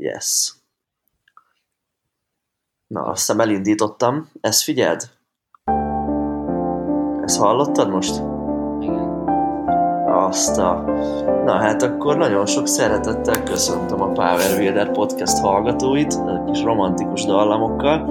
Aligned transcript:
Yes. 0.00 0.54
Na, 2.86 3.02
azt 3.02 3.18
hiszem 3.18 3.40
elindítottam. 3.40 4.30
Ezt 4.40 4.62
figyeld? 4.62 5.10
Ezt 7.22 7.38
hallottad 7.38 7.88
most? 7.88 8.14
Igen. 8.80 9.26
Azt 10.06 10.58
a... 10.58 10.82
Na 11.44 11.56
hát 11.56 11.82
akkor 11.82 12.16
nagyon 12.16 12.46
sok 12.46 12.66
szeretettel 12.66 13.42
köszöntöm 13.42 14.00
a 14.00 14.12
Power 14.12 14.56
Builder 14.56 14.90
podcast 14.90 15.38
hallgatóit, 15.38 16.12
a 16.12 16.44
kis 16.44 16.62
romantikus 16.62 17.24
dallamokkal. 17.24 18.08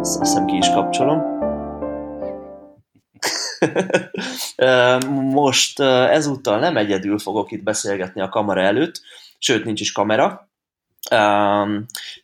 Azt 0.00 0.20
azt 0.20 0.32
hiszem 0.32 0.46
ki 0.46 0.56
is 0.56 0.70
kapcsolom. 0.70 1.22
Most 5.40 5.80
ezúttal 5.80 6.58
nem 6.58 6.76
egyedül 6.76 7.18
fogok 7.18 7.50
itt 7.50 7.62
beszélgetni 7.62 8.20
a 8.20 8.28
kamera 8.28 8.60
előtt, 8.60 9.00
sőt 9.38 9.64
nincs 9.64 9.80
is 9.80 9.92
kamera, 9.92 10.51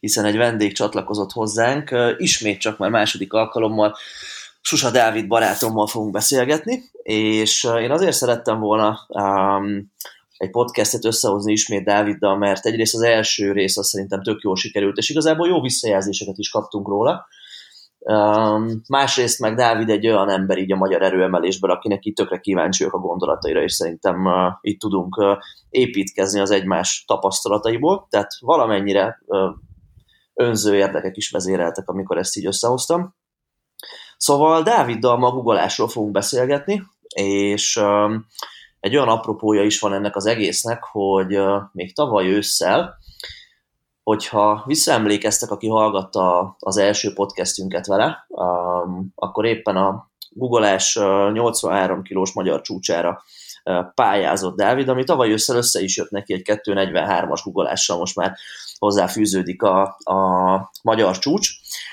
hiszen 0.01 0.25
egy 0.25 0.37
vendég 0.37 0.73
csatlakozott 0.73 1.33
hozzánk, 1.33 1.95
ismét 2.17 2.61
csak 2.61 2.79
már 2.79 2.91
második 2.91 3.33
alkalommal 3.33 3.97
Susa 4.61 4.91
Dávid 4.91 5.27
barátommal 5.27 5.87
fogunk 5.87 6.13
beszélgetni, 6.13 6.83
és 7.03 7.65
én 7.81 7.91
azért 7.91 8.17
szerettem 8.17 8.59
volna 8.59 9.07
egy 10.37 10.51
podcastet 10.51 11.05
összehozni 11.05 11.53
ismét 11.53 11.85
Dáviddal, 11.85 12.37
mert 12.37 12.67
egyrészt 12.67 12.95
az 12.95 13.03
első 13.03 13.53
rész 13.53 13.77
az 13.77 13.89
szerintem 13.89 14.23
tök 14.23 14.41
jól 14.43 14.57
sikerült, 14.57 14.97
és 14.97 15.11
igazából 15.11 15.49
jó 15.49 15.61
visszajelzéseket 15.61 16.39
is 16.39 16.51
kaptunk 16.51 16.89
róla, 16.89 17.27
Um, 17.99 18.81
másrészt 18.89 19.41
meg 19.41 19.55
Dávid 19.55 19.89
egy 19.89 20.07
olyan 20.07 20.31
ember 20.31 20.59
így 20.59 20.73
a 20.73 20.77
magyar 20.77 21.03
erőemelésben, 21.03 21.71
akinek 21.71 22.05
itt 22.05 22.15
tökre 22.15 22.39
kíváncsiak 22.39 22.93
a 22.93 22.99
gondolataira, 22.99 23.63
és 23.63 23.73
szerintem 23.73 24.27
uh, 24.27 24.53
itt 24.61 24.79
tudunk 24.79 25.17
uh, 25.17 25.37
építkezni 25.71 26.41
az 26.41 26.51
egymás 26.51 27.05
tapasztalataiból, 27.07 28.07
tehát 28.11 28.31
valamennyire 28.41 29.21
uh, 29.27 29.51
önző 30.35 30.75
érdekek 30.75 31.17
is 31.17 31.31
vezéreltek, 31.31 31.89
amikor 31.89 32.19
ezt 32.19 32.37
így 32.37 32.47
összehoztam. 32.47 33.15
Szóval 34.17 34.63
Dáviddal 34.63 35.19
ma 35.19 35.31
googolásról 35.31 35.89
fogunk 35.89 36.13
beszélgetni, 36.13 36.83
és 37.15 37.77
um, 37.77 38.27
egy 38.81 38.97
olyan 38.97 39.09
apropója 39.09 39.63
is 39.63 39.81
van 39.81 39.93
ennek 39.93 40.17
az 40.17 40.27
egésznek, 40.27 40.85
hogy 40.85 41.39
uh, 41.39 41.63
még 41.73 41.95
tavaly 41.95 42.27
ősszel 42.27 42.99
hogyha 44.09 44.63
visszaemlékeztek, 44.67 45.51
aki 45.51 45.69
hallgatta 45.69 46.57
az 46.59 46.77
első 46.77 47.13
podcastünket 47.13 47.87
vele, 47.87 48.27
um, 48.29 49.13
akkor 49.15 49.45
éppen 49.45 49.77
a 49.77 50.11
googleás 50.31 50.99
83 51.33 52.03
kilós 52.03 52.33
magyar 52.33 52.61
csúcsára 52.61 53.23
pályázott 53.95 54.57
Dávid, 54.57 54.89
ami 54.89 55.05
tavaly 55.05 55.31
ősszel 55.31 55.57
össze 55.57 55.81
is 55.81 55.97
jött 55.97 56.11
neki 56.11 56.33
egy 56.33 56.43
243-as 56.45 57.41
googleással, 57.45 57.99
most 57.99 58.17
már 58.17 58.35
hozzáfűződik 58.79 59.63
a, 59.63 59.83
a 59.99 60.71
magyar 60.83 61.19
csúcs, 61.19 61.51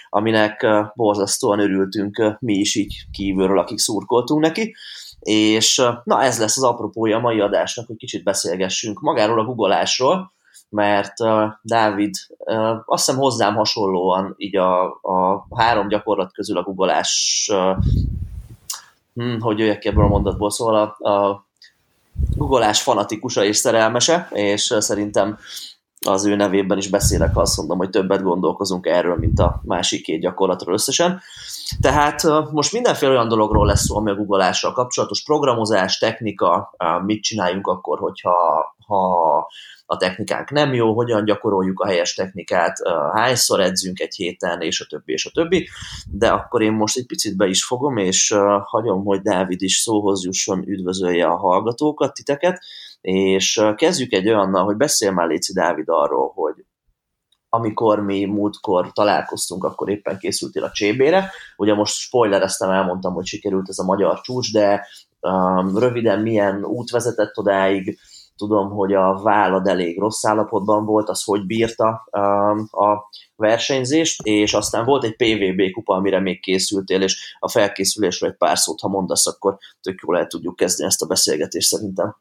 aminek 0.09 0.67
borzasztóan 0.93 1.59
örültünk 1.59 2.37
mi 2.39 2.53
is 2.53 2.75
így 2.75 2.95
kívülről, 3.11 3.59
akik 3.59 3.77
szurkoltunk 3.77 4.41
neki, 4.41 4.75
és 5.19 5.81
na 6.03 6.23
ez 6.23 6.39
lesz 6.39 6.57
az 6.57 6.63
apropója 6.63 7.17
a 7.17 7.21
mai 7.21 7.39
adásnak, 7.39 7.87
hogy 7.87 7.97
kicsit 7.97 8.23
beszélgessünk 8.23 8.99
magáról 8.99 9.39
a 9.39 9.43
googleásról, 9.43 10.33
mert 10.69 11.19
uh, 11.19 11.43
Dávid 11.61 12.15
uh, 12.37 12.81
azt 12.85 13.05
hiszem 13.05 13.21
hozzám 13.21 13.55
hasonlóan 13.55 14.33
így 14.37 14.55
a, 14.55 14.83
a 14.85 15.47
három 15.55 15.87
gyakorlat 15.87 16.33
közül 16.33 16.57
a 16.57 16.63
googleás, 16.63 17.49
uh, 17.53 17.77
hm, 19.13 19.39
hogy 19.39 19.59
jöjjek 19.59 19.79
ki 19.79 19.87
ebből 19.87 20.03
a 20.03 20.07
mondatból, 20.07 20.51
szóval 20.51 20.95
a, 20.99 21.09
a 21.09 21.45
googleás 22.35 22.81
fanatikusa 22.81 23.43
és 23.43 23.57
szerelmese, 23.57 24.27
és 24.31 24.75
szerintem 24.79 25.37
az 26.07 26.25
ő 26.25 26.35
nevében 26.35 26.77
is 26.77 26.89
beszélek, 26.89 27.33
ha 27.33 27.41
azt 27.41 27.57
mondom, 27.57 27.77
hogy 27.77 27.89
többet 27.89 28.21
gondolkozunk 28.21 28.85
erről, 28.85 29.15
mint 29.15 29.39
a 29.39 29.61
másik 29.63 30.03
két 30.03 30.21
gyakorlatról 30.21 30.73
összesen. 30.73 31.21
Tehát 31.81 32.23
most 32.51 32.73
mindenféle 32.73 33.11
olyan 33.11 33.27
dologról 33.27 33.65
lesz 33.65 33.85
szó, 33.85 33.95
ami 33.97 34.09
a 34.09 34.15
googleással 34.15 34.71
kapcsolatos, 34.71 35.23
programozás, 35.23 35.97
technika, 35.97 36.75
mit 37.05 37.23
csináljunk 37.23 37.67
akkor, 37.67 37.99
hogyha 37.99 38.65
ha 38.87 39.37
a 39.85 39.97
technikánk 39.97 40.51
nem 40.51 40.73
jó, 40.73 40.93
hogyan 40.93 41.25
gyakoroljuk 41.25 41.79
a 41.79 41.87
helyes 41.87 42.13
technikát, 42.13 42.77
hányszor 43.13 43.59
edzünk 43.59 43.99
egy 43.99 44.15
héten, 44.15 44.61
és 44.61 44.81
a 44.81 44.85
többi, 44.89 45.13
és 45.13 45.25
a 45.25 45.31
többi. 45.33 45.69
De 46.11 46.29
akkor 46.29 46.61
én 46.61 46.71
most 46.71 46.97
egy 46.97 47.05
picit 47.05 47.37
be 47.37 47.47
is 47.47 47.65
fogom, 47.65 47.97
és 47.97 48.35
hagyom, 48.63 49.03
hogy 49.03 49.21
Dávid 49.21 49.61
is 49.61 49.75
szóhoz 49.75 50.23
jusson, 50.23 50.67
üdvözölje 50.67 51.25
a 51.25 51.37
hallgatókat, 51.37 52.13
titeket, 52.13 52.63
és 53.05 53.61
kezdjük 53.75 54.13
egy 54.13 54.27
olyannal, 54.27 54.63
hogy 54.63 54.75
beszél 54.75 55.11
már 55.11 55.27
Léci 55.27 55.53
Dávid 55.53 55.89
arról, 55.89 56.31
hogy 56.35 56.65
amikor 57.49 57.99
mi 57.99 58.25
múltkor 58.25 58.91
találkoztunk, 58.91 59.63
akkor 59.63 59.89
éppen 59.89 60.17
készültél 60.17 60.63
a 60.63 60.71
csébére. 60.71 61.31
Ugye 61.57 61.73
most 61.73 61.93
spoilereztem, 61.93 62.69
elmondtam, 62.69 63.13
hogy 63.13 63.25
sikerült 63.25 63.69
ez 63.69 63.79
a 63.79 63.83
magyar 63.83 64.21
csúcs, 64.21 64.51
de 64.51 64.87
um, 65.19 65.77
röviden 65.77 66.19
milyen 66.19 66.63
út 66.63 66.89
vezetett 66.89 67.37
odáig, 67.37 67.99
tudom, 68.35 68.69
hogy 68.69 68.93
a 68.93 69.21
vállad 69.23 69.67
elég 69.67 69.99
rossz 69.99 70.25
állapotban 70.25 70.85
volt, 70.85 71.09
az 71.09 71.23
hogy 71.23 71.45
bírta 71.45 72.07
um, 72.11 72.67
a 72.71 73.09
versenyzést, 73.35 74.21
és 74.23 74.53
aztán 74.53 74.85
volt 74.85 75.03
egy 75.03 75.15
PVB 75.15 75.71
kupa, 75.71 75.95
amire 75.95 76.19
még 76.19 76.41
készültél, 76.41 77.01
és 77.01 77.35
a 77.39 77.49
felkészülésről 77.49 78.29
egy 78.29 78.37
pár 78.37 78.57
szót, 78.57 78.79
ha 78.79 78.87
mondasz, 78.87 79.27
akkor 79.27 79.57
tök 79.81 79.99
jól 80.07 80.17
el 80.17 80.27
tudjuk 80.27 80.55
kezdeni 80.55 80.89
ezt 80.89 81.01
a 81.01 81.07
beszélgetést 81.07 81.67
szerintem. 81.67 82.15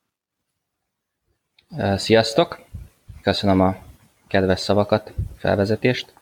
Sziasztok! 1.97 2.61
Köszönöm 3.23 3.61
a 3.61 3.77
kedves 4.27 4.61
szavakat, 4.61 5.13
felvezetést. 5.37 6.13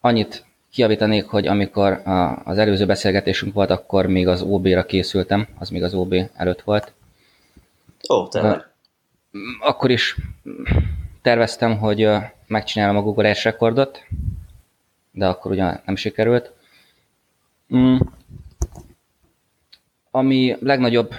Annyit 0.00 0.44
kiavítanék, 0.70 1.26
hogy 1.26 1.46
amikor 1.46 2.02
az 2.44 2.58
előző 2.58 2.86
beszélgetésünk 2.86 3.54
volt, 3.54 3.70
akkor 3.70 4.06
még 4.06 4.28
az 4.28 4.42
OB-ra 4.42 4.84
készültem, 4.84 5.48
az 5.58 5.68
még 5.68 5.82
az 5.82 5.94
OB 5.94 6.14
előtt 6.34 6.60
volt, 6.60 6.92
Ó, 8.08 8.28
tényleg. 8.28 8.66
Akkor 9.60 9.90
is 9.90 10.16
terveztem, 11.22 11.78
hogy 11.78 12.08
megcsinálom 12.46 12.96
a 12.96 13.02
Google 13.02 13.26
Earth 13.26 13.44
rekordot, 13.44 14.06
de 15.10 15.26
akkor 15.26 15.50
ugyan 15.50 15.80
nem 15.84 15.96
sikerült. 15.96 16.52
Mm. 17.76 17.96
Ami 20.10 20.56
legnagyobb 20.60 21.14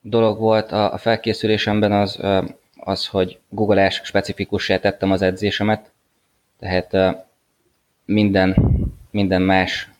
dolog 0.00 0.38
volt 0.38 0.72
a 0.72 0.98
felkészülésemben 0.98 1.92
az, 1.92 2.18
az 2.76 3.06
hogy 3.06 3.38
Google 3.48 3.80
Earth 3.80 4.04
specifikussá 4.04 4.78
tettem 4.78 5.10
az 5.10 5.22
edzésemet, 5.22 5.90
tehát 6.58 7.16
minden, 8.04 8.56
minden 9.10 9.42
más 9.42 9.90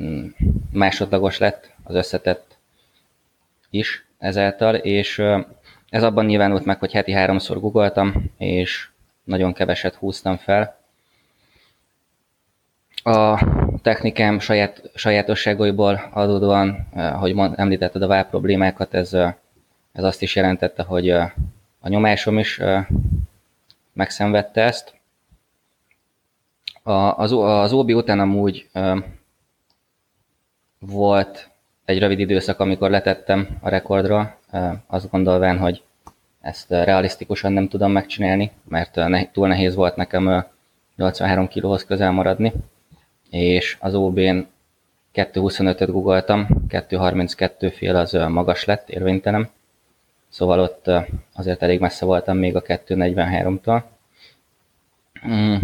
mm, 0.00 0.26
másodlagos 0.72 1.38
lett 1.38 1.70
az 1.82 1.94
összetett 1.94 2.56
is 3.70 4.06
ezáltal, 4.18 4.74
és 4.74 5.22
ez 5.88 6.02
abban 6.02 6.24
nyilvánult 6.24 6.64
meg, 6.64 6.78
hogy 6.78 6.92
heti 6.92 7.12
háromszor 7.12 7.60
googoltam, 7.60 8.30
és 8.38 8.88
nagyon 9.24 9.52
keveset 9.52 9.94
húztam 9.94 10.36
fel. 10.36 10.78
A 13.02 13.44
technikám 13.86 14.38
saját, 14.38 14.90
sajátosságaiból 14.94 16.10
adódóan, 16.12 16.86
hogy 17.18 17.34
említetted 17.54 18.02
a 18.02 18.06
vál 18.06 18.28
problémákat, 18.28 18.94
ez, 18.94 19.12
ez 19.92 20.04
azt 20.04 20.22
is 20.22 20.36
jelentette, 20.36 20.82
hogy 20.82 21.10
a 21.80 21.88
nyomásom 21.88 22.38
is 22.38 22.60
megszenvedte 23.92 24.62
ezt. 24.62 24.94
Az, 27.16 27.32
az 27.32 27.72
után 27.72 28.20
amúgy 28.20 28.68
volt 30.78 31.50
egy 31.84 31.98
rövid 31.98 32.18
időszak, 32.18 32.60
amikor 32.60 32.90
letettem 32.90 33.58
a 33.60 33.68
rekordról, 33.68 34.36
azt 34.86 35.10
gondolván, 35.10 35.58
hogy 35.58 35.82
ezt 36.40 36.70
realisztikusan 36.70 37.52
nem 37.52 37.68
tudom 37.68 37.92
megcsinálni, 37.92 38.50
mert 38.68 39.00
túl 39.32 39.48
nehéz 39.48 39.74
volt 39.74 39.96
nekem 39.96 40.44
83 40.96 41.48
kilóhoz 41.48 41.84
közel 41.84 42.10
maradni, 42.10 42.52
és 43.30 43.76
az 43.80 43.94
OB-n 43.94 44.38
2.25-öt 45.14 45.90
googoltam, 45.90 46.46
2.32 46.68 47.72
fél 47.76 47.96
az 47.96 48.12
magas 48.12 48.64
lett, 48.64 48.88
érvénytelen, 48.88 49.48
szóval 50.28 50.60
ott 50.60 50.90
azért 51.34 51.62
elég 51.62 51.80
messze 51.80 52.04
voltam 52.04 52.36
még 52.36 52.56
a 52.56 52.62
2.43-tól. 52.62 53.82
Mm. 55.28 55.54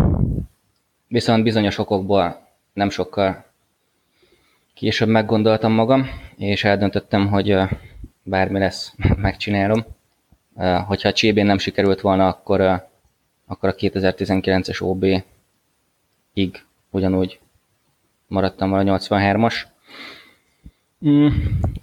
Viszont 1.09 1.43
bizonyos 1.43 1.79
okokból 1.79 2.47
nem 2.73 2.91
sokkal 2.91 3.45
Később 4.75 5.09
meggondoltam 5.09 5.73
magam, 5.73 6.09
és 6.37 6.65
eldöntöttem, 6.65 7.29
hogy 7.29 7.57
bármi 8.23 8.59
lesz, 8.59 8.95
megcsinálom. 9.17 9.85
Hogyha 10.87 11.09
a 11.09 11.13
Csébén 11.13 11.47
nem 11.47 11.59
sikerült 11.59 12.01
volna, 12.01 12.29
akkor, 12.29 12.61
akkor 13.47 13.69
a 13.69 13.75
2019-es 13.75 14.83
OB-ig 14.83 16.65
ugyanúgy 16.91 17.41
maradtam 18.33 18.71
volna 18.71 18.99
83-as. 18.99 19.55
Mm, 21.07 21.29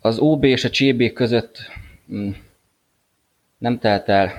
az 0.01 0.18
OB 0.18 0.44
és 0.44 0.63
a 0.63 0.69
CB 0.69 1.13
között 1.13 1.57
mm, 2.13 2.30
nem 3.57 3.80
telt 3.80 4.10
el 4.10 4.34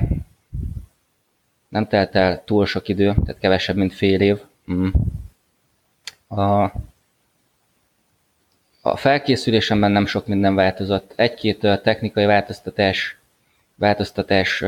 nem 1.68 1.86
telt 1.86 2.14
el 2.14 2.44
túl 2.44 2.66
sok 2.66 2.88
idő, 2.88 3.14
tehát 3.24 3.40
kevesebb, 3.40 3.76
mint 3.76 3.94
fél 3.94 4.20
év. 4.20 4.38
Mm. 4.72 4.88
A, 6.28 6.62
a 8.80 8.96
felkészülésemben 8.96 9.90
nem 9.90 10.06
sok 10.06 10.26
minden 10.26 10.54
változott. 10.54 11.12
Egy-két 11.16 11.58
technikai 11.60 12.24
változtatás, 12.24 13.18
változtatás, 13.74 14.64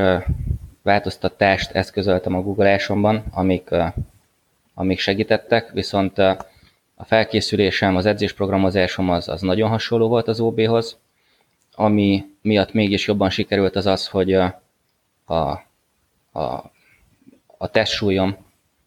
változtatást 0.83 1.71
eszközöltem 1.71 2.35
a 2.35 2.43
Google-ásomban, 2.43 3.25
amik, 3.31 3.71
amik 4.75 4.99
segítettek, 4.99 5.73
viszont 5.73 6.19
a 7.03 7.05
felkészülésem, 7.05 7.97
az 7.97 8.07
edzésprogramozásom 8.07 9.11
az, 9.11 9.29
az 9.29 9.41
nagyon 9.41 9.69
hasonló 9.69 10.09
volt 10.09 10.29
az 10.29 10.41
OB-hoz. 10.41 10.99
Ami 11.75 12.25
miatt 12.43 12.73
mégis 12.73 13.07
jobban 13.07 13.31
sikerült 13.31 13.77
az 13.77 13.87
az, 13.87 14.09
hogy 14.09 14.33
a, 14.33 14.63
a, 15.25 15.35
a, 16.33 16.71
a 17.57 17.69
testsúlyom, 17.71 18.37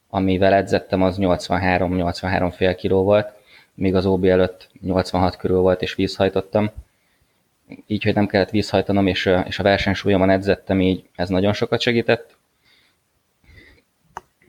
amivel 0.09 0.53
edzettem, 0.53 1.01
az 1.01 1.17
83-83 1.19 2.53
fél 2.55 2.75
kiló 2.75 3.03
volt, 3.03 3.33
míg 3.73 3.95
az 3.95 4.05
OB 4.05 4.23
előtt 4.23 4.69
86 4.81 5.35
körül 5.37 5.59
volt, 5.59 5.81
és 5.81 5.95
vízhajtottam. 5.95 6.69
Így, 7.87 8.03
hogy 8.03 8.13
nem 8.13 8.27
kellett 8.27 8.49
vízhajtanom, 8.49 9.07
és, 9.07 9.31
és 9.45 9.59
a 9.59 9.63
versenysúlyomon 9.63 10.29
edzettem, 10.29 10.81
így 10.81 11.03
ez 11.15 11.29
nagyon 11.29 11.53
sokat 11.53 11.79
segített. 11.79 12.37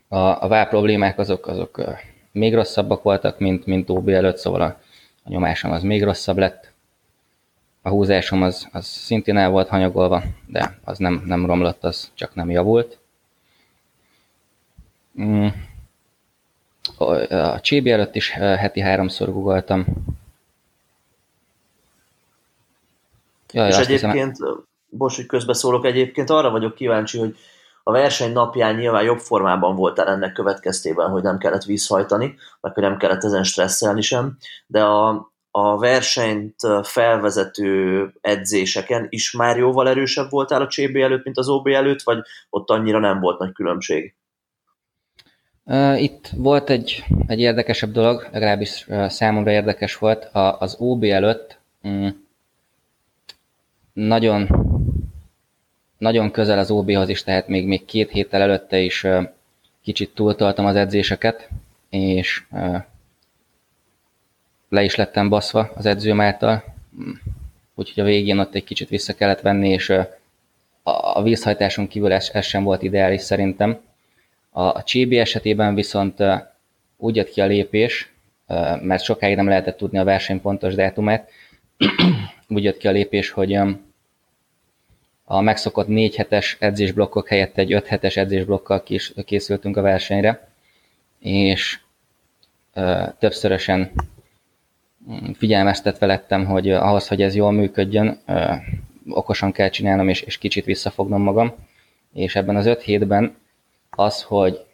A, 0.08 0.18
a 0.18 0.48
vár 0.48 0.68
problémák 0.68 1.18
azok, 1.18 1.46
azok 1.46 1.80
még 2.36 2.54
rosszabbak 2.54 3.02
voltak, 3.02 3.38
mint, 3.38 3.66
mint 3.66 3.90
OB 3.90 4.08
előtt, 4.08 4.36
szóval 4.36 4.60
a, 4.60 4.80
a 5.24 5.28
nyomásom 5.28 5.70
az 5.70 5.82
még 5.82 6.02
rosszabb 6.02 6.36
lett. 6.36 6.70
A 7.82 7.88
húzásom 7.88 8.42
az, 8.42 8.68
az 8.72 8.86
szintén 8.86 9.36
el 9.36 9.50
volt 9.50 9.68
hanyagolva, 9.68 10.22
de 10.46 10.78
az 10.84 10.98
nem, 10.98 11.22
nem 11.26 11.46
romlott, 11.46 11.84
az 11.84 12.10
csak 12.14 12.34
nem 12.34 12.50
javult. 12.50 12.98
Mm. 15.20 15.46
A 17.28 17.60
Csébi 17.60 17.90
előtt 17.90 18.14
is 18.14 18.30
heti 18.30 18.80
háromszor 18.80 19.32
googoltam. 19.32 19.86
Jaj, 23.52 23.68
és 23.68 23.76
egyébként, 23.76 24.36
hiszem... 24.36 24.64
bocs, 24.88 25.16
hogy 25.16 25.26
közbeszólok, 25.26 25.84
egyébként 25.84 26.30
arra 26.30 26.50
vagyok 26.50 26.74
kíváncsi, 26.74 27.18
hogy 27.18 27.36
a 27.88 27.92
verseny 27.92 28.32
napján 28.32 28.74
nyilván 28.74 29.02
jobb 29.02 29.18
formában 29.18 29.76
voltál 29.76 30.08
ennek 30.08 30.32
következtében, 30.32 31.10
hogy 31.10 31.22
nem 31.22 31.38
kellett 31.38 31.64
vízhajtani, 31.64 32.34
meg 32.60 32.74
hogy 32.74 32.82
nem 32.82 32.96
kellett 32.96 33.24
ezen 33.24 33.44
stresszelni 33.44 34.00
sem, 34.00 34.36
de 34.66 34.82
a, 34.84 35.32
a 35.50 35.78
versenyt 35.78 36.54
felvezető 36.82 38.10
edzéseken 38.20 39.06
is 39.08 39.32
már 39.32 39.56
jóval 39.56 39.88
erősebb 39.88 40.30
voltál 40.30 40.62
a 40.62 40.66
CB 40.66 40.96
előtt, 40.96 41.24
mint 41.24 41.38
az 41.38 41.48
OB 41.48 41.66
előtt, 41.66 42.02
vagy 42.02 42.18
ott 42.50 42.70
annyira 42.70 42.98
nem 42.98 43.20
volt 43.20 43.38
nagy 43.38 43.52
különbség? 43.52 44.14
Itt 45.96 46.30
volt 46.36 46.70
egy, 46.70 47.04
egy 47.26 47.40
érdekesebb 47.40 47.90
dolog, 47.90 48.28
legalábbis 48.32 48.86
számomra 49.08 49.50
érdekes 49.50 49.96
volt. 49.96 50.28
Az 50.32 50.76
OB 50.78 51.04
előtt 51.04 51.58
mm, 51.88 52.08
nagyon, 53.92 54.48
nagyon 55.98 56.30
közel 56.30 56.58
az 56.58 56.70
OB-hoz 56.70 57.08
is, 57.08 57.22
tehát 57.22 57.48
még, 57.48 57.66
még 57.66 57.84
két 57.84 58.10
héttel 58.10 58.42
előtte 58.42 58.78
is 58.78 59.06
kicsit 59.82 60.14
túltoltam 60.14 60.66
az 60.66 60.76
edzéseket, 60.76 61.48
és 61.90 62.42
le 64.68 64.82
is 64.82 64.94
lettem 64.94 65.28
baszva 65.28 65.70
az 65.74 65.86
edzőm 65.86 66.20
által, 66.20 66.64
úgyhogy 67.74 68.02
a 68.02 68.06
végén 68.06 68.38
ott 68.38 68.54
egy 68.54 68.64
kicsit 68.64 68.88
vissza 68.88 69.14
kellett 69.14 69.40
venni, 69.40 69.68
és 69.68 69.92
a 70.82 71.22
vízhajtáson 71.22 71.88
kívül 71.88 72.12
ez, 72.12 72.30
ez 72.32 72.44
sem 72.44 72.62
volt 72.62 72.82
ideális 72.82 73.20
szerintem. 73.20 73.80
A, 74.50 74.62
a 74.62 74.82
Csébi 74.82 75.18
esetében 75.18 75.74
viszont 75.74 76.22
úgy 76.96 77.16
jött 77.16 77.30
ki 77.30 77.40
a 77.40 77.46
lépés, 77.46 78.12
mert 78.80 79.02
sokáig 79.02 79.36
nem 79.36 79.48
lehetett 79.48 79.76
tudni 79.76 79.98
a 79.98 80.04
verseny 80.04 80.40
pontos 80.40 80.74
dátumát, 80.74 81.30
úgy 82.48 82.64
jött 82.64 82.76
ki 82.76 82.88
a 82.88 82.90
lépés, 82.90 83.30
hogy 83.30 83.58
a 85.28 85.40
megszokott 85.40 85.86
4 85.86 86.16
hetes 86.16 86.56
edzésblokkok 86.60 87.28
helyett 87.28 87.58
egy 87.58 87.72
5 87.72 87.86
hetes 87.86 88.16
edzésblokkal 88.16 88.82
készültünk 89.24 89.76
a 89.76 89.82
versenyre, 89.82 90.48
és 91.18 91.80
többszörösen 93.18 93.90
figyelmeztetve 95.34 96.06
lettem, 96.06 96.44
hogy 96.44 96.70
ahhoz, 96.70 97.08
hogy 97.08 97.22
ez 97.22 97.34
jól 97.34 97.52
működjön, 97.52 98.20
okosan 99.08 99.52
kell 99.52 99.68
csinálnom, 99.68 100.08
és, 100.08 100.20
és 100.20 100.38
kicsit 100.38 100.64
visszafognom 100.64 101.22
magam. 101.22 101.54
És 102.12 102.36
ebben 102.36 102.56
az 102.56 102.66
öt 102.66 102.82
hétben 102.82 103.36
az, 103.90 104.22
hogy 104.22 104.64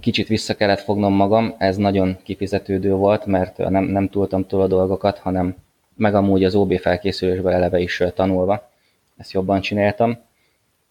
kicsit 0.00 0.28
vissza 0.28 0.54
kellett 0.56 0.80
fognom 0.80 1.12
magam, 1.12 1.54
ez 1.58 1.76
nagyon 1.76 2.16
kifizetődő 2.22 2.94
volt, 2.94 3.26
mert 3.26 3.56
nem, 3.56 3.84
nem 3.84 4.08
túltam 4.08 4.46
túl 4.46 4.60
a 4.60 4.66
dolgokat, 4.66 5.18
hanem 5.18 5.56
meg 5.96 6.14
amúgy 6.14 6.44
az 6.44 6.54
OB 6.54 6.78
felkészülésben 6.78 7.52
eleve 7.52 7.78
is 7.78 8.02
tanulva. 8.14 8.70
Ezt 9.16 9.32
jobban 9.32 9.60
csináltam, 9.60 10.18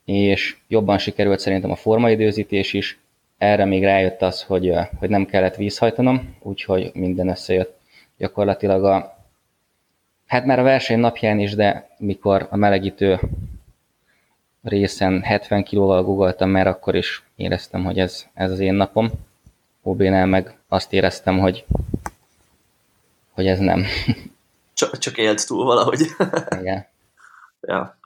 és 0.05 0.57
jobban 0.67 0.97
sikerült 0.97 1.39
szerintem 1.39 1.71
a 1.71 1.75
formaidőzítés 1.75 2.73
is, 2.73 2.99
erre 3.37 3.65
még 3.65 3.83
rájött 3.83 4.21
az, 4.21 4.43
hogy, 4.43 4.73
hogy 4.99 5.09
nem 5.09 5.25
kellett 5.25 5.55
vízhajtanom, 5.55 6.35
úgyhogy 6.39 6.91
minden 6.93 7.27
összejött. 7.27 7.79
Gyakorlatilag 8.17 8.83
a, 8.83 9.17
hát 10.25 10.45
már 10.45 10.59
a 10.59 10.63
verseny 10.63 10.99
napján 10.99 11.39
is, 11.39 11.55
de 11.55 11.89
mikor 11.97 12.47
a 12.49 12.55
melegítő 12.55 13.19
részen 14.63 15.21
70 15.21 15.63
kilóval 15.63 16.03
googoltam, 16.03 16.49
mert 16.49 16.67
akkor 16.67 16.95
is 16.95 17.23
éreztem, 17.35 17.83
hogy 17.83 17.99
ez, 17.99 18.25
ez 18.33 18.51
az 18.51 18.59
én 18.59 18.73
napom. 18.73 19.11
OB-nál 19.81 20.25
meg 20.25 20.57
azt 20.67 20.93
éreztem, 20.93 21.39
hogy, 21.39 21.65
hogy 23.31 23.47
ez 23.47 23.59
nem. 23.59 23.83
Csak, 24.83 24.97
csak 24.97 25.17
élt 25.17 25.47
túl 25.47 25.65
valahogy. 25.65 25.99
Igen. 26.59 26.87
ja. 27.61 27.97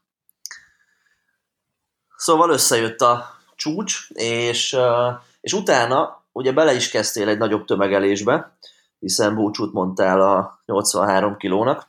Szóval 2.16 2.50
összejött 2.50 3.02
a 3.02 3.26
csúcs, 3.56 4.08
és, 4.14 4.78
és 5.42 5.54
utána 5.54 6.24
ugye 6.32 6.52
bele 6.52 6.74
is 6.74 6.90
kezdtél 6.90 7.28
egy 7.28 7.38
nagyobb 7.38 7.66
tömegelésbe, 7.66 8.58
hiszen 9.00 9.36
búcsút 9.36 9.74
mondtál 9.74 10.22
a 10.22 10.62
83 10.66 11.38
kilónak, 11.38 11.88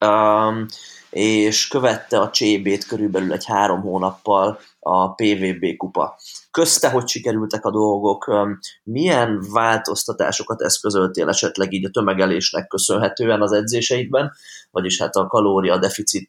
um, 0.00 0.66
és 1.10 1.68
követte 1.68 2.20
a 2.20 2.30
csébét 2.30 2.86
körülbelül 2.86 3.32
egy 3.32 3.44
három 3.44 3.80
hónappal 3.80 4.60
a 4.80 5.14
PVB 5.14 5.76
kupa. 5.76 6.18
Közte, 6.50 6.90
hogy 6.90 7.08
sikerültek 7.08 7.64
a 7.64 7.70
dolgok, 7.70 8.46
milyen 8.82 9.44
változtatásokat 9.52 10.62
eszközöltél 10.62 11.28
esetleg 11.28 11.72
így 11.72 11.84
a 11.84 11.90
tömegelésnek 11.90 12.66
köszönhetően 12.66 13.42
az 13.42 13.52
edzéseidben, 13.52 14.32
vagyis 14.70 15.00
hát 15.00 15.16
a 15.16 15.26
kalória 15.26 15.78
deficit 15.78 16.28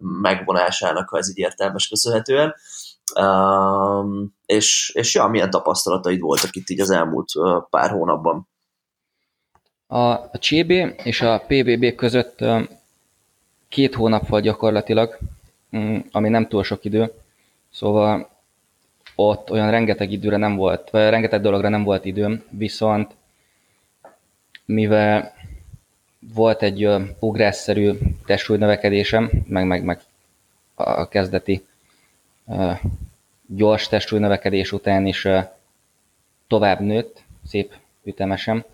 megvonásának, 0.00 1.08
ha 1.08 1.18
ez 1.18 1.28
így 1.28 1.38
értelmes 1.38 1.88
köszönhetően, 1.88 2.54
és, 4.46 4.90
és 4.94 5.14
ja, 5.14 5.26
milyen 5.26 5.50
tapasztalataid 5.50 6.20
voltak 6.20 6.56
itt 6.56 6.68
így 6.68 6.80
az 6.80 6.90
elmúlt 6.90 7.32
pár 7.70 7.90
hónapban? 7.90 8.48
A, 9.86 9.98
a 10.08 10.38
CB 10.40 10.70
és 11.02 11.20
a 11.20 11.44
PBB 11.46 11.94
között 11.94 12.44
két 13.68 13.94
hónap 13.94 14.28
volt 14.28 14.42
gyakorlatilag, 14.42 15.18
um, 15.70 16.06
ami 16.12 16.28
nem 16.28 16.48
túl 16.48 16.64
sok 16.64 16.84
idő, 16.84 17.12
szóval 17.76 18.28
ott 19.14 19.50
olyan 19.50 19.70
rengeteg 19.70 20.12
időre 20.12 20.36
nem 20.36 20.56
volt, 20.56 20.90
vagy 20.90 21.08
rengeteg 21.08 21.40
dologra 21.40 21.68
nem 21.68 21.82
volt 21.82 22.04
időm, 22.04 22.44
viszont 22.50 23.14
mivel 24.64 25.34
volt 26.34 26.62
egy 26.62 26.88
ugrásszerű 27.18 27.92
testsúlynövekedésem, 28.26 29.30
meg, 29.46 29.66
meg, 29.66 29.84
meg 29.84 30.00
a 30.74 31.08
kezdeti 31.08 31.66
gyors 33.46 33.88
testsúlynövekedés 33.88 34.72
után 34.72 35.06
is 35.06 35.28
tovább 36.46 36.80
nőtt, 36.80 37.22
szép 37.46 37.74
ütemesen. 38.04 38.64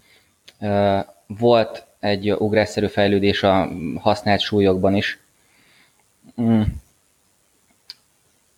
Volt 1.26 1.86
egy 1.98 2.32
ugrásszerű 2.32 2.86
fejlődés 2.86 3.42
a 3.42 3.68
használt 3.96 4.40
súlyokban 4.40 4.94
is. 4.94 5.18
Mm. 6.40 6.62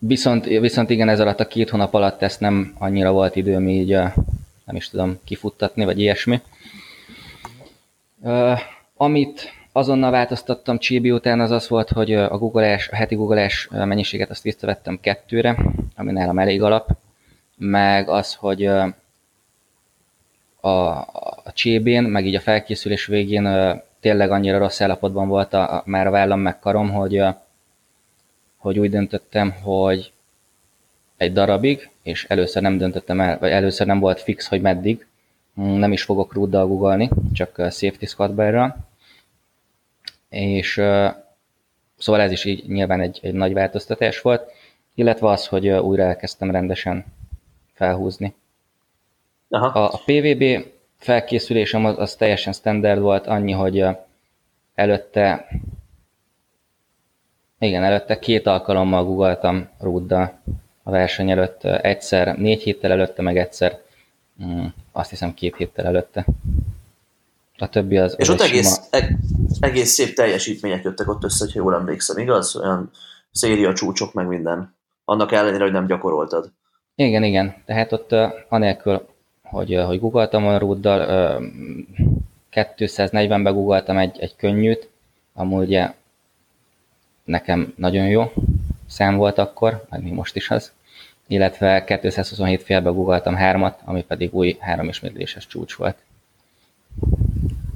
Viszont, 0.07 0.45
viszont 0.45 0.91
igen, 0.91 1.09
ez 1.09 1.21
alatt 1.21 1.41
a 1.41 1.47
két 1.47 1.71
hónap 1.71 1.95
alatt 1.95 2.23
ezt 2.23 2.41
nem 2.41 2.75
annyira 2.79 3.13
volt 3.13 3.37
időm 3.37 3.69
így, 3.69 3.89
nem 4.65 4.77
is 4.77 4.89
tudom, 4.89 5.19
kifuttatni, 5.25 5.85
vagy 5.85 6.01
ilyesmi. 6.01 6.41
Amit 8.97 9.53
azonnal 9.73 10.11
változtattam 10.11 10.79
Chibi 10.79 11.11
után, 11.11 11.41
az 11.41 11.51
az 11.51 11.69
volt, 11.69 11.91
hogy 11.91 12.13
a 12.13 12.39
googleás, 12.39 12.89
a 12.89 12.97
heti 12.97 13.15
googleás 13.15 13.69
mennyiséget 13.71 14.31
azt 14.31 14.43
visszavettem 14.43 15.01
kettőre, 15.01 15.57
ami 15.97 16.13
nálam 16.13 16.39
elég 16.39 16.63
alap, 16.63 16.91
meg 17.57 18.09
az, 18.09 18.35
hogy 18.35 18.67
a, 20.61 20.99
a 21.43 21.53
csébén, 21.53 22.03
meg 22.03 22.27
így 22.27 22.35
a 22.35 22.41
felkészülés 22.41 23.07
végén 23.07 23.81
tényleg 24.01 24.31
annyira 24.31 24.59
rossz 24.59 24.81
állapotban 24.81 25.29
volt 25.29 25.55
a, 25.55 25.83
már 25.87 26.07
a 26.07 26.11
vállam 26.11 26.41
meg 26.41 26.59
karom, 26.59 26.91
hogy, 26.91 27.23
hogy 28.65 28.79
úgy 28.79 28.91
döntöttem, 28.91 29.53
hogy 29.53 30.13
egy 31.17 31.33
darabig, 31.33 31.91
és 32.03 32.25
először 32.25 32.63
nem 32.63 32.79
döntöttem 32.79 33.21
el, 33.21 33.39
vagy 33.39 33.51
először 33.51 33.87
nem 33.87 33.99
volt 33.99 34.21
fix, 34.21 34.49
hogy 34.49 34.61
meddig, 34.61 35.07
nem 35.55 35.93
is 35.93 36.03
fogok 36.03 36.33
rúddal 36.33 36.67
googolni, 36.67 37.11
csak 37.33 37.55
safety 37.55 38.05
squad 38.05 38.53
és 40.29 40.73
szóval 41.99 42.21
ez 42.21 42.31
is 42.31 42.45
így 42.45 42.67
nyilván 42.67 43.01
egy, 43.01 43.19
egy 43.23 43.33
nagy 43.33 43.53
változtatás 43.53 44.21
volt, 44.21 44.51
illetve 44.95 45.29
az, 45.29 45.47
hogy 45.47 45.69
újra 45.69 46.03
elkezdtem 46.03 46.51
rendesen 46.51 47.05
felhúzni. 47.73 48.35
Aha. 49.49 49.67
A, 49.67 49.93
a 49.93 50.01
PVB 50.05 50.67
felkészülésem 50.97 51.85
az, 51.85 51.99
az 51.99 52.15
teljesen 52.15 52.53
standard 52.53 53.01
volt, 53.01 53.27
annyi, 53.27 53.53
hogy 53.53 53.87
előtte 54.75 55.49
igen, 57.65 57.85
előtte 57.85 58.19
két 58.19 58.47
alkalommal 58.47 59.05
googoltam 59.05 59.69
rúddal 59.81 60.39
a 60.83 60.91
verseny 60.91 61.31
előtt. 61.31 61.65
Egyszer 61.65 62.37
négy 62.37 62.63
héttel 62.63 62.91
előtte, 62.91 63.23
meg 63.23 63.39
egyszer 63.39 63.81
mm, 64.45 64.65
azt 64.93 65.11
hiszem 65.11 65.35
két 65.35 65.57
héttel 65.57 65.87
előtte. 65.87 66.25
A 67.59 67.69
többi 67.69 67.99
az... 67.99 68.15
És 68.19 68.29
ott 68.29 68.41
egész, 68.41 68.75
sima... 68.75 68.87
eg, 68.91 69.17
egész 69.61 69.91
szép 69.91 70.15
teljesítmények 70.15 70.85
jöttek 70.85 71.09
ott 71.09 71.25
össze, 71.25 71.45
ha 71.45 71.51
jól 71.55 71.75
emlékszem, 71.75 72.19
igaz? 72.19 72.57
Olyan 72.57 72.91
széria 73.31 73.73
csúcsok, 73.73 74.13
meg 74.13 74.27
minden. 74.27 74.75
Annak 75.05 75.33
ellenére, 75.33 75.63
hogy 75.63 75.73
nem 75.73 75.87
gyakoroltad. 75.87 76.51
Igen, 76.95 77.23
igen. 77.23 77.55
Tehát 77.65 77.93
ott 77.93 78.13
uh, 78.13 78.33
anélkül, 78.49 79.07
hogy, 79.43 79.77
uh, 79.77 79.85
hogy 79.85 80.01
googoltam 80.01 80.47
a 80.47 80.59
rúddal, 80.59 81.01
uh, 81.01 81.45
240-ben 82.53 83.43
googoltam 83.43 83.99
egy, 83.99 84.19
egy 84.21 84.37
könnyűt, 84.37 84.89
amúgy 85.35 85.67
ugye 85.67 85.93
nekem 87.25 87.75
nagyon 87.77 88.07
jó 88.07 88.33
szám 88.87 89.17
volt 89.17 89.39
akkor, 89.39 89.85
meg 89.91 90.03
még 90.03 90.13
most 90.13 90.37
is 90.37 90.51
az, 90.51 90.73
illetve 91.27 91.85
227 91.85 92.63
félbe 92.63 92.91
googoltam 92.91 93.35
hármat, 93.35 93.81
ami 93.85 94.05
pedig 94.05 94.35
új 94.35 94.57
három 94.61 94.89
ismétléses 94.89 95.47
csúcs 95.47 95.75
volt. 95.75 95.97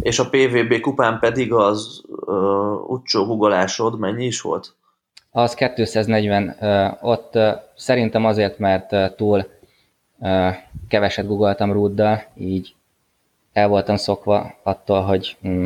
És 0.01 0.19
a 0.19 0.29
PVB 0.29 0.81
kupán 0.81 1.19
pedig 1.19 1.53
az 1.53 2.03
uh, 2.07 2.91
utcsó 2.91 3.27
googolásod 3.27 3.99
mennyi 3.99 4.25
is 4.25 4.41
volt? 4.41 4.75
Az 5.31 5.55
240. 5.55 6.57
Uh, 6.61 7.09
ott 7.09 7.35
uh, 7.35 7.49
szerintem 7.75 8.25
azért, 8.25 8.59
mert 8.59 8.93
uh, 8.93 9.15
túl 9.17 9.47
uh, 10.19 10.55
keveset 10.89 11.27
googoltam 11.27 11.73
rúddal, 11.73 12.25
így 12.35 12.75
el 13.53 13.69
voltam 13.69 13.97
szokva 13.97 14.55
attól, 14.63 15.01
hogy 15.03 15.37
mm, 15.49 15.65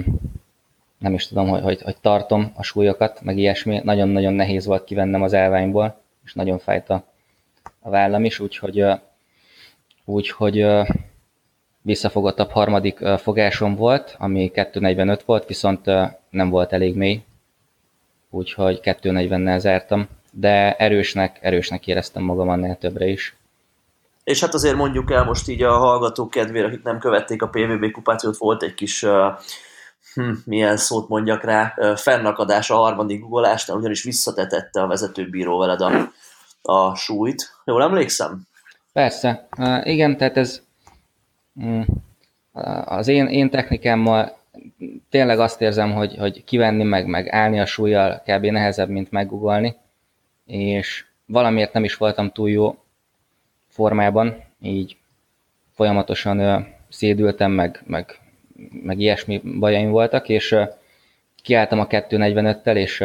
nem 1.03 1.15
is 1.15 1.29
tudom, 1.29 1.49
hogy, 1.49 1.63
hogy, 1.63 1.83
hogy 1.83 1.97
tartom 2.01 2.53
a 2.57 2.63
súlyokat, 2.63 3.23
meg 3.23 3.39
ilyesmi. 3.39 3.81
Nagyon-nagyon 3.85 4.33
nehéz 4.33 4.67
volt 4.67 4.85
kivennem 4.85 5.23
az 5.23 5.33
elványból, 5.33 6.01
és 6.25 6.35
nagyon 6.35 6.59
fájt 6.59 6.91
a, 6.91 7.05
a 7.81 7.91
vállam 7.91 8.25
is, 8.25 8.39
úgyhogy, 8.39 8.85
úgyhogy 10.05 10.67
visszafogottabb 11.83 12.51
harmadik 12.51 12.99
fogásom 13.17 13.75
volt, 13.75 14.17
ami 14.19 14.51
245 14.51 15.23
volt, 15.23 15.47
viszont 15.47 15.87
nem 16.31 16.49
volt 16.51 16.73
elég 16.73 16.97
mély, 16.97 17.23
úgyhogy 18.31 18.81
240-nel 18.83 19.59
zártam, 19.59 20.09
de 20.31 20.77
erősnek, 20.77 21.39
erősnek 21.41 21.87
éreztem 21.87 22.23
magam 22.23 22.49
annál 22.49 22.79
többre 22.79 23.07
is. 23.07 23.37
És 24.25 24.41
hát 24.41 24.55
azért 24.55 24.77
mondjuk 24.77 25.11
el 25.11 25.25
most 25.25 25.49
így 25.49 25.63
a 25.63 25.77
hallgatók 25.77 26.31
kedvére, 26.31 26.67
akik 26.67 26.83
nem 26.83 26.99
követték 26.99 27.43
a 27.43 27.49
PVB 27.49 27.91
kupációt, 27.91 28.37
volt 28.37 28.63
egy 28.63 28.75
kis 28.75 29.07
hm, 30.15 30.33
milyen 30.45 30.77
szót 30.77 31.09
mondjak 31.09 31.45
rá, 31.45 31.75
fennakadás 31.97 32.71
a 32.71 32.77
harmadik 32.77 33.21
googolásnál, 33.21 33.77
ugyanis 33.77 34.03
visszatetette 34.03 34.83
a 34.83 34.87
vezetőbíró 34.87 35.59
veled 35.59 35.81
a, 35.81 36.13
a 36.63 36.95
súlyt. 36.95 37.51
Jól 37.65 37.83
emlékszem? 37.83 38.47
Persze. 38.93 39.49
Uh, 39.59 39.87
igen, 39.87 40.17
tehát 40.17 40.37
ez 40.37 40.63
um, 41.55 41.87
az 42.85 43.09
én, 43.09 43.27
én 43.27 43.51
technikámmal 43.51 44.37
tényleg 45.11 45.39
azt 45.39 45.61
érzem, 45.61 45.93
hogy, 45.93 46.17
hogy 46.17 46.45
kivenni 46.45 46.83
meg, 46.83 47.07
meg 47.07 47.29
állni 47.29 47.61
a 47.61 47.67
súlyjal 47.67 48.23
kb. 48.27 48.45
nehezebb, 48.45 48.89
mint 48.89 49.11
meggugolni, 49.11 49.77
és 50.47 51.05
valamiért 51.27 51.73
nem 51.73 51.85
is 51.85 51.97
voltam 51.97 52.33
túl 52.33 52.51
jó 52.51 52.77
formában, 53.69 54.43
így 54.61 54.97
folyamatosan 55.75 56.41
uh, 56.41 56.67
szédültem, 56.89 57.53
meg, 57.53 57.83
meg 57.87 58.22
meg 58.83 59.01
ilyesmi 59.01 59.41
bajaim 59.59 59.91
voltak, 59.91 60.29
és 60.29 60.57
kiálltam 61.43 61.81
a 61.81 61.87
245-tel, 61.87 62.77
és 62.77 63.05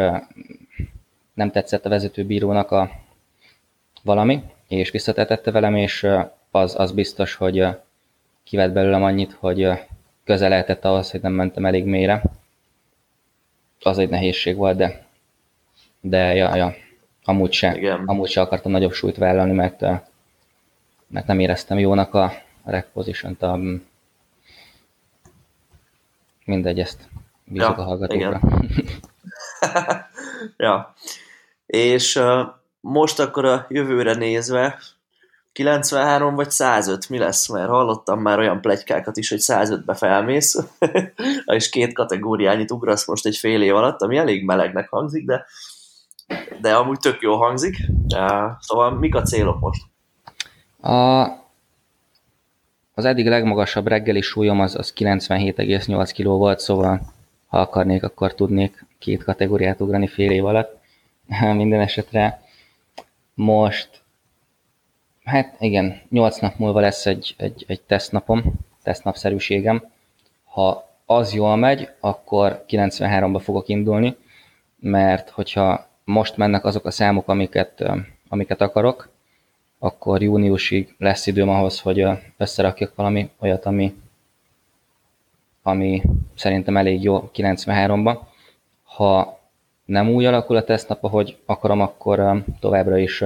nem 1.33 1.51
tetszett 1.51 1.85
a 1.85 1.89
vezetőbírónak 1.89 2.71
a 2.71 2.91
valami, 4.03 4.41
és 4.67 4.91
visszatetette 4.91 5.51
velem, 5.51 5.75
és 5.75 6.07
az, 6.51 6.79
az 6.79 6.91
biztos, 6.91 7.35
hogy 7.35 7.65
kivett 8.43 8.71
belőlem 8.71 9.03
annyit, 9.03 9.33
hogy 9.39 9.69
közel 10.23 10.49
lehetett 10.49 10.85
ahhoz, 10.85 11.11
hogy 11.11 11.21
nem 11.21 11.33
mentem 11.33 11.65
elég 11.65 11.85
mélyre. 11.85 12.21
Az 13.81 13.97
egy 13.97 14.09
nehézség 14.09 14.55
volt, 14.55 14.77
de, 14.77 15.05
de 16.01 16.35
ja, 16.35 16.55
ja, 16.55 16.75
amúgy 17.23 17.51
se, 17.51 17.77
Igen. 17.77 18.03
amúgy 18.05 18.29
se 18.29 18.41
akartam 18.41 18.71
nagyobb 18.71 18.91
súlyt 18.91 19.17
vállalni, 19.17 19.53
mert, 19.53 19.81
mert 21.07 21.27
nem 21.27 21.39
éreztem 21.39 21.79
jónak 21.79 22.13
a 22.13 22.33
position 22.93 23.37
a 23.39 23.57
Mindegy, 26.47 26.79
ezt 26.79 27.09
bízok 27.45 27.77
ja, 27.77 27.83
a 27.83 27.85
hallgatókra. 27.85 28.41
ja. 30.57 30.93
És 31.65 32.15
uh, 32.15 32.47
most 32.79 33.19
akkor 33.19 33.45
a 33.45 33.65
jövőre 33.69 34.13
nézve 34.13 34.79
93 35.51 36.35
vagy 36.35 36.51
105 36.51 37.09
mi 37.09 37.17
lesz? 37.17 37.49
Mert 37.49 37.69
hallottam 37.69 38.21
már 38.21 38.39
olyan 38.39 38.61
plegykákat 38.61 39.17
is, 39.17 39.29
hogy 39.29 39.39
105-be 39.41 39.93
felmész, 39.93 40.63
és 41.45 41.69
két 41.69 41.93
kategóriányit 41.93 42.71
ugrasz 42.71 43.07
most 43.07 43.25
egy 43.25 43.37
fél 43.37 43.61
év 43.61 43.75
alatt, 43.75 44.01
ami 44.01 44.17
elég 44.17 44.45
melegnek 44.45 44.89
hangzik, 44.89 45.25
de, 45.25 45.45
de 46.61 46.75
amúgy 46.75 46.99
tök 46.99 47.21
jó 47.21 47.35
hangzik. 47.35 47.77
Szóval 48.59 48.91
mik 48.91 49.15
a 49.15 49.21
célok 49.21 49.59
most? 49.59 49.81
A, 50.81 51.25
az 52.97 53.05
eddig 53.05 53.27
legmagasabb 53.27 53.87
reggeli 53.87 54.21
súlyom 54.21 54.59
az, 54.59 54.75
az 54.75 54.93
97,8 54.97 56.11
kg 56.15 56.25
volt, 56.25 56.59
szóval 56.59 57.01
ha 57.47 57.59
akarnék, 57.59 58.03
akkor 58.03 58.35
tudnék 58.35 58.85
két 58.99 59.23
kategóriát 59.23 59.81
ugrani 59.81 60.07
fél 60.07 60.31
év 60.31 60.45
alatt. 60.45 60.77
Minden 61.55 61.79
esetre 61.79 62.41
most, 63.33 63.89
hát 65.23 65.55
igen, 65.59 66.01
8 66.09 66.39
nap 66.39 66.57
múlva 66.57 66.79
lesz 66.79 67.05
egy, 67.05 67.35
egy, 67.37 67.65
egy 67.67 67.81
tesztnapom, 67.81 68.43
tesztnapszerűségem. 68.83 69.83
Ha 70.43 70.89
az 71.05 71.33
jól 71.33 71.55
megy, 71.55 71.89
akkor 71.99 72.65
93-ba 72.69 73.39
fogok 73.43 73.67
indulni, 73.67 74.15
mert 74.79 75.29
hogyha 75.29 75.87
most 76.03 76.37
mennek 76.37 76.65
azok 76.65 76.85
a 76.85 76.91
számok, 76.91 77.27
amiket, 77.27 77.83
amiket 78.29 78.61
akarok, 78.61 79.09
akkor 79.79 80.21
júniusig 80.21 80.95
lesz 80.97 81.27
időm 81.27 81.49
ahhoz, 81.49 81.79
hogy 81.79 82.05
összerakjak 82.37 82.95
valami 82.95 83.29
olyat, 83.39 83.65
ami, 83.65 84.01
ami 85.61 86.01
szerintem 86.35 86.77
elég 86.77 87.03
jó 87.03 87.31
93-ban. 87.33 88.17
Ha 88.83 89.39
nem 89.85 90.09
úgy 90.09 90.25
alakul 90.25 90.55
a 90.55 90.63
tesztnap, 90.63 91.03
ahogy 91.03 91.37
akarom, 91.45 91.81
akkor 91.81 92.43
továbbra 92.59 92.97
is 92.97 93.23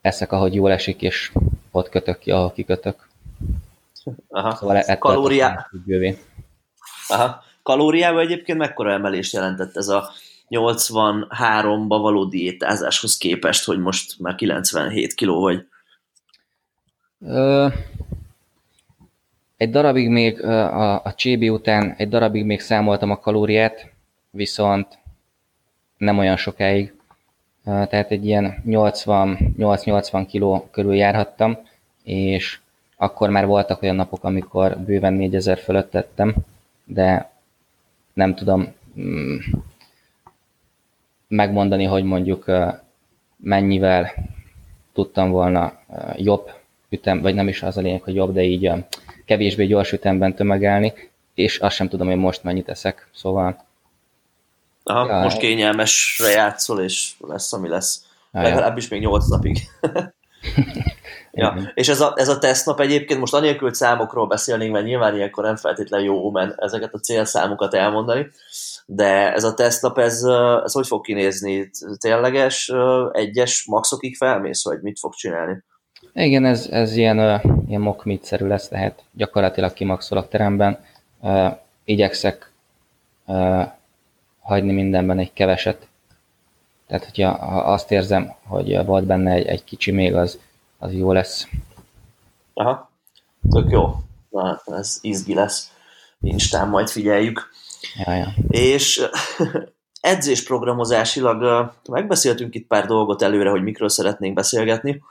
eszek, 0.00 0.32
ahogy 0.32 0.54
jól 0.54 0.72
esik, 0.72 1.02
és 1.02 1.32
ott 1.70 1.88
kötök 1.88 2.18
ki, 2.18 2.30
ahol 2.30 2.52
kikötök. 2.52 3.08
Aha. 4.28 4.54
Szóval 4.54 4.96
Kalóriá... 4.98 5.70
Aha. 7.08 7.42
Kalóriában 7.62 8.20
egyébként 8.20 8.58
mekkora 8.58 8.92
emelést 8.92 9.32
jelentett 9.32 9.76
ez 9.76 9.88
a 9.88 10.10
83-ba 10.50 11.98
való 12.00 12.24
diétázáshoz 12.24 13.16
képest, 13.16 13.64
hogy 13.64 13.78
most 13.78 14.18
már 14.18 14.34
97 14.34 15.14
kiló 15.14 15.40
vagy? 15.40 15.66
Ö, 17.20 17.66
egy 19.56 19.70
darabig 19.70 20.08
még 20.08 20.44
a, 20.44 21.02
a 21.04 21.14
csébi 21.14 21.48
után 21.48 21.94
egy 21.96 22.08
darabig 22.08 22.44
még 22.44 22.60
számoltam 22.60 23.10
a 23.10 23.18
kalóriát, 23.18 23.92
viszont 24.30 24.98
nem 25.96 26.18
olyan 26.18 26.36
sokáig. 26.36 26.92
Tehát 27.64 28.10
egy 28.10 28.26
ilyen 28.26 28.62
80-80 28.66 30.26
kiló 30.28 30.68
körül 30.70 30.94
járhattam, 30.94 31.58
és 32.02 32.58
akkor 32.96 33.30
már 33.30 33.46
voltak 33.46 33.82
olyan 33.82 33.96
napok, 33.96 34.24
amikor 34.24 34.78
bőven 34.78 35.12
4000 35.14 35.58
fölött 35.58 35.90
tettem, 35.90 36.34
de 36.84 37.30
nem 38.12 38.34
tudom, 38.34 38.74
mm, 39.00 39.36
megmondani, 41.28 41.84
hogy 41.84 42.04
mondjuk 42.04 42.44
mennyivel 43.36 44.12
tudtam 44.92 45.30
volna 45.30 45.72
jobb 46.16 46.50
ütem, 46.88 47.20
vagy 47.20 47.34
nem 47.34 47.48
is 47.48 47.62
az 47.62 47.76
a 47.76 47.80
lényeg, 47.80 48.02
hogy 48.02 48.14
jobb, 48.14 48.32
de 48.32 48.42
így 48.42 48.72
kevésbé 49.24 49.66
gyors 49.66 49.92
ütemben 49.92 50.34
tömegelni, 50.34 50.92
és 51.34 51.58
azt 51.58 51.74
sem 51.74 51.88
tudom, 51.88 52.06
hogy 52.06 52.16
most 52.16 52.42
mennyit 52.42 52.64
teszek, 52.64 53.08
szóval... 53.14 53.66
Aha, 54.82 55.06
ja, 55.06 55.22
most 55.22 55.38
kényelmesre 55.38 56.30
játszol, 56.30 56.80
és 56.80 57.12
lesz, 57.18 57.52
ami 57.52 57.68
lesz. 57.68 58.04
Ah, 58.32 58.42
Legalábbis 58.42 58.88
még 58.88 59.00
8 59.00 59.28
napig. 59.28 59.58
ja. 61.32 61.70
És 61.74 61.88
ez 61.88 62.00
a, 62.00 62.12
ez 62.16 62.28
a 62.28 62.38
tesztnap 62.38 62.80
egyébként 62.80 63.20
most 63.20 63.34
anélkül, 63.34 63.74
számokról 63.74 64.26
beszélnénk, 64.26 64.72
mert 64.72 64.84
nyilván 64.84 65.14
ilyenkor 65.16 65.44
nem 65.44 65.56
feltétlenül 65.56 66.06
jó, 66.06 66.30
mert 66.30 66.58
ezeket 66.58 66.94
a 66.94 66.98
célszámokat 66.98 67.74
elmondani, 67.74 68.30
de 68.90 69.32
ez 69.32 69.44
a 69.44 69.54
tesztnap, 69.54 69.98
ez, 69.98 70.22
ez 70.64 70.72
hogy 70.72 70.86
fog 70.86 71.04
kinézni? 71.04 71.70
Tényleges 71.98 72.72
egyes 73.12 73.66
maxokig 73.66 74.16
felmész, 74.16 74.64
vagy 74.64 74.80
mit 74.80 74.98
fog 74.98 75.14
csinálni? 75.14 75.62
Igen, 76.12 76.44
ez, 76.44 76.68
ez 76.70 76.96
ilyen, 76.96 77.40
ilyen 77.68 77.80
mock 77.80 78.18
szerű 78.22 78.46
lesz, 78.46 78.68
tehát 78.68 79.04
gyakorlatilag 79.12 79.72
kimaxolok 79.72 80.28
teremben. 80.28 80.84
Uh, 81.20 81.56
igyekszek 81.84 82.52
hagyni 84.40 84.72
mindenben 84.72 85.18
egy 85.18 85.32
keveset. 85.32 85.88
Tehát, 86.86 87.04
hogyha 87.04 87.30
ha 87.30 87.60
azt 87.60 87.90
érzem, 87.90 88.34
hogy 88.46 88.84
volt 88.84 89.04
benne 89.04 89.32
egy, 89.32 89.46
egy 89.46 89.64
kicsi 89.64 89.90
még, 89.90 90.14
az, 90.14 90.38
az 90.78 90.92
jó 90.92 91.12
lesz. 91.12 91.48
Aha, 92.54 92.90
tök 93.50 93.70
jó. 93.70 93.94
Na, 94.30 94.62
ez 94.66 94.98
izgi 95.00 95.34
lesz. 95.34 95.72
Instán 96.20 96.68
majd 96.68 96.88
figyeljük. 96.88 97.50
Ja, 98.04 98.14
ja. 98.14 98.34
És 98.48 99.02
edzésprogramozásilag 100.00 101.70
megbeszéltünk 101.90 102.54
itt 102.54 102.66
pár 102.66 102.86
dolgot 102.86 103.22
előre, 103.22 103.50
hogy 103.50 103.62
mikről 103.62 103.88
szeretnénk 103.88 104.34
beszélgetni. 104.34 105.02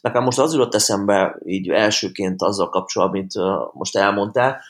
Nekem 0.00 0.22
most 0.22 0.38
az 0.38 0.52
jutott 0.52 0.74
eszembe 0.74 1.38
így 1.44 1.68
elsőként 1.68 2.42
azzal 2.42 2.68
kapcsolatban, 2.68 3.18
mint 3.18 3.32
most 3.72 3.96
elmondtál, 3.96 4.60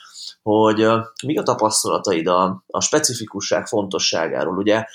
hogy 0.41 0.87
mi 1.25 1.37
a 1.37 1.43
tapasztalataid 1.43 2.27
a, 2.27 2.63
a 2.67 2.81
specifikusság 2.81 3.67
fontosságáról. 3.67 4.57
Ugye 4.57 4.85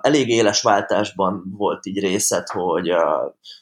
elég 0.00 0.28
éles 0.28 0.62
váltásban 0.62 1.42
volt 1.56 1.86
így 1.86 2.00
részed, 2.00 2.48
hogy 2.48 2.92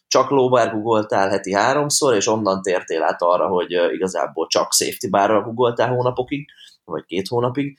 csak 0.07 0.31
lóbár 0.31 0.73
googoltál 0.73 1.29
heti 1.29 1.55
háromszor, 1.55 2.15
és 2.15 2.27
onnan 2.27 2.63
tértél 2.63 3.03
át 3.03 3.23
arra, 3.23 3.47
hogy 3.47 3.71
igazából 3.93 4.47
csak 4.47 4.73
safety 4.73 5.09
bárral 5.11 5.43
googoltál 5.43 5.89
hónapokig, 5.89 6.49
vagy 6.85 7.05
két 7.05 7.29
hónapig. 7.29 7.79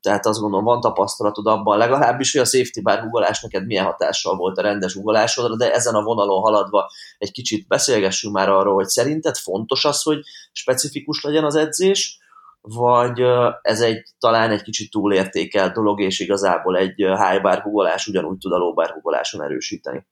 Tehát 0.00 0.26
azt 0.26 0.40
gondolom, 0.40 0.64
van 0.64 0.80
tapasztalatod 0.80 1.46
abban 1.46 1.78
legalábbis, 1.78 2.32
hogy 2.32 2.40
a 2.40 2.44
safety 2.44 2.80
bar 2.82 3.00
googolás 3.00 3.40
neked 3.42 3.66
milyen 3.66 3.84
hatással 3.84 4.36
volt 4.36 4.58
a 4.58 4.62
rendes 4.62 4.94
googolásodra, 4.94 5.56
de 5.56 5.72
ezen 5.72 5.94
a 5.94 6.02
vonalon 6.02 6.40
haladva 6.40 6.90
egy 7.18 7.32
kicsit 7.32 7.66
beszélgessünk 7.66 8.34
már 8.34 8.48
arról, 8.48 8.74
hogy 8.74 8.86
szerinted 8.86 9.36
fontos 9.36 9.84
az, 9.84 10.02
hogy 10.02 10.20
specifikus 10.52 11.22
legyen 11.22 11.44
az 11.44 11.54
edzés, 11.54 12.18
vagy 12.60 13.20
ez 13.62 13.80
egy 13.80 14.02
talán 14.18 14.50
egy 14.50 14.62
kicsit 14.62 14.90
túlértékelt 14.90 15.72
dolog, 15.72 16.00
és 16.00 16.20
igazából 16.20 16.76
egy 16.76 16.94
high 16.96 17.42
bar 17.42 17.62
googolás 17.62 18.06
ugyanúgy 18.06 18.38
tud 18.38 18.52
a 18.52 18.56
low 18.56 18.74
bar 18.74 18.92
googoláson 18.92 19.42
erősíteni? 19.42 20.06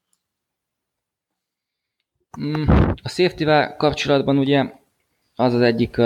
Mm, 2.41 2.65
a 3.03 3.09
safety 3.09 3.45
kapcsolatban 3.77 4.39
ugye 4.39 4.73
az 5.35 5.55
az 5.55 5.61
egyik 5.61 5.97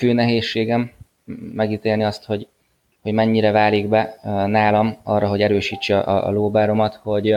fő 0.00 0.12
nehézségem, 0.12 0.90
megítélni 1.52 2.04
azt, 2.04 2.24
hogy, 2.24 2.46
hogy 3.02 3.12
mennyire 3.12 3.50
válik 3.50 3.88
be 3.88 4.18
nálam 4.46 4.96
arra, 5.02 5.28
hogy 5.28 5.42
erősítse 5.42 5.98
a, 5.98 6.26
a 6.26 6.30
lóbáromat, 6.30 6.94
hogy, 6.94 7.34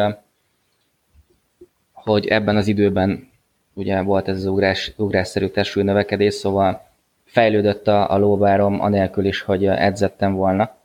hogy 1.94 2.28
ebben 2.28 2.56
az 2.56 2.68
időben 2.68 3.30
ugye 3.74 4.02
volt 4.02 4.28
ez 4.28 4.36
az 4.36 4.46
ugrás, 4.46 4.94
ugrásszerű 4.96 5.48
testű 5.48 5.82
növekedés, 5.82 6.34
szóval 6.34 6.88
fejlődött 7.26 7.88
a, 7.88 8.12
a 8.12 8.18
lóbárom 8.18 8.82
anélkül 8.82 9.26
is, 9.26 9.42
hogy 9.42 9.66
edzettem 9.66 10.34
volna. 10.34 10.76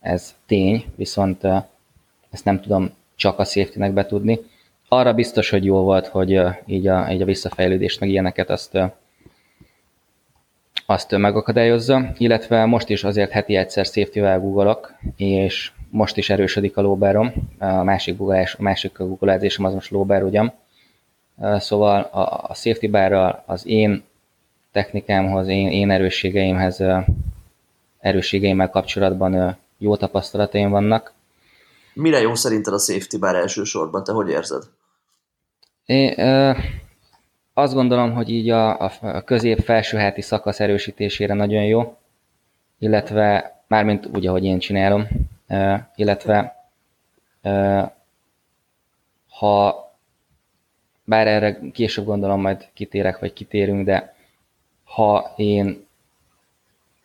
Ez 0.00 0.34
tény, 0.46 0.84
viszont 0.96 1.44
ezt 2.30 2.44
nem 2.44 2.60
tudom 2.60 2.90
csak 3.16 3.38
a 3.38 3.44
safety-nek 3.44 3.92
betudni. 3.92 4.38
Arra 4.88 5.14
biztos, 5.14 5.50
hogy 5.50 5.64
jó 5.64 5.82
volt, 5.82 6.06
hogy 6.06 6.40
így 6.66 6.86
a, 6.86 7.10
így 7.10 7.22
a 7.22 7.24
visszafejlődést, 7.24 8.00
meg 8.00 8.08
ilyeneket 8.08 8.50
azt 8.50 8.78
azt 10.86 11.16
megakadályozza, 11.16 12.12
illetve 12.16 12.64
most 12.64 12.88
is 12.88 13.04
azért 13.04 13.30
heti 13.30 13.56
egyszer 13.56 13.84
safety-vel 13.84 14.40
googolok, 14.40 14.94
és 15.16 15.72
most 15.90 16.16
is 16.16 16.30
erősödik 16.30 16.76
a 16.76 16.80
lóbárom, 16.80 17.32
a 17.58 17.82
másik, 17.82 18.16
googolás, 18.16 18.54
a 18.54 18.62
másik 18.62 18.96
googolázésem 18.96 19.64
az 19.64 19.72
most 19.72 19.90
lóbár 19.90 20.22
ugyan. 20.22 20.52
Szóval 21.40 22.00
a, 22.00 22.20
a 22.48 22.54
safety 22.54 22.86
bárral 22.86 23.42
az 23.46 23.66
én 23.66 24.04
technikámhoz, 24.72 25.48
én, 25.48 25.68
én 25.68 25.90
erősségeimhez, 25.90 26.82
erősségeimmel 28.00 28.70
kapcsolatban 28.70 29.56
jó 29.78 29.96
tapasztalataim 29.96 30.70
vannak. 30.70 31.12
Mire 31.94 32.20
jó 32.20 32.34
szerinted 32.34 32.72
a 32.72 32.78
safety 32.78 33.16
bar 33.18 33.34
elsősorban? 33.34 34.04
Te 34.04 34.12
hogy 34.12 34.28
érzed? 34.28 34.62
É, 35.84 36.14
azt 37.54 37.74
gondolom, 37.74 38.12
hogy 38.12 38.30
így 38.30 38.50
a, 38.50 38.80
a 39.00 39.22
közép-felsőháti 39.24 40.20
szakasz 40.20 40.60
erősítésére 40.60 41.34
nagyon 41.34 41.64
jó, 41.64 41.96
illetve 42.78 43.54
mármint 43.66 44.06
úgy, 44.06 44.26
ahogy 44.26 44.44
én 44.44 44.58
csinálom, 44.58 45.08
illetve 45.96 46.68
ha 49.28 49.84
bár 51.04 51.26
erre 51.26 51.58
később 51.72 52.04
gondolom 52.04 52.40
majd 52.40 52.68
kitérek, 52.72 53.18
vagy 53.18 53.32
kitérünk, 53.32 53.84
de 53.84 54.14
ha 54.84 55.32
én 55.36 55.86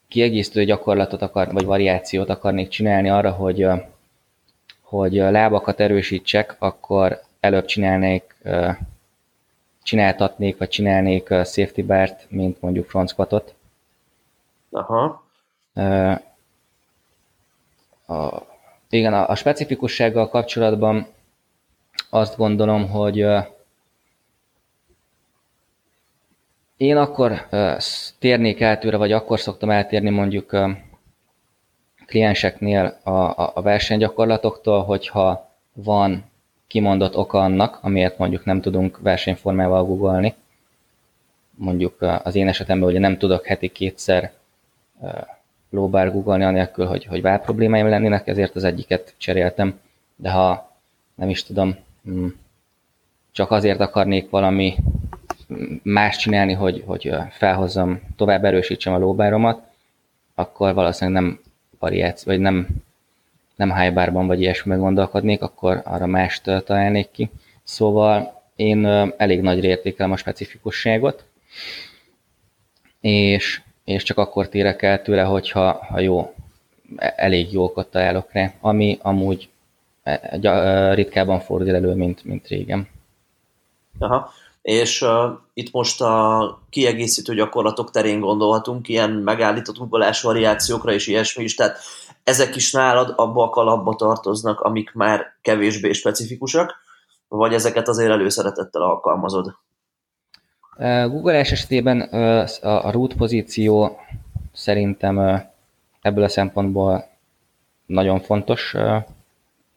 kiegészítő 0.08 0.64
gyakorlatot 0.64 1.22
akar, 1.22 1.52
vagy 1.52 1.66
variációt 1.66 2.30
akarnék 2.30 2.68
csinálni 2.68 3.10
arra, 3.10 3.32
hogy, 3.32 3.68
hogy 4.82 5.14
lábakat 5.14 5.80
erősítsek, 5.80 6.56
akkor 6.60 7.22
előbb 7.40 7.66
csinálnék 7.66 8.36
csináltatnék, 9.89 10.58
vagy 10.58 10.69
csinálnék 10.69 11.28
safety 11.28 11.82
bart, 11.82 12.25
mint 12.30 12.62
mondjuk 12.62 12.89
front 12.89 13.10
squatot. 13.10 13.56
Aha. 14.71 15.23
A, 18.06 18.41
igen, 18.89 19.13
a, 19.13 19.30
a 19.30 19.36
specifikussággal 19.36 20.30
kapcsolatban 20.30 21.08
azt 22.10 22.38
gondolom, 22.38 22.89
hogy 22.89 23.25
én 26.78 26.97
akkor 26.97 27.47
térnék 28.19 28.62
el 28.62 28.78
tőle, 28.80 28.97
vagy 28.97 29.12
akkor 29.12 29.39
szoktam 29.39 29.69
eltérni 29.69 30.10
mondjuk 30.10 30.58
klienseknél 32.06 32.99
a, 33.04 33.10
a, 33.10 33.52
a 33.54 33.62
versenygyakorlatoktól, 33.62 34.84
hogyha 34.84 35.54
van 35.73 36.23
kimondott 36.69 37.17
oka 37.17 37.39
annak, 37.39 37.79
amiért 37.82 38.17
mondjuk 38.17 38.45
nem 38.45 38.62
tudunk 38.62 38.99
versenyformával 39.01 39.86
googolni. 39.86 40.34
Mondjuk 41.55 42.01
az 42.23 42.36
én 42.36 42.47
esetemben 42.47 42.89
ugye 42.89 42.99
nem 42.99 43.17
tudok 43.17 43.45
heti 43.45 43.67
kétszer 43.67 44.32
lóbár 45.69 46.12
googolni, 46.12 46.43
anélkül, 46.43 46.86
hogy, 46.86 47.05
hogy 47.05 47.21
vár 47.21 47.41
problémáim 47.41 47.88
lennének, 47.88 48.27
ezért 48.27 48.55
az 48.55 48.63
egyiket 48.63 49.13
cseréltem. 49.17 49.79
De 50.15 50.32
ha 50.32 50.75
nem 51.15 51.29
is 51.29 51.43
tudom, 51.43 51.75
mm, 52.10 52.27
csak 53.32 53.51
azért 53.51 53.79
akarnék 53.79 54.29
valami 54.29 54.75
más 55.84 56.17
csinálni, 56.17 56.53
hogy, 56.53 56.84
hogy 56.86 57.13
felhozzam, 57.29 58.01
tovább 58.15 58.45
erősítsem 58.45 58.93
a 58.93 58.97
lóbáromat, 58.97 59.62
akkor 60.36 60.73
valószínűleg 60.73 61.21
nem 61.21 61.39
variáció, 61.79 62.32
vagy 62.32 62.41
nem 62.41 62.67
nem 63.60 63.76
high 63.76 63.93
barban 63.93 64.28
vagy 64.28 64.41
ilyesmi 64.41 64.76
gondolkodnék, 64.76 65.41
akkor 65.41 65.82
arra 65.86 66.06
mást 66.06 66.43
találnék 66.43 67.12
ki. 67.12 67.30
Szóval 67.63 68.41
én 68.56 68.86
elég 69.17 69.41
nagy 69.41 69.63
értékelem 69.63 70.12
a 70.12 70.17
specifikusságot, 70.17 71.26
és, 73.02 73.62
és 73.84 74.04
csak 74.04 74.17
akkor 74.17 74.50
térek 74.50 74.82
el 74.82 75.02
tőle, 75.02 75.24
hogyha 75.24 75.86
ha 75.89 76.00
jó, 76.00 76.34
e, 76.95 77.13
elég 77.17 77.54
jókat 77.54 77.91
találok 77.91 78.32
rá, 78.32 78.54
ami 78.60 78.98
amúgy 79.02 79.50
e, 80.04 80.93
ritkában 80.93 81.39
fordul 81.39 81.76
elő, 81.76 81.93
mint, 81.93 82.24
mint 82.24 82.48
régen. 82.48 82.88
Aha. 84.00 84.32
És 84.62 85.02
uh, 85.02 85.10
itt 85.54 85.72
most 85.72 86.02
a 86.02 86.60
kiegészítő 86.69 87.34
gyakorlatok 87.36 87.91
terén 87.91 88.19
gondolhatunk 88.19 88.88
ilyen 88.88 89.10
megállított 89.10 89.89
variációkra 90.22 90.91
és 90.91 91.08
ilyesmi 91.08 91.43
is, 91.43 91.56
tehát 91.56 91.80
ezek 92.30 92.56
is 92.56 92.72
nálad 92.72 93.13
abba 93.15 93.44
a 93.44 93.50
kalapba 93.50 93.96
tartoznak, 93.96 94.60
amik 94.60 94.94
már 94.94 95.34
kevésbé 95.42 95.92
specifikusak, 95.92 96.76
vagy 97.28 97.54
ezeket 97.54 97.88
azért 97.88 98.12
előszeretettel 98.12 98.82
alkalmazod? 98.82 99.56
Google 101.08 101.34
esetében 101.34 102.02
a 102.62 102.92
root 102.92 103.13
pozíció 103.13 104.00
szerintem 104.54 105.44
ebből 106.02 106.24
a 106.24 106.30
szempontból 106.30 107.08
nagyon 107.86 108.20
fontos 108.20 108.76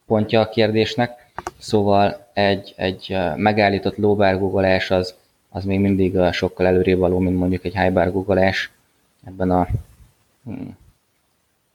pontja 0.07 0.41
a 0.41 0.49
kérdésnek. 0.49 1.33
Szóval 1.59 2.27
egy, 2.33 2.75
egy 2.77 3.17
megállított 3.37 3.97
low 3.97 4.15
bar 4.15 4.38
googolás 4.38 4.91
az, 4.91 5.15
az 5.51 5.65
még 5.65 5.81
mindig 5.81 6.19
sokkal 6.33 6.67
előrébb 6.67 6.99
való, 6.99 7.19
mint 7.19 7.38
mondjuk 7.38 7.65
egy 7.65 7.77
high 7.77 7.93
bar 7.93 8.12
googolás 8.12 8.71
ebben 9.25 9.51
a 9.51 9.69
hmm, 10.45 10.81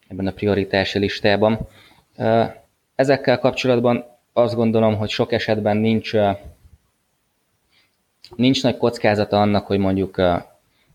ebben 0.08 0.28
a 0.28 0.32
prioritási 0.32 1.00
listában. 1.00 1.68
Ezekkel 2.96 3.40
kapcsolatban 3.40 4.06
azt 4.34 4.56
gondolom, 4.56 4.96
hogy 4.96 5.10
sok 5.10 5.32
esetben 5.32 5.78
nincs, 5.78 6.14
nincs 8.36 8.64
nagy 8.64 8.78
kockázata 8.78 9.42
annak, 9.42 9.68
hogy 9.68 9.78
mondjuk 9.78 10.22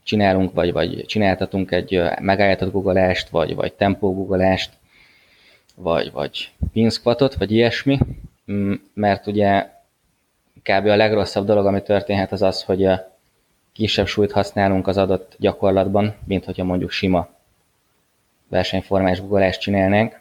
csinálunk, 0.03 0.55
vagy, 0.55 0.73
vagy 0.73 1.05
csináltatunk 1.07 1.71
egy 1.71 2.03
megállított 2.21 2.73
guggolást, 2.73 3.29
vagy, 3.29 3.55
vagy 3.55 3.73
tempó 3.73 4.15
guggolást, 4.15 4.71
vagy, 5.75 6.13
vagy 6.13 6.51
pinsquatot, 6.73 7.35
vagy 7.35 7.51
ilyesmi, 7.51 7.99
mert 8.95 9.27
ugye 9.27 9.69
kb. 10.63 10.87
a 10.87 10.97
legrosszabb 10.97 11.47
dolog, 11.47 11.67
ami 11.67 11.83
történhet, 11.83 12.33
az 12.33 12.43
az, 12.43 12.63
hogy 12.63 12.89
kisebb 13.73 14.07
súlyt 14.07 14.33
használunk 14.33 14.87
az 14.87 14.97
adott 14.97 15.35
gyakorlatban, 15.39 16.15
mint 16.25 16.45
hogyha 16.45 16.65
mondjuk 16.65 16.91
sima 16.91 17.29
versenyformás 18.53 19.21
guggolást 19.21 19.61
csinálnánk. 19.61 20.21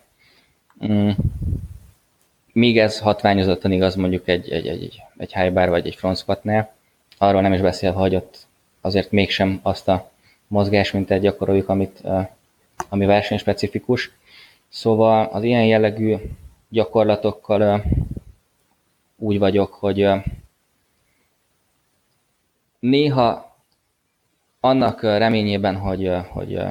Míg 2.51 2.77
ez 2.77 2.99
hatványozottan 2.99 3.71
igaz 3.71 3.95
mondjuk 3.95 4.27
egy, 4.27 4.51
egy, 4.51 4.67
egy, 4.67 5.01
egy 5.17 5.33
high 5.33 5.53
bar 5.53 5.69
vagy 5.69 5.87
egy 5.87 5.95
front 5.95 6.17
squatnál, 6.17 6.73
arról 7.17 7.41
nem 7.41 7.53
is 7.53 7.61
beszél, 7.61 7.91
hogy 7.91 8.15
ott 8.15 8.37
azért 8.81 9.11
mégsem 9.11 9.59
azt 9.61 9.87
a 9.87 10.11
mozgásmintát 10.47 11.19
gyakoroljuk, 11.19 11.69
amit, 11.69 12.01
ami 12.89 13.05
versenyspecifikus. 13.05 14.11
Szóval 14.69 15.25
az 15.25 15.43
ilyen 15.43 15.65
jellegű 15.65 16.15
gyakorlatokkal 16.69 17.83
úgy 19.17 19.39
vagyok, 19.39 19.73
hogy 19.73 20.07
néha 22.79 23.55
annak 24.59 25.01
reményében, 25.01 25.75
hogy, 25.75 26.11
hogy 26.27 26.61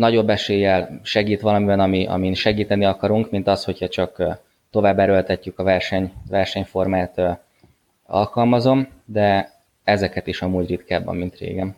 nagyobb 0.00 0.28
eséllyel 0.28 1.00
segít 1.02 1.40
valamiben, 1.40 1.80
ami, 1.80 2.06
amin 2.06 2.34
segíteni 2.34 2.84
akarunk, 2.84 3.30
mint 3.30 3.46
az, 3.46 3.64
hogyha 3.64 3.88
csak 3.88 4.22
tovább 4.70 4.98
erőltetjük 4.98 5.58
a 5.58 5.62
verseny, 5.62 6.12
versenyformát 6.28 7.20
alkalmazom, 8.06 8.88
de 9.04 9.52
ezeket 9.84 10.26
is 10.26 10.42
amúgy 10.42 10.68
ritkábban, 10.68 11.16
mint 11.16 11.38
régen. 11.38 11.76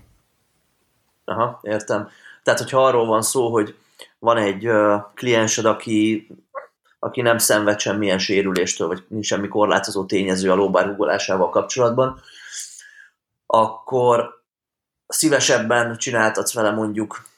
Aha, 1.25 1.61
értem. 1.63 2.09
Tehát, 2.43 2.61
hogyha 2.61 2.85
arról 2.85 3.07
van 3.07 3.23
szó, 3.23 3.51
hogy 3.51 3.75
van 4.19 4.37
egy 4.37 4.69
uh, 4.69 5.01
kliensed, 5.15 5.65
aki, 5.65 6.27
aki 6.99 7.21
nem 7.21 7.39
szenved 7.39 7.79
semmilyen 7.79 8.19
sérüléstől, 8.19 8.89
vagy 8.89 9.05
nincs 9.09 9.27
semmi 9.27 9.49
korlátozó 9.49 10.05
tényező 10.05 10.51
a 10.51 10.55
lóbárhugolásával 10.55 11.49
kapcsolatban, 11.49 12.21
akkor 13.47 14.43
szívesebben 15.07 15.97
csináltatsz 15.97 16.55
vele 16.55 16.71
mondjuk 16.71 17.31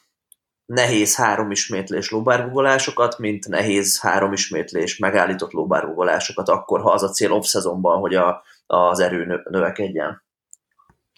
nehéz 0.65 1.15
három 1.15 1.51
ismétlés 1.51 2.11
lóbárgugolásokat, 2.11 3.17
mint 3.17 3.47
nehéz 3.47 4.01
három 4.01 4.33
ismétlés 4.33 4.97
megállított 4.97 5.51
lóbárgugolásokat, 5.51 6.49
akkor, 6.49 6.81
ha 6.81 6.91
az 6.91 7.03
a 7.03 7.09
cél 7.09 7.31
off-szezonban, 7.31 7.99
hogy 7.99 8.15
a, 8.15 8.43
az 8.67 8.99
erő 8.99 9.41
növekedjen. 9.49 10.23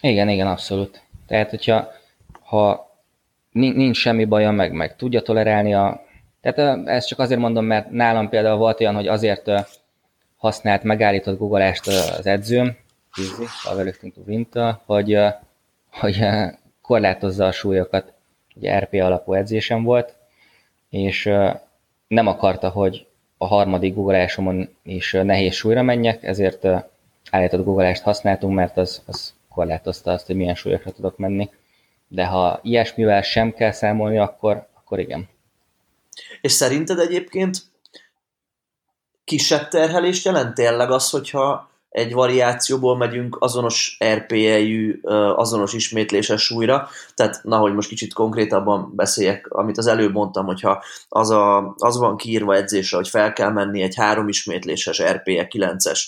Igen, 0.00 0.28
igen, 0.28 0.46
abszolút. 0.46 1.02
Tehát, 1.26 1.50
hogyha 1.50 1.88
ha 2.40 2.86
nincs 3.52 3.96
semmi 3.96 4.24
baja, 4.24 4.50
meg, 4.50 4.72
meg 4.72 4.96
tudja 4.96 5.22
tolerálni 5.22 5.74
a... 5.74 6.00
Tehát 6.40 6.86
ezt 6.88 7.08
csak 7.08 7.18
azért 7.18 7.40
mondom, 7.40 7.64
mert 7.64 7.90
nálam 7.90 8.28
például 8.28 8.58
volt 8.58 8.80
olyan, 8.80 8.94
hogy 8.94 9.08
azért 9.08 9.50
használt 10.36 10.82
megállított 10.82 11.38
guggolást 11.38 11.86
az 11.86 12.26
edzőm, 12.26 12.76
Powerlifting 13.64 14.12
to 14.12 14.20
Winter, 14.26 14.78
hogy, 14.84 15.18
hogy 15.90 16.26
korlátozza 16.82 17.46
a 17.46 17.52
súlyokat 17.52 18.12
ugye 18.58 18.78
RP 18.78 18.92
alapú 18.92 19.32
edzésem 19.32 19.82
volt, 19.82 20.14
és 20.90 21.24
nem 22.08 22.26
akarta, 22.26 22.68
hogy 22.68 23.06
a 23.36 23.46
harmadik 23.46 23.94
googleásomon 23.94 24.68
is 24.82 25.12
nehéz 25.12 25.54
súlyra 25.54 25.82
menjek, 25.82 26.22
ezért 26.22 26.66
állított 27.30 27.64
google 27.64 27.98
használtunk, 28.02 28.54
mert 28.54 28.76
az, 28.76 29.02
az 29.06 29.34
korlátozta 29.48 30.10
azt, 30.10 30.26
hogy 30.26 30.36
milyen 30.36 30.54
súlyokra 30.54 30.92
tudok 30.92 31.16
menni. 31.16 31.50
De 32.08 32.26
ha 32.26 32.60
ilyesmivel 32.62 33.22
sem 33.22 33.52
kell 33.52 33.72
számolni, 33.72 34.18
akkor, 34.18 34.66
akkor 34.74 34.98
igen. 34.98 35.28
És 36.40 36.52
szerinted 36.52 36.98
egyébként 36.98 37.56
kisebb 39.24 39.68
terhelést 39.68 40.24
jelent 40.24 40.54
tényleg 40.54 40.90
az, 40.90 41.10
hogyha 41.10 41.70
egy 41.98 42.12
variációból 42.12 42.96
megyünk 42.96 43.36
azonos 43.40 43.98
RPE-jű, 44.04 45.00
azonos 45.36 45.72
ismétléses 45.72 46.42
súlyra, 46.42 46.88
tehát 47.14 47.40
na, 47.42 47.58
hogy 47.58 47.74
most 47.74 47.88
kicsit 47.88 48.12
konkrétabban 48.12 48.92
beszéljek, 48.94 49.46
amit 49.50 49.78
az 49.78 49.86
előbb 49.86 50.12
mondtam, 50.12 50.46
hogyha 50.46 50.82
az, 51.08 51.30
a, 51.30 51.74
az 51.76 51.98
van 51.98 52.16
kiírva 52.16 52.54
edzésre, 52.54 52.96
hogy 52.96 53.08
fel 53.08 53.32
kell 53.32 53.50
menni 53.50 53.82
egy 53.82 53.94
három 53.94 54.28
ismétléses 54.28 55.02
RPE 55.02 55.48
9-es 55.50 56.00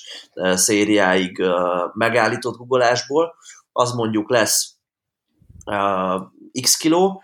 szériáig 0.54 1.42
megállított 1.94 2.56
guggolásból, 2.56 3.34
az 3.72 3.92
mondjuk 3.92 4.30
lesz 4.30 4.74
x 6.60 6.76
kiló, 6.76 7.22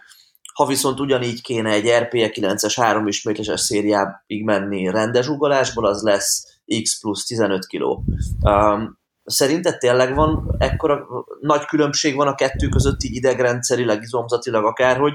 ha 0.54 0.66
viszont 0.66 1.00
ugyanígy 1.00 1.42
kéne 1.42 1.70
egy 1.70 1.90
RPE 1.90 2.30
9-es 2.34 2.72
három 2.76 3.06
ismétléses 3.06 3.60
szériáig 3.60 4.44
menni 4.44 4.90
rendes 4.90 5.28
ugolásból, 5.28 5.86
az 5.86 6.02
lesz 6.02 6.55
X 6.82 7.00
plusz 7.00 7.26
15 7.26 7.66
kiló. 7.66 8.04
Um, 8.40 8.98
szerinted 9.24 9.78
tényleg 9.78 10.14
van 10.14 10.54
ekkora 10.58 11.06
nagy 11.40 11.64
különbség 11.64 12.14
van 12.14 12.26
a 12.26 12.34
kettő 12.34 12.68
között 12.68 13.02
így 13.02 13.14
idegrendszerileg, 13.14 14.02
izomzatilag 14.02 14.64
akárhogy, 14.64 15.14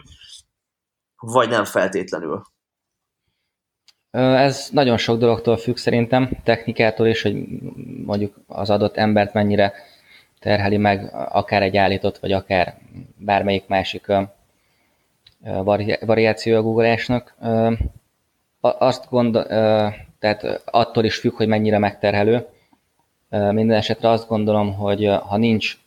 vagy 1.17 1.49
nem 1.49 1.65
feltétlenül? 1.65 2.41
Ez 4.11 4.69
nagyon 4.71 4.97
sok 4.97 5.19
dologtól 5.19 5.57
függ 5.57 5.75
szerintem, 5.75 6.29
technikától 6.43 7.07
is, 7.07 7.21
hogy 7.21 7.35
mondjuk 8.05 8.35
az 8.47 8.69
adott 8.69 8.97
embert 8.97 9.33
mennyire 9.33 9.73
terheli 10.39 10.77
meg 10.77 11.13
akár 11.13 11.61
egy 11.61 11.77
állított, 11.77 12.17
vagy 12.17 12.31
akár 12.31 12.77
bármelyik 13.17 13.67
másik 13.67 14.05
variáció 15.99 16.57
a 16.57 16.61
googleásnak. 16.61 17.35
Azt 18.61 19.09
gondol, 19.09 19.43
tehát 20.21 20.61
attól 20.65 21.03
is 21.03 21.15
függ, 21.15 21.35
hogy 21.35 21.47
mennyire 21.47 21.77
megterhelő. 21.77 22.47
Minden 23.29 23.77
esetre 23.77 24.09
azt 24.09 24.27
gondolom, 24.27 24.73
hogy 24.73 25.05
ha 25.05 25.37
nincs 25.37 25.77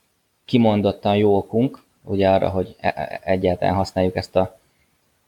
kimondottan 0.45 1.17
jó 1.17 1.37
okunk, 1.37 1.83
ugye 2.05 2.29
arra, 2.29 2.49
hogy 2.49 2.77
e, 2.81 2.93
e, 2.97 3.21
egyáltalán 3.25 3.75
használjuk 3.75 4.17
ezt 4.17 4.37
a, 4.37 4.59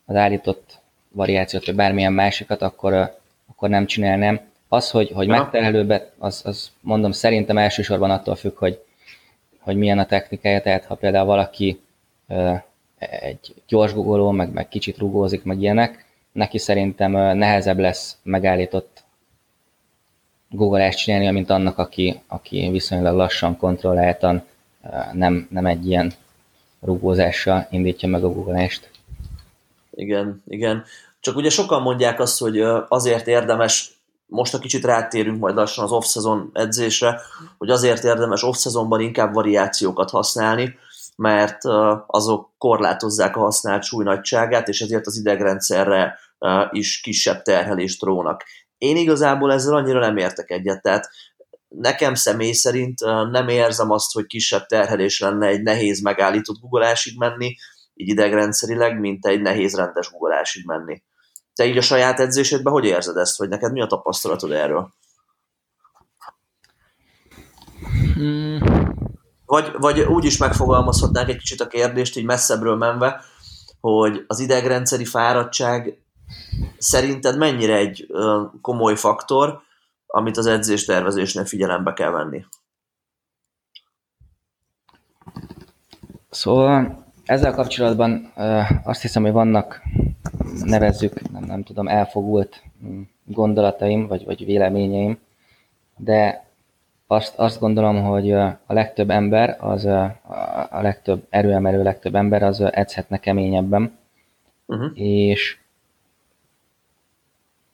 az 0.05 0.15
állított 0.15 0.79
variációt, 1.11 1.65
vagy 1.65 1.75
bármilyen 1.75 2.13
másikat, 2.13 2.61
akkor, 2.61 3.17
akkor 3.49 3.69
nem 3.69 3.85
csinálnám. 3.85 4.39
Az, 4.67 4.91
hogy, 4.91 5.11
hogy 5.11 5.27
megterhelőbe, 5.27 6.11
az, 6.17 6.41
az 6.45 6.71
mondom, 6.79 7.11
szerintem 7.11 7.57
elsősorban 7.57 8.11
attól 8.11 8.35
függ, 8.35 8.57
hogy, 8.57 8.83
hogy 9.59 9.75
milyen 9.75 9.99
a 9.99 10.05
technikája, 10.05 10.61
tehát 10.61 10.85
ha 10.85 10.95
például 10.95 11.25
valaki 11.25 11.81
egy 12.97 13.53
gyors 13.67 13.93
googoló, 13.93 14.31
meg, 14.31 14.53
meg 14.53 14.67
kicsit 14.67 14.97
rugózik, 14.97 15.43
meg 15.43 15.61
ilyenek, 15.61 16.05
neki 16.37 16.57
szerintem 16.57 17.11
nehezebb 17.37 17.79
lesz 17.79 18.17
megállított 18.23 19.03
googolást 20.49 20.97
csinálni, 20.97 21.31
mint 21.31 21.49
annak, 21.49 21.77
aki, 21.77 22.21
aki 22.27 22.69
viszonylag 22.71 23.15
lassan, 23.15 23.57
kontrolláltan 23.57 24.43
nem, 25.13 25.47
nem 25.49 25.65
egy 25.65 25.87
ilyen 25.87 26.13
rugózással 26.81 27.67
indítja 27.69 28.09
meg 28.09 28.23
a 28.23 28.29
googolást. 28.29 28.89
Igen, 29.91 30.43
igen. 30.47 30.83
Csak 31.19 31.35
ugye 31.35 31.49
sokan 31.49 31.81
mondják 31.81 32.19
azt, 32.19 32.39
hogy 32.39 32.61
azért 32.87 33.27
érdemes, 33.27 33.91
most 34.25 34.53
a 34.53 34.59
kicsit 34.59 34.85
rátérünk 34.85 35.39
majd 35.39 35.55
lassan 35.55 35.83
az 35.83 35.91
off-szezon 35.91 36.49
edzésre, 36.53 37.19
hogy 37.57 37.69
azért 37.69 38.03
érdemes 38.03 38.43
off-szezonban 38.43 38.99
inkább 38.99 39.33
variációkat 39.33 40.09
használni, 40.09 40.75
mert 41.15 41.57
azok 42.07 42.49
korlátozzák 42.57 43.35
a 43.35 43.39
használt 43.39 43.83
súlynagyságát, 43.83 44.67
és 44.67 44.81
ezért 44.81 45.05
az 45.05 45.17
idegrendszerre 45.17 46.19
is 46.69 47.01
kisebb 47.01 47.41
terhelést 47.41 48.03
rónak. 48.03 48.43
Én 48.77 48.97
igazából 48.97 49.51
ezzel 49.51 49.75
annyira 49.75 49.99
nem 49.99 50.17
értek 50.17 50.49
egyet, 50.49 50.81
tehát 50.81 51.09
nekem 51.67 52.15
személy 52.15 52.51
szerint 52.51 52.99
nem 53.31 53.47
érzem 53.47 53.91
azt, 53.91 54.13
hogy 54.13 54.25
kisebb 54.25 54.65
terhelés 54.65 55.19
lenne 55.19 55.47
egy 55.47 55.61
nehéz 55.61 56.01
megállított 56.01 56.59
guggolásig 56.59 57.17
menni, 57.17 57.55
így 57.93 58.09
idegrendszerileg, 58.09 58.99
mint 58.99 59.25
egy 59.25 59.41
nehéz 59.41 59.75
rendes 59.75 60.09
guggolásig 60.09 60.65
menni. 60.65 61.03
Te 61.55 61.65
így 61.65 61.77
a 61.77 61.81
saját 61.81 62.19
edzésedben 62.19 62.73
hogy 62.73 62.85
érzed 62.85 63.17
ezt, 63.17 63.37
vagy 63.37 63.49
neked 63.49 63.71
mi 63.71 63.81
a 63.81 63.87
tapasztalatod 63.87 64.51
erről? 64.51 64.93
Hmm. 68.13 68.59
Vagy, 69.45 69.71
vagy 69.77 69.99
úgy 69.99 70.25
is 70.25 70.37
megfogalmazhatnánk 70.37 71.29
egy 71.29 71.37
kicsit 71.37 71.61
a 71.61 71.67
kérdést, 71.67 72.17
így 72.17 72.25
messzebbről 72.25 72.75
menve, 72.75 73.21
hogy 73.79 74.23
az 74.27 74.39
idegrendszeri 74.39 75.05
fáradtság 75.05 76.01
Szerinted 76.77 77.37
mennyire 77.37 77.75
egy 77.75 78.07
komoly 78.61 78.95
faktor, 78.95 79.61
amit 80.07 80.37
az 80.37 80.45
edzéstervezésnél 80.45 81.45
figyelembe 81.45 81.93
kell 81.93 82.11
venni? 82.11 82.45
Szóval 86.29 87.05
ezzel 87.25 87.53
kapcsolatban 87.53 88.31
azt 88.83 89.01
hiszem, 89.01 89.23
hogy 89.23 89.31
vannak, 89.31 89.81
nevezzük, 90.63 91.31
nem, 91.31 91.43
nem 91.43 91.63
tudom, 91.63 91.87
elfogult 91.87 92.63
mm, 92.85 93.01
gondolataim, 93.23 94.07
vagy, 94.07 94.25
vagy 94.25 94.45
véleményeim, 94.45 95.19
de 95.97 96.45
azt, 97.07 97.39
azt 97.39 97.59
gondolom, 97.59 98.03
hogy 98.03 98.31
a 98.31 98.59
legtöbb 98.67 99.09
ember, 99.09 99.57
az 99.59 99.85
a 99.85 100.81
legtöbb 100.81 101.25
erőemelő 101.29 101.83
legtöbb 101.83 102.15
ember, 102.15 102.43
az 102.43 102.61
edzhetne 102.61 103.17
keményebben, 103.17 103.97
uh-huh. 104.65 104.91
és 104.93 105.57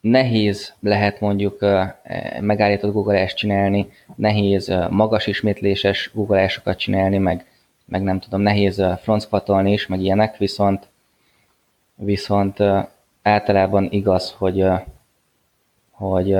nehéz 0.04 0.74
lehet 0.80 1.20
mondjuk 1.20 1.60
megállított 2.40 2.92
guggolást 2.94 3.38
csinálni, 3.38 3.92
nehéz 4.16 4.74
magas 4.90 5.28
ismétléses 5.28 6.12
guggolásokat 6.14 6.78
csinálni, 6.78 7.18
meg, 7.18 7.46
meg 7.86 8.02
nem 8.02 8.20
tudom, 8.20 8.42
nehéz 8.42 8.84
frontsquatolni 9.02 9.72
is, 9.72 9.88
meg 9.88 10.00
ilyenek, 10.00 10.38
viszont, 10.38 10.88
viszont 11.96 12.58
általában 13.22 13.88
igaz, 13.92 14.36
hogy, 14.38 14.66
hogy 15.92 16.34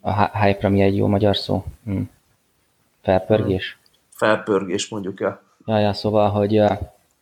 a 0.00 0.38
hype 0.38 0.68
mi 0.68 0.80
egy 0.80 0.96
jó 0.96 1.06
magyar 1.06 1.36
szó? 1.36 1.64
Hm. 1.84 2.00
Felpörgés? 3.02 3.78
Felpörgés 4.10 4.88
mondjuk, 4.88 5.20
ja. 5.20 5.42
Ja, 5.66 5.78
ja, 5.78 5.92
szóval, 5.92 6.30
hogy 6.30 6.62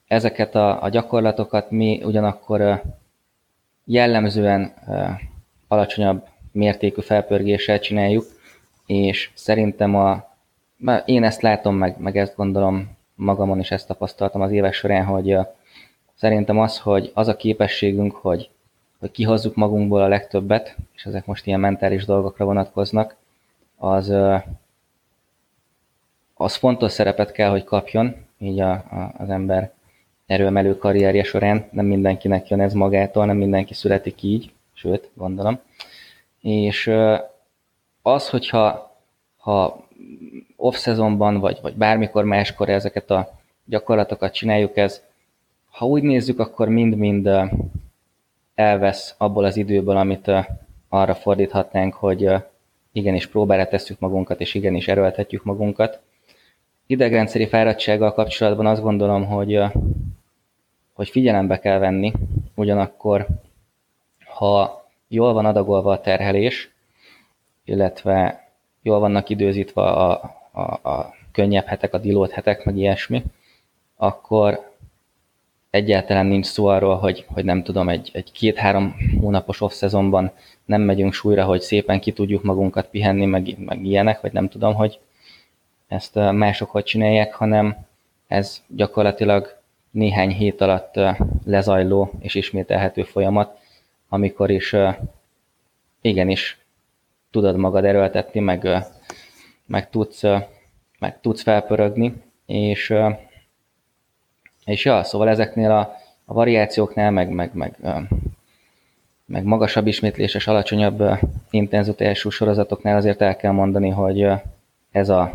ezeket 0.06 0.54
a, 0.54 0.82
a 0.82 0.88
gyakorlatokat 0.88 1.70
mi 1.70 2.02
ugyanakkor 2.04 2.82
jellemzően 3.86 4.74
alacsonyabb 5.68 6.26
mértékű 6.52 7.00
felpörgéssel 7.00 7.78
csináljuk, 7.78 8.24
és 8.86 9.30
szerintem 9.34 9.94
a, 9.94 10.34
én 11.04 11.24
ezt 11.24 11.42
látom, 11.42 11.76
meg, 11.76 11.98
meg 11.98 12.16
ezt 12.16 12.36
gondolom 12.36 12.96
magamon 13.14 13.58
is 13.58 13.70
ezt 13.70 13.86
tapasztaltam 13.86 14.40
az 14.40 14.50
évek 14.50 14.72
során, 14.72 15.04
hogy 15.04 15.36
szerintem 16.14 16.58
az, 16.58 16.78
hogy 16.78 17.10
az 17.14 17.28
a 17.28 17.36
képességünk, 17.36 18.14
hogy, 18.14 18.50
hogy 18.98 19.10
kihozzuk 19.10 19.54
magunkból 19.54 20.02
a 20.02 20.08
legtöbbet, 20.08 20.76
és 20.94 21.04
ezek 21.04 21.26
most 21.26 21.46
ilyen 21.46 21.60
mentális 21.60 22.04
dolgokra 22.04 22.44
vonatkoznak, 22.44 23.16
az, 23.76 24.12
az 26.34 26.54
fontos 26.54 26.92
szerepet 26.92 27.32
kell, 27.32 27.50
hogy 27.50 27.64
kapjon 27.64 28.16
így 28.38 28.60
a, 28.60 28.70
a, 28.70 29.14
az 29.18 29.30
ember 29.30 29.72
erőemelő 30.26 30.76
karrierje 30.76 31.22
során. 31.22 31.68
Nem 31.70 31.86
mindenkinek 31.86 32.48
jön 32.48 32.60
ez 32.60 32.72
magától, 32.72 33.26
nem 33.26 33.36
mindenki 33.36 33.74
születik 33.74 34.22
így, 34.22 34.52
sőt, 34.72 35.10
gondolom. 35.14 35.60
És 36.40 36.90
az, 38.02 38.28
hogyha 38.28 38.96
ha 39.36 39.86
off-szezonban, 40.56 41.40
vagy, 41.40 41.58
vagy 41.62 41.74
bármikor 41.74 42.24
máskor 42.24 42.68
ezeket 42.68 43.10
a 43.10 43.38
gyakorlatokat 43.64 44.32
csináljuk, 44.32 44.76
ez, 44.76 45.02
ha 45.70 45.86
úgy 45.86 46.02
nézzük, 46.02 46.38
akkor 46.38 46.68
mind-mind 46.68 47.30
elvesz 48.54 49.14
abból 49.18 49.44
az 49.44 49.56
időből, 49.56 49.96
amit 49.96 50.30
arra 50.88 51.14
fordíthatnánk, 51.14 51.94
hogy 51.94 52.28
igenis 52.92 53.26
próbára 53.26 53.68
tesszük 53.68 53.98
magunkat, 53.98 54.40
és 54.40 54.54
igenis 54.54 54.88
erőltetjük 54.88 55.44
magunkat. 55.44 56.00
Idegrendszeri 56.86 57.46
fáradtsággal 57.46 58.12
kapcsolatban 58.12 58.66
azt 58.66 58.82
gondolom, 58.82 59.26
hogy, 59.26 59.60
hogy 60.96 61.08
figyelembe 61.08 61.58
kell 61.58 61.78
venni, 61.78 62.12
ugyanakkor 62.54 63.26
ha 64.24 64.84
jól 65.08 65.32
van 65.32 65.46
adagolva 65.46 65.92
a 65.92 66.00
terhelés, 66.00 66.70
illetve 67.64 68.48
jól 68.82 68.98
vannak 68.98 69.28
időzítve 69.28 69.82
a, 69.82 70.10
a, 70.52 70.60
a 70.62 71.14
könnyebb 71.32 71.66
hetek, 71.66 71.94
a 71.94 71.98
dilót 71.98 72.30
hetek, 72.30 72.64
meg 72.64 72.76
ilyesmi, 72.76 73.22
akkor 73.96 74.72
egyáltalán 75.70 76.26
nincs 76.26 76.46
szó 76.46 76.66
arról, 76.66 76.96
hogy, 76.96 77.26
hogy 77.28 77.44
nem 77.44 77.62
tudom, 77.62 77.88
egy, 77.88 78.10
egy 78.12 78.32
két-három 78.32 78.96
hónapos 79.20 79.60
off-szezonban 79.60 80.30
nem 80.64 80.82
megyünk 80.82 81.12
súlyra, 81.12 81.44
hogy 81.44 81.60
szépen 81.60 82.00
ki 82.00 82.12
tudjuk 82.12 82.42
magunkat 82.42 82.86
pihenni, 82.86 83.24
meg, 83.24 83.58
meg 83.58 83.84
ilyenek, 83.84 84.20
vagy 84.20 84.32
nem 84.32 84.48
tudom, 84.48 84.74
hogy 84.74 84.98
ezt 85.88 86.14
mások 86.14 86.70
hogy 86.70 86.84
csinálják, 86.84 87.34
hanem 87.34 87.86
ez 88.26 88.62
gyakorlatilag 88.68 89.55
néhány 89.96 90.30
hét 90.30 90.60
alatt 90.60 91.00
lezajló 91.44 92.10
és 92.18 92.34
ismételhető 92.34 93.02
folyamat, 93.02 93.58
amikor 94.08 94.50
is 94.50 94.74
igenis 96.00 96.58
tudod 97.30 97.56
magad 97.56 97.84
erőltetni, 97.84 98.40
meg, 98.40 98.68
meg, 99.66 99.90
tudsz, 99.90 100.22
meg 100.98 101.20
tudsz 101.20 101.42
felpörögni, 101.42 102.22
és 102.46 102.94
és 104.64 104.84
ja, 104.84 105.04
szóval 105.04 105.28
ezeknél 105.28 105.70
a, 105.70 105.96
a 106.24 106.34
variációknál, 106.34 107.10
meg, 107.10 107.30
meg, 107.30 107.54
meg, 107.54 107.76
meg 109.26 109.44
magasabb 109.44 109.86
ismétléses, 109.86 110.46
alacsonyabb 110.46 111.02
intenzitású 111.50 112.30
sorozatoknál 112.30 112.96
azért 112.96 113.20
el 113.20 113.36
kell 113.36 113.52
mondani, 113.52 113.88
hogy 113.88 114.28
ez 114.90 115.08
a, 115.08 115.32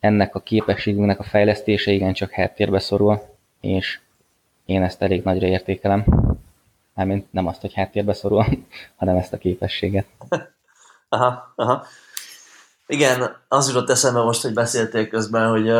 ennek 0.00 0.34
a 0.34 0.40
képességünknek 0.40 1.18
a 1.18 1.22
fejlesztése 1.22 1.92
igencsak 1.92 2.30
háttérbe 2.30 2.78
szorul, 2.78 3.33
és 3.64 4.00
én 4.64 4.82
ezt 4.82 5.02
elég 5.02 5.22
nagyra 5.22 5.46
értékelem. 5.46 6.04
Mármint 6.94 7.32
nem 7.32 7.46
azt, 7.46 7.60
hogy 7.60 7.74
háttérbe 7.74 8.12
szorul, 8.12 8.44
hanem 8.96 9.16
ezt 9.16 9.32
a 9.32 9.38
képességet. 9.38 10.06
Aha, 11.08 11.52
aha. 11.56 11.86
Igen, 12.86 13.36
az 13.48 13.68
jutott 13.68 13.90
eszembe 13.90 14.20
most, 14.20 14.42
hogy 14.42 14.52
beszéltél 14.52 15.08
közben, 15.08 15.48
hogy 15.48 15.72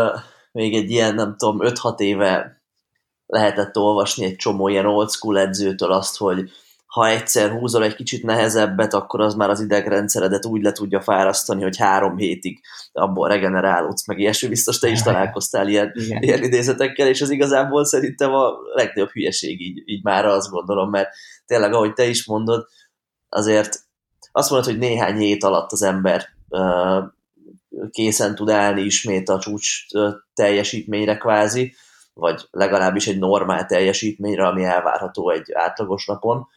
még 0.53 0.75
egy 0.75 0.90
ilyen, 0.90 1.14
nem 1.14 1.37
tudom, 1.37 1.59
5-6 1.61 1.99
éve 1.99 2.61
lehetett 3.27 3.77
olvasni 3.77 4.25
egy 4.25 4.37
csomó 4.37 4.68
ilyen 4.68 4.87
old 4.87 5.11
school 5.11 5.38
edzőtől 5.38 5.92
azt, 5.92 6.16
hogy 6.16 6.51
ha 6.95 7.09
egyszer 7.09 7.51
húzol 7.51 7.85
egy 7.85 7.95
kicsit 7.95 8.23
nehezebbet, 8.23 8.95
akkor 8.95 9.21
az 9.21 9.35
már 9.35 9.51
az 9.51 9.61
idegrendszeredet 9.61 10.45
úgy 10.45 10.63
le 10.63 10.73
tudja 10.73 11.01
fárasztani, 11.01 11.63
hogy 11.63 11.77
három 11.77 12.17
hétig 12.17 12.61
abból 12.93 13.29
regenerálódsz, 13.29 14.07
meg 14.07 14.19
ilyesmi. 14.19 14.49
Biztos 14.49 14.79
te 14.79 14.89
is 14.89 15.03
találkoztál 15.09 15.69
ilyen, 15.69 15.93
ilyen 15.95 16.43
idézetekkel, 16.43 17.09
és 17.09 17.21
az 17.21 17.31
igazából 17.31 17.85
szerintem 17.85 18.35
a 18.35 18.53
legnagyobb 18.75 19.11
hülyeség 19.11 19.61
így, 19.61 19.83
így 19.85 20.03
már 20.03 20.25
azt 20.25 20.51
gondolom, 20.51 20.91
mert 20.91 21.09
tényleg, 21.47 21.73
ahogy 21.73 21.93
te 21.93 22.05
is 22.05 22.27
mondod, 22.27 22.67
azért 23.29 23.79
azt 24.33 24.51
mondod, 24.51 24.69
hogy 24.69 24.79
néhány 24.79 25.17
hét 25.17 25.45
alatt 25.45 25.73
az 25.73 25.83
ember 25.83 26.25
uh, 26.49 27.05
készen 27.91 28.35
tud 28.35 28.51
állni 28.51 28.83
ismét 28.83 29.29
a 29.29 29.39
csúcs 29.39 29.87
teljesítményre 30.35 31.17
kvázi, 31.17 31.75
vagy 32.13 32.47
legalábbis 32.51 33.07
egy 33.07 33.19
normál 33.19 33.67
teljesítményre, 33.67 34.47
ami 34.47 34.65
elvárható 34.65 35.31
egy 35.31 35.53
átlagos 35.53 36.07
napon. 36.07 36.49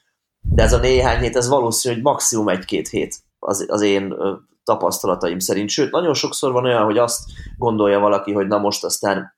De 0.49 0.63
ez 0.63 0.73
a 0.73 0.79
néhány 0.79 1.19
hét, 1.19 1.36
ez 1.36 1.47
valószínű, 1.47 1.93
hogy 1.93 2.03
maximum 2.03 2.49
egy-két 2.49 2.88
hét 2.88 3.15
az, 3.39 3.65
az 3.67 3.81
én 3.81 4.15
tapasztalataim 4.63 5.39
szerint. 5.39 5.69
Sőt, 5.69 5.91
nagyon 5.91 6.13
sokszor 6.13 6.51
van 6.51 6.65
olyan, 6.65 6.83
hogy 6.83 6.97
azt 6.97 7.19
gondolja 7.57 7.99
valaki, 7.99 8.33
hogy 8.33 8.47
na 8.47 8.57
most 8.57 8.83
aztán 8.83 9.36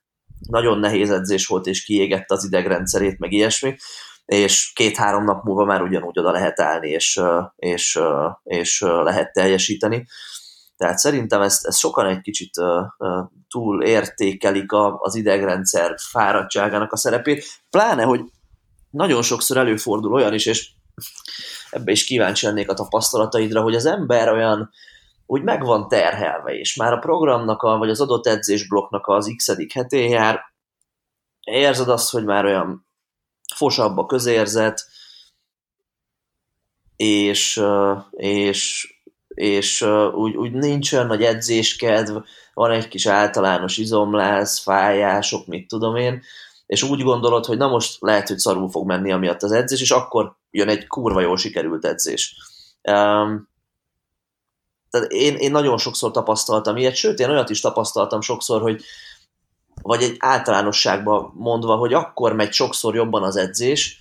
nagyon 0.48 0.78
nehéz 0.78 1.10
edzés 1.10 1.46
volt, 1.46 1.66
és 1.66 1.84
kiégette 1.84 2.34
az 2.34 2.44
idegrendszerét, 2.44 3.18
meg 3.18 3.32
ilyesmi, 3.32 3.76
és 4.24 4.72
két-három 4.74 5.24
nap 5.24 5.44
múlva 5.44 5.64
már 5.64 5.82
ugyanúgy 5.82 6.18
oda 6.18 6.30
lehet 6.30 6.60
állni, 6.60 6.88
és, 6.88 7.20
és, 7.56 8.00
és 8.42 8.80
lehet 8.80 9.32
teljesíteni. 9.32 10.06
Tehát 10.76 10.98
szerintem 10.98 11.40
ezt, 11.40 11.66
ezt 11.66 11.78
sokan 11.78 12.06
egy 12.06 12.20
kicsit 12.20 12.50
túl 13.48 13.82
értékelik 13.82 14.72
az 14.98 15.14
idegrendszer 15.14 15.94
fáradtságának 16.10 16.92
a 16.92 16.96
szerepét, 16.96 17.44
pláne, 17.70 18.02
hogy 18.02 18.20
nagyon 18.90 19.22
sokszor 19.22 19.56
előfordul 19.56 20.12
olyan 20.12 20.34
is, 20.34 20.46
és 20.46 20.70
ebbe 21.70 21.92
is 21.92 22.04
kíváncsi 22.04 22.46
lennék 22.46 22.70
a 22.70 22.74
tapasztalataidra, 22.74 23.62
hogy 23.62 23.74
az 23.74 23.86
ember 23.86 24.28
olyan, 24.28 24.70
úgy 25.26 25.42
meg 25.42 25.64
van 25.64 25.88
terhelve, 25.88 26.52
és 26.52 26.76
már 26.76 26.92
a 26.92 26.98
programnak, 26.98 27.62
a, 27.62 27.78
vagy 27.78 27.90
az 27.90 28.00
adott 28.00 28.26
edzésblokknak 28.26 29.06
az 29.06 29.34
x 29.36 29.72
hetén 29.74 30.10
jár, 30.10 30.40
érzed 31.44 31.88
azt, 31.88 32.10
hogy 32.10 32.24
már 32.24 32.44
olyan 32.44 32.86
fosabb 33.54 33.96
a 33.96 34.06
közérzet, 34.06 34.86
és, 36.96 37.62
és 38.10 38.88
és 39.40 39.82
úgy, 40.12 40.36
úgy 40.36 40.52
nincs 40.52 40.92
olyan 40.92 41.06
nagy 41.06 41.22
edzéskedv, 41.22 42.16
van 42.54 42.70
egy 42.70 42.88
kis 42.88 43.06
általános 43.06 43.76
izomláz, 43.76 44.58
fájások, 44.58 45.46
mit 45.46 45.68
tudom 45.68 45.96
én, 45.96 46.22
és 46.70 46.82
úgy 46.82 47.02
gondolod, 47.02 47.44
hogy 47.44 47.56
na 47.56 47.68
most 47.68 47.96
lehet, 48.00 48.28
hogy 48.28 48.38
szarul 48.38 48.70
fog 48.70 48.86
menni 48.86 49.12
amiatt 49.12 49.42
az 49.42 49.52
edzés, 49.52 49.80
és 49.80 49.90
akkor 49.90 50.36
jön 50.50 50.68
egy 50.68 50.86
kurva 50.86 51.20
jól 51.20 51.36
sikerült 51.36 51.84
edzés. 51.84 52.36
Um, 52.82 53.48
tehát 54.90 55.10
én, 55.10 55.36
én 55.36 55.50
nagyon 55.50 55.78
sokszor 55.78 56.10
tapasztaltam 56.10 56.76
ilyet, 56.76 56.94
sőt, 56.94 57.18
én 57.18 57.30
olyat 57.30 57.50
is 57.50 57.60
tapasztaltam 57.60 58.20
sokszor, 58.20 58.60
hogy 58.60 58.82
vagy 59.82 60.02
egy 60.02 60.16
általánosságban 60.18 61.32
mondva, 61.34 61.76
hogy 61.76 61.92
akkor 61.92 62.32
megy 62.32 62.52
sokszor 62.52 62.94
jobban 62.94 63.22
az 63.22 63.36
edzés, 63.36 64.00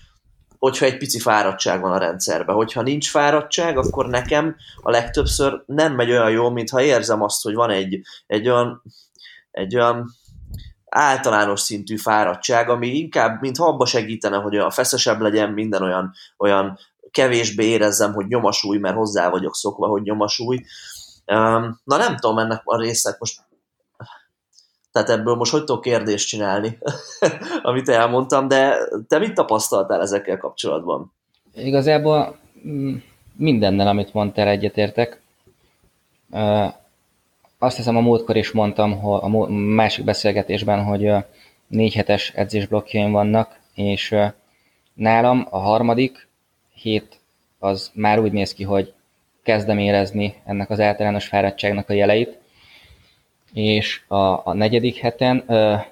hogyha 0.60 0.86
egy 0.86 0.97
pici 0.97 1.19
fáradtság 1.19 1.82
van 1.82 1.91
a 1.91 1.97
rendszerben. 1.97 2.55
Hogyha 2.55 2.82
nincs 2.82 3.10
fáradtság, 3.10 3.77
akkor 3.77 4.08
nekem 4.08 4.55
a 4.82 4.89
legtöbbször 4.89 5.63
nem 5.65 5.95
megy 5.95 6.10
olyan 6.10 6.32
jó, 6.32 6.49
mintha 6.49 6.82
érzem 6.82 7.21
azt, 7.21 7.43
hogy 7.43 7.53
van 7.53 7.69
egy, 7.69 8.01
egy 8.27 8.49
olyan, 8.49 8.82
egy 9.51 9.75
olyan 9.75 10.17
általános 10.89 11.60
szintű 11.60 11.97
fáradtság, 11.97 12.69
ami 12.69 12.88
inkább, 12.88 13.41
mintha 13.41 13.65
abba 13.65 13.86
segítene, 13.86 14.38
hogy 14.38 14.56
olyan 14.56 14.69
feszesebb 14.69 15.19
legyen, 15.19 15.49
minden 15.49 15.82
olyan, 15.82 16.13
olyan 16.38 16.78
kevésbé 17.12 17.65
érezzem, 17.65 18.13
hogy 18.13 18.28
nyomasúly, 18.28 18.78
mert 18.78 18.95
hozzá 18.95 19.30
vagyok 19.30 19.56
szokva, 19.56 19.88
hogy 19.88 20.02
nyomasúly. 20.02 20.65
Na 21.84 21.97
nem 21.97 22.17
tudom 22.17 22.38
ennek 22.38 22.62
a 22.63 22.78
résznek 22.78 23.19
most 23.19 23.47
tehát 24.91 25.10
ebből 25.10 25.36
most 25.36 25.52
hogy 25.52 25.63
tudok 25.63 25.82
kérdést 25.82 26.28
csinálni, 26.28 26.78
amit 27.62 27.89
elmondtam, 27.89 28.47
de 28.47 28.78
te 29.08 29.17
mit 29.17 29.34
tapasztaltál 29.34 30.02
ezekkel 30.02 30.38
kapcsolatban? 30.38 31.13
Igazából 31.54 32.38
mm, 32.67 32.95
mindennel, 33.36 33.88
amit 33.88 34.13
mondtál, 34.13 34.47
egyetértek. 34.47 35.21
Azt 37.62 37.76
hiszem 37.76 37.98
a 37.98 38.02
múltkor 38.02 38.36
is 38.36 38.52
mondtam 38.52 39.00
hogy 39.00 39.19
a 39.24 39.48
másik 39.52 40.06
beszélgetésben, 40.06 40.84
hogy 40.84 41.12
négy 41.67 41.93
hetes 41.93 42.32
edzésblokkjaim 42.36 43.12
vannak, 43.12 43.60
és 43.74 44.15
nálam 44.93 45.48
a 45.50 45.58
harmadik 45.58 46.28
hét 46.74 47.19
az 47.60 47.91
már 47.93 48.19
úgy 48.19 48.32
néz 48.32 48.54
ki, 48.54 48.63
hogy 48.63 48.93
kezdem 49.43 49.78
érezni 49.78 50.36
ennek 50.45 50.69
az 50.69 50.80
általános 50.80 51.28
fáradtságnak 51.28 51.89
a 51.89 51.93
jeleit, 51.93 52.38
és 53.54 54.02
a, 54.08 54.48
a 54.48 54.54
negyedik 54.54 54.98
heten, 54.98 55.43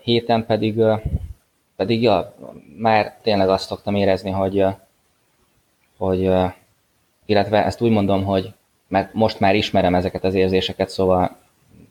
héten 0.01 0.45
pedig, 0.45 0.81
pedig 1.75 2.01
ja, 2.01 2.35
már 2.77 3.17
tényleg 3.21 3.49
azt 3.49 3.67
szoktam 3.67 3.95
érezni, 3.95 4.29
hogy, 4.29 4.65
hogy 5.97 6.31
illetve 7.25 7.65
ezt 7.65 7.81
úgy 7.81 7.91
mondom, 7.91 8.23
hogy 8.23 8.53
mert 8.87 9.13
most 9.13 9.39
már 9.39 9.55
ismerem 9.55 9.95
ezeket 9.95 10.23
az 10.23 10.33
érzéseket, 10.33 10.89
szóval 10.89 11.45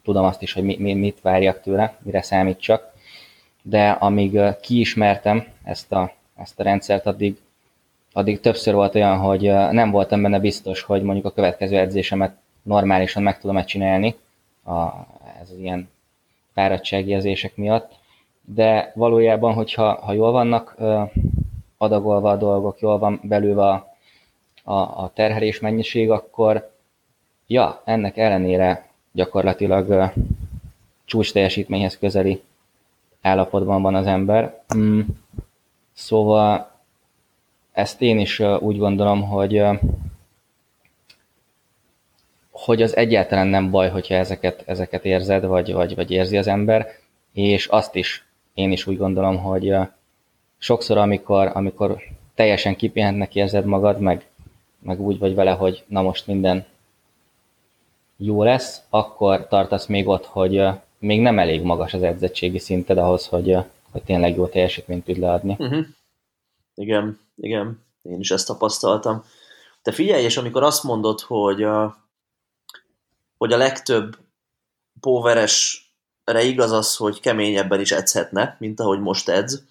tudom 0.07 0.25
azt 0.25 0.43
is, 0.43 0.53
hogy 0.53 0.63
mi, 0.63 0.77
mi, 0.79 0.95
mit 0.95 1.21
várjak 1.21 1.61
tőle, 1.61 1.97
mire 2.03 2.23
számítsak, 2.23 2.93
de 3.63 3.89
amíg 3.89 4.41
kiismertem 4.61 5.47
ezt 5.65 5.93
a, 5.93 6.13
ezt 6.37 6.61
a 6.61 6.63
rendszert, 6.63 7.07
addig, 7.07 7.37
addig 8.13 8.41
többször 8.41 8.75
volt 8.75 8.95
olyan, 8.95 9.19
hogy 9.19 9.43
nem 9.71 9.91
voltam 9.91 10.23
benne 10.23 10.39
biztos, 10.39 10.83
hogy 10.83 11.03
mondjuk 11.03 11.27
a 11.27 11.33
következő 11.33 11.79
edzésemet 11.79 12.37
normálisan 12.63 13.23
meg 13.23 13.41
tudom-e 13.41 13.65
csinálni, 13.65 14.15
a, 14.65 14.85
ez 15.41 15.51
az 15.51 15.59
ilyen 15.59 15.89
fáradtságjelzések 16.55 17.57
miatt, 17.57 17.93
de 18.45 18.93
valójában, 18.95 19.55
hogyha 19.55 20.01
ha 20.01 20.13
jól 20.13 20.33
vannak 20.33 20.77
adagolva 21.77 22.31
a 22.31 22.37
dolgok, 22.37 22.81
jól 22.81 22.99
van 22.99 23.21
belül 23.23 23.61
a, 23.61 23.95
a, 24.65 24.75
a 24.75 25.11
terhelés 25.15 25.61
mennyiség, 25.61 26.11
akkor 26.11 26.71
ja, 27.47 27.83
ennek 27.85 28.17
ellenére 28.17 28.87
gyakorlatilag 29.17 30.13
csúcs 31.05 31.33
teljesítményhez 31.33 31.99
közeli 31.99 32.43
állapotban 33.21 33.83
van 33.83 33.95
az 33.95 34.07
ember. 34.07 34.63
Mm. 34.77 35.01
Szóval 35.93 36.71
ezt 37.73 38.03
én 38.03 38.19
is 38.19 38.41
úgy 38.41 38.79
gondolom, 38.79 39.23
hogy 39.23 39.65
hogy 42.51 42.83
az 42.83 42.97
egyáltalán 42.97 43.47
nem 43.47 43.71
baj, 43.71 43.89
hogyha 43.89 44.15
ezeket, 44.15 44.63
ezeket 44.67 45.05
érzed, 45.05 45.45
vagy, 45.45 45.73
vagy, 45.73 45.95
vagy 45.95 46.11
érzi 46.11 46.37
az 46.37 46.47
ember, 46.47 46.87
és 47.33 47.67
azt 47.67 47.95
is 47.95 48.25
én 48.55 48.73
is 48.73 48.87
úgy 48.87 48.97
gondolom, 48.97 49.39
hogy 49.39 49.75
sokszor, 50.59 50.99
amikor, 50.99 51.51
amikor 51.55 52.03
teljesen 52.35 52.77
kipihentnek 52.77 53.35
érzed 53.35 53.65
magad, 53.65 54.01
meg, 54.01 54.27
meg 54.79 55.01
úgy 55.01 55.19
vagy 55.19 55.35
vele, 55.35 55.51
hogy 55.51 55.85
na 55.87 56.03
most 56.03 56.27
minden 56.27 56.65
jó 58.17 58.43
lesz, 58.43 58.81
akkor 58.91 59.49
tartasz 59.49 59.87
még 59.87 60.09
ott, 60.09 60.25
hogy 60.25 60.63
még 60.99 61.21
nem 61.21 61.39
elég 61.39 61.63
magas 61.63 61.95
az 61.95 62.03
edzettségi 62.03 62.59
szinted 62.59 62.99
ahhoz, 62.99 63.27
hogy, 63.27 63.57
hogy 63.91 64.03
tényleg 64.03 64.37
jó 64.37 64.47
teljesítményt 64.47 65.05
tud 65.05 65.19
leadni. 65.19 65.57
Uh-huh. 65.59 65.85
Igen, 66.75 67.21
igen, 67.37 67.85
én 68.03 68.19
is 68.21 68.31
ezt 68.31 68.47
tapasztaltam. 68.47 69.25
Te 69.83 69.93
figyelj, 69.93 70.25
és 70.25 70.37
amikor 70.37 70.63
azt 70.63 70.83
mondod, 70.83 71.21
hogy 71.21 71.63
a, 71.63 71.97
hogy 73.37 73.53
a 73.53 73.57
legtöbb 73.57 74.17
póveresre 75.01 76.43
igaz 76.43 76.73
az, 76.73 76.97
hogy 76.97 77.21
keményebben 77.21 77.81
is 77.81 77.93
edzhetne, 77.93 78.57
mint 78.59 78.81
ahogy 78.81 79.01
most 79.01 79.29
edz, 79.29 79.63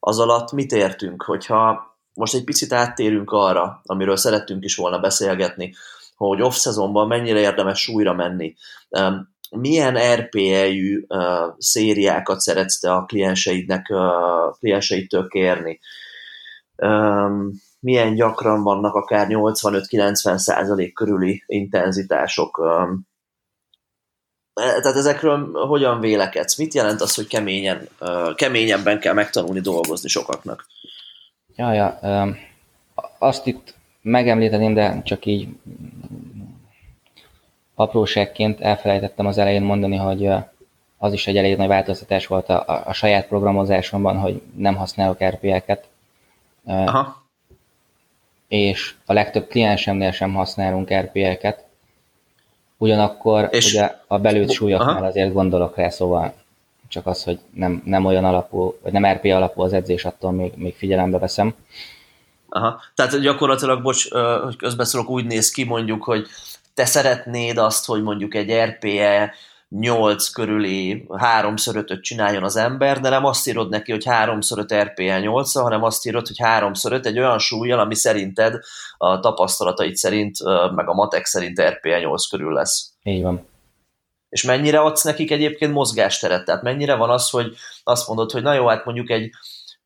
az 0.00 0.18
alatt 0.18 0.52
mit 0.52 0.72
értünk, 0.72 1.22
hogyha 1.22 1.94
most 2.14 2.34
egy 2.34 2.44
picit 2.44 2.72
áttérünk 2.72 3.30
arra, 3.32 3.82
amiről 3.84 4.16
szerettünk 4.16 4.64
is 4.64 4.76
volna 4.76 4.98
beszélgetni, 4.98 5.74
hogy 6.16 6.42
off-szezonban 6.42 7.06
mennyire 7.06 7.38
érdemes 7.38 7.80
súlyra 7.80 8.14
menni. 8.14 8.54
Milyen 9.50 10.14
RPE-jű 10.14 11.06
szériákat 11.58 12.40
szeretsz 12.40 12.78
te 12.78 12.92
a 12.92 13.04
klienseidnek, 13.04 13.92
klienseidtől 14.58 15.28
kérni? 15.28 15.80
Milyen 17.80 18.14
gyakran 18.14 18.62
vannak 18.62 18.94
akár 18.94 19.26
85-90 19.30 20.36
százalék 20.36 20.94
körüli 20.94 21.42
intenzitások? 21.46 22.62
E, 24.54 24.80
tehát 24.80 24.96
ezekről 24.96 25.66
hogyan 25.66 26.00
vélekedsz? 26.00 26.56
Mit 26.56 26.74
jelent 26.74 27.00
az, 27.00 27.14
hogy 27.14 27.26
keményen, 27.26 27.88
keményebben 28.34 29.00
kell 29.00 29.14
megtanulni 29.14 29.60
dolgozni 29.60 30.08
sokaknak? 30.08 30.66
Ja, 31.54 31.72
ja, 31.72 31.98
azt 33.18 33.46
itt 33.46 33.75
megemlíteném, 34.06 34.74
de 34.74 35.02
csak 35.02 35.26
így 35.26 35.48
apróságként 37.74 38.60
elfelejtettem 38.60 39.26
az 39.26 39.38
elején 39.38 39.62
mondani, 39.62 39.96
hogy 39.96 40.30
az 40.98 41.12
is 41.12 41.26
egy 41.26 41.36
elég 41.36 41.56
nagy 41.56 41.68
változtatás 41.68 42.26
volt 42.26 42.48
a, 42.48 42.64
a, 42.66 42.82
a 42.86 42.92
saját 42.92 43.26
programozásomban, 43.26 44.18
hogy 44.18 44.42
nem 44.56 44.76
használok 44.76 45.24
RPL-ket. 45.24 45.88
Aha. 46.64 47.24
És 48.48 48.94
a 49.06 49.12
legtöbb 49.12 49.48
kliensemnél 49.48 50.10
sem 50.10 50.34
használunk 50.34 50.94
RPL-ket. 50.94 51.64
Ugyanakkor 52.76 53.48
és 53.50 53.72
ugye 53.72 53.94
a 54.06 54.18
belőtt 54.18 54.50
súlyoknál 54.50 54.96
aha. 54.96 55.06
azért 55.06 55.32
gondolok 55.32 55.76
rá, 55.76 55.88
szóval 55.88 56.32
csak 56.88 57.06
az, 57.06 57.24
hogy 57.24 57.38
nem, 57.54 57.82
nem 57.84 58.04
olyan 58.04 58.24
alapú, 58.24 58.78
vagy 58.82 58.92
nem 58.92 59.06
RP 59.06 59.24
alapú 59.24 59.62
az 59.62 59.72
edzés, 59.72 60.04
attól 60.04 60.32
még, 60.32 60.52
még 60.56 60.74
figyelembe 60.74 61.18
veszem. 61.18 61.54
Aha. 62.56 62.82
Tehát 62.94 63.20
gyakorlatilag, 63.20 63.82
bocs, 63.82 64.10
hogy 64.42 64.56
közbeszólok, 64.56 65.10
úgy 65.10 65.24
néz 65.24 65.50
ki 65.50 65.64
mondjuk, 65.64 66.04
hogy 66.04 66.26
te 66.74 66.84
szeretnéd 66.84 67.58
azt, 67.58 67.86
hogy 67.86 68.02
mondjuk 68.02 68.34
egy 68.34 68.52
RPE 68.52 69.34
8 69.68 70.28
körüli 70.28 71.06
3x5-öt 71.08 72.02
csináljon 72.02 72.42
az 72.42 72.56
ember, 72.56 73.00
de 73.00 73.08
nem 73.08 73.24
azt 73.24 73.48
írod 73.48 73.68
neki, 73.68 73.92
hogy 73.92 74.04
3x5 74.06 74.82
RPE 74.82 75.20
8 75.20 75.54
hanem 75.54 75.82
azt 75.82 76.06
írod, 76.06 76.26
hogy 76.26 76.36
3x5 76.38 77.04
egy 77.04 77.18
olyan 77.18 77.38
súlyjal, 77.38 77.78
ami 77.78 77.94
szerinted 77.94 78.60
a 78.96 79.20
tapasztalataid 79.20 79.96
szerint, 79.96 80.36
meg 80.74 80.88
a 80.88 80.94
matek 80.94 81.24
szerint 81.24 81.60
RPE 81.60 81.98
8 81.98 82.26
körül 82.26 82.52
lesz. 82.52 82.92
Így 83.02 83.22
van. 83.22 83.48
És 84.28 84.42
mennyire 84.42 84.80
adsz 84.80 85.02
nekik 85.02 85.30
egyébként 85.30 85.72
mozgásteret? 85.72 86.44
Tehát 86.44 86.62
mennyire 86.62 86.94
van 86.94 87.10
az, 87.10 87.30
hogy 87.30 87.54
azt 87.84 88.08
mondod, 88.08 88.30
hogy 88.30 88.42
na 88.42 88.52
jó, 88.52 88.66
hát 88.66 88.84
mondjuk 88.84 89.10
egy 89.10 89.30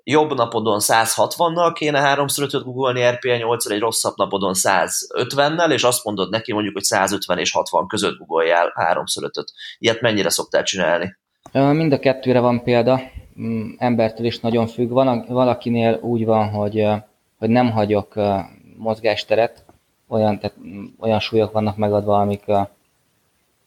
jobb 0.04 0.34
napodon 0.34 0.78
160-nal 0.82 1.70
kéne 1.74 1.98
3 1.98 2.26
5 2.40 2.50
googolni 2.64 3.08
RPA 3.10 3.36
8 3.36 3.66
egy 3.66 3.80
rosszabb 3.80 4.14
napodon 4.16 4.54
150-nel, 4.56 5.72
és 5.72 5.84
azt 5.84 6.04
mondod 6.04 6.30
neki 6.30 6.52
mondjuk, 6.52 6.74
hogy 6.74 6.82
150 6.82 7.38
és 7.38 7.52
60 7.52 7.86
között 7.86 8.18
googoljál 8.18 8.72
3 8.74 9.04
5 9.22 9.44
Ilyet 9.78 10.00
mennyire 10.00 10.30
szoktál 10.30 10.62
csinálni? 10.62 11.16
Mind 11.52 11.92
a 11.92 11.98
kettőre 11.98 12.40
van 12.40 12.62
példa. 12.62 13.00
Mm, 13.40 13.70
embertől 13.76 14.26
is 14.26 14.40
nagyon 14.40 14.66
függ. 14.66 14.90
Van, 14.90 15.24
valakinél 15.28 15.98
úgy 16.02 16.24
van, 16.24 16.48
hogy, 16.48 16.86
hogy 17.38 17.48
nem 17.48 17.70
hagyok 17.70 18.14
mozgásteret, 18.76 19.64
olyan, 20.08 20.38
tehát 20.38 20.56
mm, 20.60 20.84
olyan 20.98 21.20
súlyok 21.20 21.52
vannak 21.52 21.76
megadva, 21.76 22.20
amik 22.20 22.44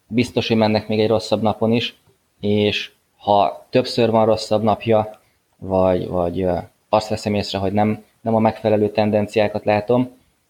biztos, 0.08 0.48
hogy 0.48 0.58
mennek 0.58 0.88
még 0.88 1.00
egy 1.00 1.08
rosszabb 1.08 1.42
napon 1.42 1.72
is, 1.72 1.96
és 2.40 2.92
ha 3.18 3.68
többször 3.70 4.10
van 4.10 4.26
rosszabb 4.26 4.64
napja, 4.64 5.22
vagy, 5.64 6.08
vagy 6.08 6.48
azt 6.90 7.10
veszem 7.10 7.34
észre, 7.34 7.58
hogy 7.58 7.74
nem, 7.74 8.04
nem 8.22 8.36
a 8.36 8.40
megfelelő 8.40 8.90
tendenciákat 8.90 9.66
látom, 9.66 10.10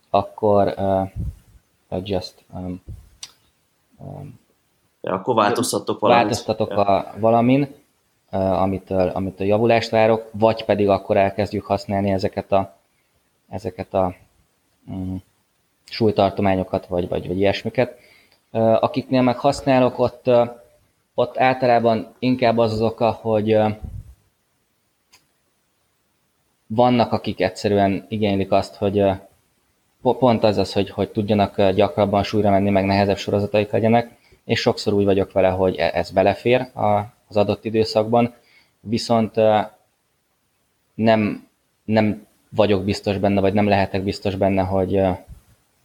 akkor 0.09 0.73
uh, 0.77 1.09
adjust, 1.87 2.33
um, 2.53 2.81
um, 3.97 4.39
ja, 5.01 5.13
akkor 5.13 5.35
változtatok 5.35 5.99
valamit. 5.99 6.23
Változtatok 6.23 6.69
ja. 6.69 6.77
a, 6.77 7.13
valamin, 7.19 7.75
uh, 8.31 8.61
amitől, 8.61 9.09
amitől 9.09 9.47
javulást 9.47 9.89
várok, 9.89 10.29
vagy 10.31 10.65
pedig 10.65 10.89
akkor 10.89 11.17
elkezdjük 11.17 11.65
használni 11.65 12.11
ezeket 12.11 12.51
a, 12.51 12.75
ezeket 13.49 13.93
a 13.93 14.15
um, 14.87 15.23
súlytartományokat, 15.83 16.87
vagy, 16.87 17.07
vagy, 17.07 17.27
vagy 17.27 17.37
ilyesmiket. 17.37 17.97
Uh, 18.51 18.83
akiknél 18.83 19.21
meg 19.21 19.37
használok, 19.37 19.99
ott, 19.99 20.27
uh, 20.27 20.49
ott 21.13 21.37
általában 21.37 22.13
inkább 22.19 22.57
az 22.57 22.71
az 22.71 22.81
oka, 22.81 23.11
hogy 23.11 23.55
uh, 23.55 23.71
vannak, 26.67 27.11
akik 27.11 27.41
egyszerűen 27.41 28.05
igénylik 28.09 28.51
azt, 28.51 28.75
hogy 28.75 29.03
pont 30.01 30.43
az 30.43 30.57
az, 30.57 30.73
hogy, 30.73 30.89
hogy 30.89 31.09
tudjanak 31.09 31.69
gyakrabban 31.69 32.23
súlyra 32.23 32.49
menni, 32.49 32.69
meg 32.69 32.85
nehezebb 32.85 33.17
sorozataik 33.17 33.71
legyenek, 33.71 34.11
és 34.45 34.59
sokszor 34.59 34.93
úgy 34.93 35.05
vagyok 35.05 35.31
vele, 35.31 35.49
hogy 35.49 35.75
e, 35.75 35.91
ez 35.93 36.11
belefér 36.11 36.67
az 37.27 37.37
adott 37.37 37.65
időszakban, 37.65 38.33
viszont 38.79 39.35
nem, 40.95 41.47
nem 41.85 42.27
vagyok 42.49 42.83
biztos 42.83 43.17
benne, 43.17 43.41
vagy 43.41 43.53
nem 43.53 43.67
lehetek 43.67 44.03
biztos 44.03 44.35
benne, 44.35 44.61
hogy 44.61 45.01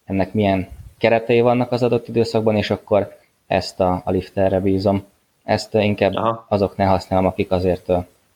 ennek 0.05 0.33
milyen 0.33 0.69
keretei 0.99 1.41
vannak 1.41 1.73
az 1.73 1.83
adott 1.83 2.09
időszakban, 2.09 2.57
és 2.57 2.71
akkor 2.71 3.17
ezt 3.47 3.81
a, 3.81 4.03
a 4.05 4.11
lifterre 4.11 4.61
bízom. 4.61 5.05
Ezt 5.45 5.75
inkább 5.75 6.15
Aha. 6.15 6.47
azoknál 6.49 6.89
használom, 6.89 7.27
akik 7.27 7.51
azért 7.51 7.91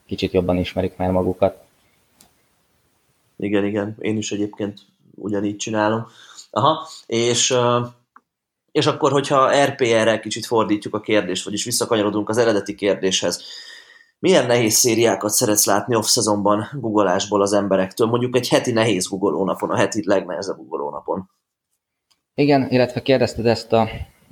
kicsit 0.06 0.32
jobban 0.32 0.56
ismerik 0.56 0.96
már 0.96 1.10
magukat. 1.10 1.64
Igen, 3.42 3.64
igen, 3.64 3.96
én 3.98 4.16
is 4.16 4.32
egyébként 4.32 4.80
ugyanígy 5.14 5.56
csinálom. 5.56 6.06
Aha, 6.50 6.88
és, 7.06 7.54
és 8.72 8.86
akkor, 8.86 9.12
hogyha 9.12 9.64
RPR-rel 9.64 10.20
kicsit 10.20 10.46
fordítjuk 10.46 10.94
a 10.94 11.00
kérdést, 11.00 11.44
vagyis 11.44 11.64
visszakanyarodunk 11.64 12.28
az 12.28 12.38
eredeti 12.38 12.74
kérdéshez, 12.74 13.44
milyen 14.18 14.46
nehéz 14.46 14.74
szériákat 14.74 15.30
szeretsz 15.30 15.66
látni 15.66 15.94
off-szezonban 15.94 16.68
googolásból 16.72 17.42
az 17.42 17.52
emberektől? 17.52 18.06
Mondjuk 18.06 18.36
egy 18.36 18.48
heti 18.48 18.72
nehéz 18.72 19.08
googolónapon, 19.08 19.70
a 19.70 19.76
heti 19.76 20.02
legnehezebb 20.06 20.56
googolónapon. 20.56 21.30
Igen, 22.34 22.66
illetve 22.70 23.02
kérdezted 23.02 23.46
ezt 23.46 23.72
a 23.72 23.88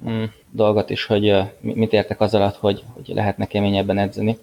mm, 0.08 0.24
dolgot 0.50 0.90
is, 0.90 1.04
hogy 1.04 1.30
uh, 1.30 1.46
mit 1.60 1.92
értek 1.92 2.20
az 2.20 2.34
alatt, 2.34 2.56
hogy, 2.56 2.84
hogy 2.94 3.08
lehetne 3.08 3.46
keményebben 3.46 3.98
edzeni. 3.98 4.38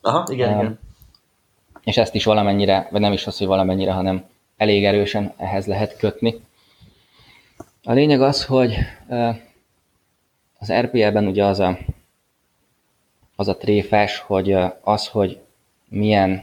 Aha, 0.00 0.26
igen, 0.32 0.52
uh, 0.52 0.60
igen. 0.62 0.85
És 1.86 1.96
ezt 1.96 2.14
is 2.14 2.24
valamennyire, 2.24 2.88
vagy 2.90 3.00
nem 3.00 3.12
is 3.12 3.26
az, 3.26 3.38
hogy 3.38 3.46
valamennyire, 3.46 3.92
hanem 3.92 4.28
elég 4.56 4.84
erősen 4.84 5.32
ehhez 5.36 5.66
lehet 5.66 5.96
kötni. 5.96 6.40
A 7.84 7.92
lényeg 7.92 8.22
az, 8.22 8.44
hogy 8.44 8.76
az 10.58 10.72
RPL-ben 10.72 11.26
ugye 11.26 11.44
az 11.44 11.60
a, 11.60 11.78
az 13.36 13.48
a 13.48 13.56
tréfás, 13.56 14.18
hogy 14.18 14.52
az, 14.80 15.08
hogy 15.08 15.40
milyen, 15.88 16.42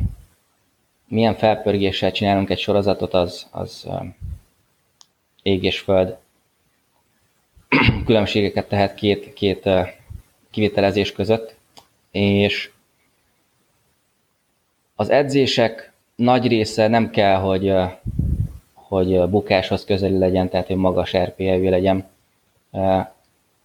milyen 1.08 1.36
felpörgéssel 1.36 2.12
csinálunk 2.12 2.50
egy 2.50 2.60
sorozatot, 2.60 3.14
az, 3.14 3.48
az 3.52 3.88
ég 5.41 5.64
és 5.64 5.80
föld 5.80 6.18
különbségeket 8.06 8.68
tehet 8.68 8.96
két, 8.96 9.34
két 9.34 9.70
kivitelezés 10.50 11.12
között, 11.12 11.56
és 12.12 12.72
az 14.96 15.10
edzések 15.10 15.91
nagy 16.16 16.48
része 16.48 16.88
nem 16.88 17.10
kell, 17.10 17.36
hogy, 17.36 17.74
hogy 18.74 19.30
bukáshoz 19.30 19.86
közeli 19.86 20.18
legyen, 20.18 20.50
tehát 20.50 20.68
hogy 20.68 20.76
magas 20.76 21.18
RPE-vű 21.18 21.70
legyen. 21.70 22.06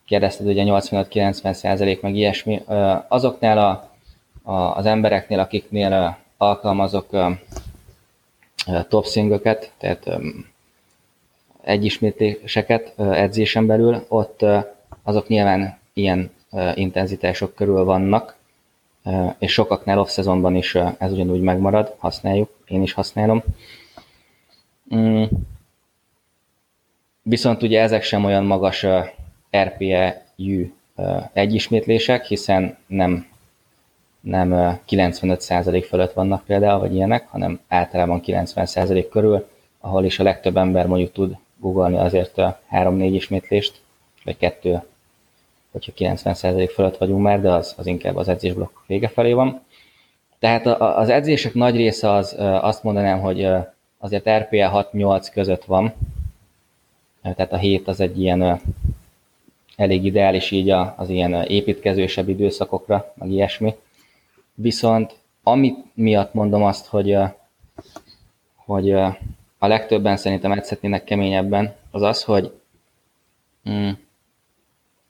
Kérdezted 0.07 0.47
ugye 0.47 0.63
85-90 0.67 1.53
százalék, 1.53 2.01
meg 2.01 2.15
ilyesmi. 2.15 2.63
Azoknál 3.09 3.59
a, 3.59 3.91
a, 4.51 4.77
az 4.77 4.87
embereknél, 4.87 5.39
akiknél 5.39 6.19
alkalmazok 6.37 7.09
top 8.89 9.07
tehát 9.79 10.09
egyismétléseket 11.63 12.93
edzésen 12.99 13.67
belül, 13.67 14.05
ott 14.09 14.45
azok 15.03 15.29
nyilván 15.29 15.79
ilyen 15.93 16.31
intenzitások 16.75 17.55
körül 17.55 17.85
vannak, 17.85 18.38
és 19.39 19.53
sokaknál 19.53 19.99
off-szezonban 19.99 20.55
is 20.55 20.75
ez 20.75 21.13
ugyanúgy 21.13 21.41
megmarad, 21.41 21.95
használjuk, 21.99 22.51
én 22.67 22.83
is 22.83 22.93
használom. 22.93 23.43
Mm. 24.95 25.25
Viszont 27.23 27.63
ugye 27.63 27.81
ezek 27.81 28.03
sem 28.03 28.25
olyan 28.25 28.45
magas 28.45 28.87
RPE-jű 29.57 30.73
egyismétlések, 31.33 32.25
hiszen 32.25 32.77
nem, 32.87 33.27
nem 34.21 34.81
95% 34.89 35.85
fölött 35.89 36.13
vannak 36.13 36.45
például, 36.45 36.79
vagy 36.79 36.95
ilyenek, 36.95 37.29
hanem 37.29 37.61
általában 37.69 38.21
90% 38.27 39.07
körül, 39.11 39.49
ahol 39.81 40.05
is 40.05 40.19
a 40.19 40.23
legtöbb 40.23 40.57
ember 40.57 40.87
mondjuk 40.87 41.13
tud 41.13 41.37
googolni 41.57 41.97
azért 41.97 42.39
a 42.39 42.61
3-4 42.73 43.09
ismétlést, 43.13 43.81
vagy 44.25 44.37
kettő, 44.37 44.83
hogyha 45.73 45.93
90% 45.97 46.71
fölött 46.75 46.97
vagyunk 46.97 47.23
már, 47.23 47.41
de 47.41 47.53
az, 47.53 47.75
az 47.77 47.87
inkább 47.87 48.17
az 48.17 48.29
edzésblokk 48.29 48.79
vége 48.87 49.09
felé 49.09 49.33
van. 49.33 49.61
Tehát 50.39 50.67
az 50.67 51.09
edzések 51.09 51.55
nagy 51.55 51.77
része 51.77 52.11
az, 52.11 52.37
azt 52.39 52.83
mondanám, 52.83 53.21
hogy 53.21 53.49
azért 53.99 54.29
RPA 54.29 54.89
6-8 54.93 55.29
között 55.33 55.65
van, 55.65 55.95
tehát 57.23 57.53
a 57.53 57.57
7 57.57 57.89
az 57.89 58.01
egy 58.01 58.21
ilyen 58.21 58.61
elég 59.77 60.05
ideális 60.05 60.51
így 60.51 60.71
az 60.71 61.09
ilyen 61.09 61.33
építkezősebb 61.35 62.29
időszakokra, 62.29 63.13
meg 63.15 63.31
ilyesmi. 63.31 63.75
Viszont 64.55 65.17
amit 65.43 65.85
miatt 65.95 66.35
mondom 66.35 66.63
azt, 66.63 66.87
hogy, 66.87 67.17
hogy 68.55 68.93
a 69.59 69.67
legtöbben 69.67 70.17
szerintem 70.17 70.53
edzhetnének 70.53 71.05
keményebben, 71.05 71.75
az 71.91 72.03
az, 72.03 72.23
hogy 72.23 72.53
mm, 73.71 73.91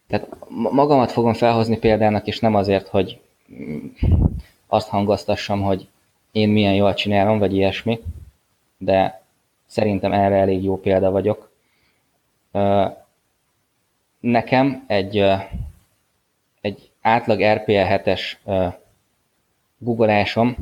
tehát 0.08 0.28
magamat 0.70 1.12
fogom 1.12 1.34
felhozni 1.34 1.78
példának, 1.78 2.26
és 2.26 2.40
nem 2.40 2.54
azért, 2.54 2.88
hogy 2.88 3.20
mm, 3.52 3.86
azt 4.66 4.88
hangoztassam, 4.88 5.62
hogy 5.62 5.88
én 6.32 6.48
milyen 6.48 6.74
jól 6.74 6.94
csinálom, 6.94 7.38
vagy 7.38 7.54
ilyesmi, 7.54 8.00
de 8.78 9.22
szerintem 9.66 10.12
erre 10.12 10.36
elég 10.36 10.64
jó 10.64 10.80
példa 10.80 11.10
vagyok. 11.10 11.50
Nekem 14.20 14.84
egy, 14.86 15.24
egy 16.60 16.90
átlag 17.00 17.42
RPL 17.42 17.72
7-es 17.72 18.22
googleásom 19.78 20.56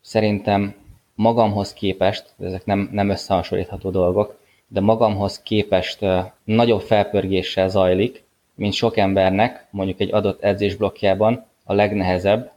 szerintem 0.00 0.74
magamhoz 1.14 1.72
képest, 1.72 2.34
ezek 2.40 2.64
nem, 2.64 2.88
nem 2.92 3.08
összehasonlítható 3.08 3.90
dolgok, 3.90 4.38
de 4.68 4.80
magamhoz 4.80 5.42
képest 5.42 6.04
nagyobb 6.44 6.80
felpörgéssel 6.80 7.68
zajlik, 7.68 8.23
mint 8.54 8.72
sok 8.72 8.96
embernek 8.96 9.66
mondjuk 9.70 10.00
egy 10.00 10.12
adott 10.12 10.42
edzésblokkjában 10.42 11.44
a 11.64 11.72
legnehezebb 11.72 12.52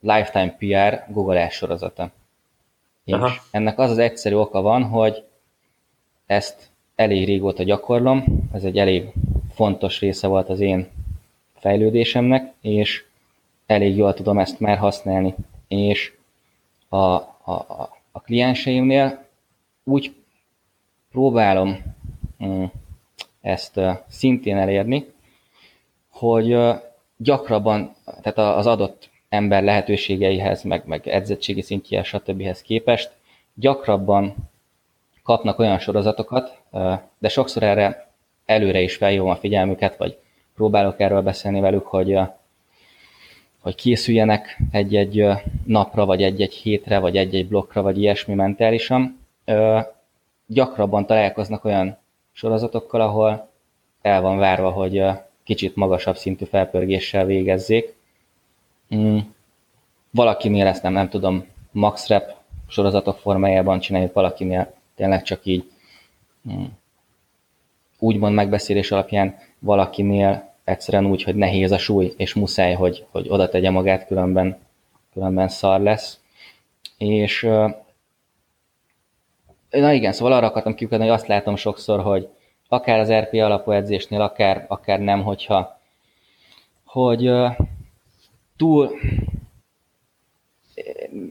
Lifetime 0.00 0.56
PR 0.58 1.12
googleás 1.12 1.54
sorozata. 1.54 2.10
És 3.04 3.14
Aha. 3.14 3.30
ennek 3.50 3.78
az 3.78 3.90
az 3.90 3.98
egyszerű 3.98 4.34
oka 4.34 4.60
van, 4.60 4.82
hogy 4.82 5.24
ezt 6.26 6.70
elég 6.94 7.26
régóta 7.26 7.62
gyakorlom, 7.62 8.24
ez 8.52 8.64
egy 8.64 8.78
elég 8.78 9.12
fontos 9.54 10.00
része 10.00 10.26
volt 10.26 10.48
az 10.48 10.60
én 10.60 10.88
fejlődésemnek, 11.54 12.52
és 12.60 13.04
elég 13.66 13.96
jól 13.96 14.14
tudom 14.14 14.38
ezt 14.38 14.60
már 14.60 14.78
használni. 14.78 15.34
És 15.68 16.12
a, 16.88 16.96
a, 16.96 17.90
a 18.12 18.20
klienseimnél 18.20 19.24
úgy 19.84 20.14
próbálom 21.10 21.82
mm, 22.44 22.64
ezt 23.48 23.80
szintén 24.08 24.56
elérni, 24.56 25.06
hogy 26.08 26.56
gyakrabban, 27.16 27.94
tehát 28.22 28.56
az 28.56 28.66
adott 28.66 29.10
ember 29.28 29.62
lehetőségeihez, 29.62 30.62
meg, 30.62 30.82
meg 30.86 31.08
edzettségi 31.08 31.62
szintjéhez, 31.62 32.06
stb. 32.06 32.62
képest 32.62 33.10
gyakrabban 33.54 34.34
kapnak 35.22 35.58
olyan 35.58 35.78
sorozatokat, 35.78 36.58
de 37.18 37.28
sokszor 37.28 37.62
erre 37.62 38.08
előre 38.46 38.80
is 38.80 38.96
felhívom 38.96 39.28
a 39.28 39.36
figyelmüket, 39.36 39.96
vagy 39.96 40.18
próbálok 40.54 41.00
erről 41.00 41.22
beszélni 41.22 41.60
velük, 41.60 41.86
hogy 41.86 42.18
hogy 43.58 43.74
készüljenek 43.74 44.58
egy-egy 44.70 45.26
napra, 45.64 46.06
vagy 46.06 46.22
egy-egy 46.22 46.54
hétre, 46.54 46.98
vagy 46.98 47.16
egy-egy 47.16 47.48
blokkra, 47.48 47.82
vagy 47.82 47.98
ilyesmi 47.98 48.34
mentálisan. 48.34 49.26
Gyakrabban 50.46 51.06
találkoznak 51.06 51.64
olyan 51.64 51.98
sorozatokkal, 52.38 53.00
ahol 53.00 53.48
el 54.02 54.20
van 54.20 54.38
várva, 54.38 54.70
hogy 54.70 55.04
kicsit 55.44 55.76
magasabb 55.76 56.16
szintű 56.16 56.44
felpörgéssel 56.44 57.24
végezzék. 57.24 57.94
Mm. 58.94 59.18
Valakinél 60.10 60.66
ezt 60.66 60.82
nem, 60.82 60.92
nem 60.92 61.08
tudom, 61.08 61.46
max 61.70 62.06
rep 62.06 62.34
sorozatok 62.68 63.18
formájában 63.18 63.80
csináljuk, 63.80 64.12
valakinél 64.12 64.74
tényleg 64.94 65.22
csak 65.22 65.40
így 65.44 65.70
mm, 66.50 66.64
úgymond 67.98 68.34
megbeszélés 68.34 68.90
alapján, 68.90 69.36
valakinél 69.58 70.54
egyszerűen 70.64 71.06
úgy, 71.06 71.22
hogy 71.22 71.34
nehéz 71.34 71.70
a 71.70 71.78
súly, 71.78 72.14
és 72.16 72.34
muszáj, 72.34 72.74
hogy, 72.74 73.06
hogy 73.10 73.26
oda 73.28 73.48
tegye 73.48 73.70
magát, 73.70 74.06
különben, 74.06 74.58
különben 75.12 75.48
szar 75.48 75.80
lesz. 75.80 76.20
És 76.98 77.48
na 79.70 79.92
igen, 79.92 80.12
szóval 80.12 80.32
arra 80.32 80.46
akartam 80.46 80.74
kiukadni, 80.74 81.04
hogy 81.04 81.14
azt 81.14 81.26
látom 81.26 81.56
sokszor, 81.56 82.00
hogy 82.00 82.28
akár 82.68 82.98
az 82.98 83.12
RP 83.12 83.32
alapú 83.32 83.70
edzésnél, 83.70 84.20
akár, 84.20 84.64
akár 84.68 85.00
nem, 85.00 85.22
hogyha 85.22 85.80
hogy 86.84 87.30
túl 88.56 88.90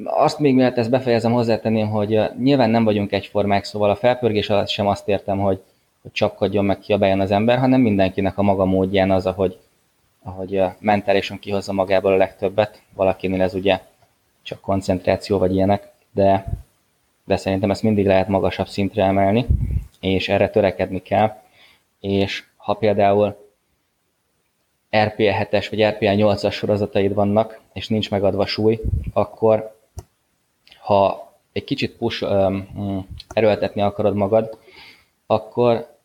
azt 0.03 0.39
még 0.39 0.55
miatt 0.55 0.77
ezt 0.77 0.89
befejezem, 0.89 1.31
hozzátenném, 1.31 1.89
hogy 1.89 2.19
nyilván 2.39 2.69
nem 2.69 2.83
vagyunk 2.83 3.11
egyformák, 3.11 3.63
szóval 3.63 3.89
a 3.89 3.95
felpörgés 3.95 4.49
alatt 4.49 4.67
sem 4.67 4.87
azt 4.87 5.07
értem, 5.07 5.39
hogy 5.39 5.61
hogy 6.07 6.15
csapkodjon 6.15 6.65
meg, 6.65 6.79
kiabáljon 6.79 7.19
az 7.19 7.31
ember, 7.31 7.57
hanem 7.57 7.81
mindenkinek 7.81 8.37
a 8.37 8.41
maga 8.41 8.65
módján 8.65 9.11
az, 9.11 9.25
ahogy, 9.25 9.57
ahogy 10.23 10.63
mentálisan 10.79 11.39
kihozza 11.39 11.73
magából 11.73 12.11
a 12.11 12.15
legtöbbet. 12.15 12.81
Valakinél 12.93 13.41
ez 13.41 13.53
ugye 13.53 13.79
csak 14.41 14.59
koncentráció 14.59 15.37
vagy 15.37 15.53
ilyenek, 15.53 15.91
de 16.11 16.45
de 17.27 17.37
szerintem 17.37 17.71
ezt 17.71 17.83
mindig 17.83 18.05
lehet 18.05 18.27
magasabb 18.27 18.67
szintre 18.67 19.03
emelni, 19.03 19.45
és 19.99 20.29
erre 20.29 20.49
törekedni 20.49 21.01
kell, 21.01 21.41
és 21.99 22.43
ha 22.55 22.73
például 22.73 23.27
RPA 24.97 25.45
7-es 25.47 25.67
vagy 25.69 25.83
RPA 25.83 25.97
8-as 25.99 26.53
sorozataid 26.53 27.13
vannak, 27.13 27.59
és 27.73 27.87
nincs 27.87 28.09
megadva 28.09 28.45
súly, 28.45 28.79
akkor 29.13 29.75
ha 30.79 31.31
egy 31.51 31.63
kicsit 31.63 31.97
push, 31.97 32.23
um, 32.23 33.07
erőltetni 33.33 33.81
akarod 33.81 34.15
magad, 34.15 34.57
akkor 35.25 35.95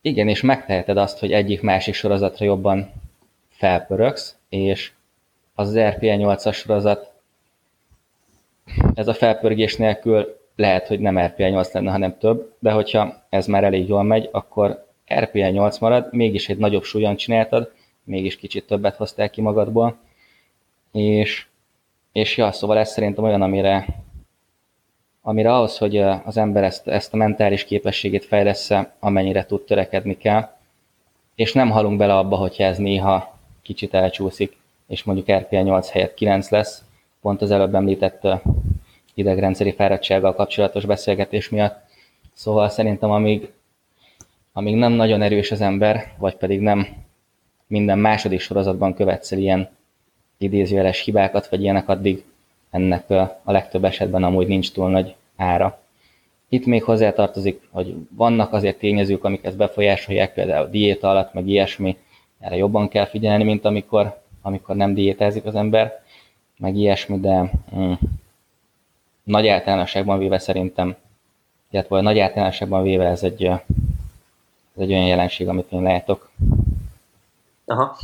igen, 0.00 0.28
és 0.28 0.40
megteheted 0.40 0.96
azt, 0.96 1.18
hogy 1.18 1.32
egyik-másik 1.32 1.94
sorozatra 1.94 2.44
jobban 2.44 2.92
felpöröksz, 3.48 4.36
és 4.48 4.92
az, 5.54 5.68
az 5.68 5.78
RPA 5.78 6.06
8-as 6.06 6.54
sorozat 6.54 7.12
ez 8.94 9.08
a 9.08 9.14
felpörgés 9.14 9.76
nélkül 9.76 10.40
lehet, 10.62 10.86
hogy 10.86 11.00
nem 11.00 11.18
RPA 11.18 11.48
8 11.48 11.72
lenne, 11.72 11.90
hanem 11.90 12.18
több, 12.18 12.54
de 12.58 12.70
hogyha 12.70 13.24
ez 13.28 13.46
már 13.46 13.64
elég 13.64 13.88
jól 13.88 14.02
megy, 14.02 14.28
akkor 14.32 14.86
RPA 15.14 15.48
8 15.48 15.78
marad, 15.78 16.08
mégis 16.10 16.48
egy 16.48 16.58
nagyobb 16.58 16.82
súlyon 16.82 17.16
csináltad, 17.16 17.72
mégis 18.04 18.36
kicsit 18.36 18.66
többet 18.66 18.96
hoztál 18.96 19.30
ki 19.30 19.40
magadból, 19.40 19.96
és, 20.92 21.46
és 22.12 22.36
ja, 22.36 22.52
szóval 22.52 22.78
ez 22.78 22.90
szerintem 22.90 23.24
olyan, 23.24 23.42
amire, 23.42 23.86
amire 25.22 25.54
ahhoz, 25.54 25.78
hogy 25.78 25.96
az 25.98 26.36
ember 26.36 26.64
ezt, 26.64 26.88
ezt 26.88 27.14
a 27.14 27.16
mentális 27.16 27.64
képességét 27.64 28.24
fejlesz 28.24 28.70
amennyire 28.98 29.46
tud 29.46 29.62
törekedni 29.62 30.16
kell, 30.16 30.48
és 31.34 31.52
nem 31.52 31.70
halunk 31.70 31.98
bele 31.98 32.16
abba, 32.16 32.36
hogyha 32.36 32.64
ez 32.64 32.78
néha 32.78 33.38
kicsit 33.62 33.94
elcsúszik, 33.94 34.56
és 34.86 35.02
mondjuk 35.02 35.32
RPA 35.32 35.60
8 35.60 35.90
helyett 35.90 36.14
9 36.14 36.50
lesz, 36.50 36.82
pont 37.20 37.42
az 37.42 37.50
előbb 37.50 37.74
említett 37.74 38.26
idegrendszeri 39.14 39.72
fáradtsággal 39.72 40.34
kapcsolatos 40.34 40.84
beszélgetés 40.84 41.48
miatt. 41.48 41.84
Szóval 42.32 42.68
szerintem 42.68 43.10
amíg, 43.10 43.52
amíg 44.52 44.74
nem 44.74 44.92
nagyon 44.92 45.22
erős 45.22 45.50
az 45.50 45.60
ember, 45.60 46.12
vagy 46.18 46.34
pedig 46.34 46.60
nem 46.60 46.86
minden 47.66 47.98
második 47.98 48.40
sorozatban 48.40 48.94
követsz 48.94 49.30
ilyen 49.30 49.68
idézőjeles 50.38 51.04
hibákat, 51.04 51.48
vagy 51.48 51.62
ilyenek, 51.62 51.88
addig 51.88 52.24
ennek 52.70 53.10
a 53.10 53.40
legtöbb 53.44 53.84
esetben 53.84 54.24
amúgy 54.24 54.46
nincs 54.46 54.72
túl 54.72 54.90
nagy 54.90 55.14
ára. 55.36 55.80
Itt 56.48 56.66
még 56.66 56.82
hozzátartozik, 56.82 57.60
hogy 57.70 57.94
vannak 58.10 58.52
azért 58.52 58.78
tényezők, 58.78 59.24
amik 59.24 59.44
ezt 59.44 59.56
befolyásolják, 59.56 60.34
például 60.34 60.68
diéta 60.68 61.10
alatt, 61.10 61.32
meg 61.32 61.48
ilyesmi, 61.48 61.96
erre 62.40 62.56
jobban 62.56 62.88
kell 62.88 63.06
figyelni, 63.06 63.44
mint 63.44 63.64
amikor, 63.64 64.20
amikor 64.42 64.76
nem 64.76 64.94
diétázik 64.94 65.44
az 65.44 65.54
ember 65.54 66.02
meg 66.58 66.76
ilyesmi, 66.76 67.20
de 67.20 67.50
mm, 67.76 67.92
nagy 69.22 69.46
általánosságban 69.46 70.18
véve 70.18 70.38
szerintem, 70.38 70.96
illetve 71.70 72.00
nagy 72.00 72.18
általánosságban 72.18 72.82
véve 72.82 73.04
ez 73.04 73.22
egy, 73.22 73.44
ez 73.44 73.58
egy 74.76 74.92
olyan 74.92 75.06
jelenség, 75.06 75.48
amit 75.48 75.72
én 75.72 75.82
látok. 75.82 76.30
Aha. 77.64 77.96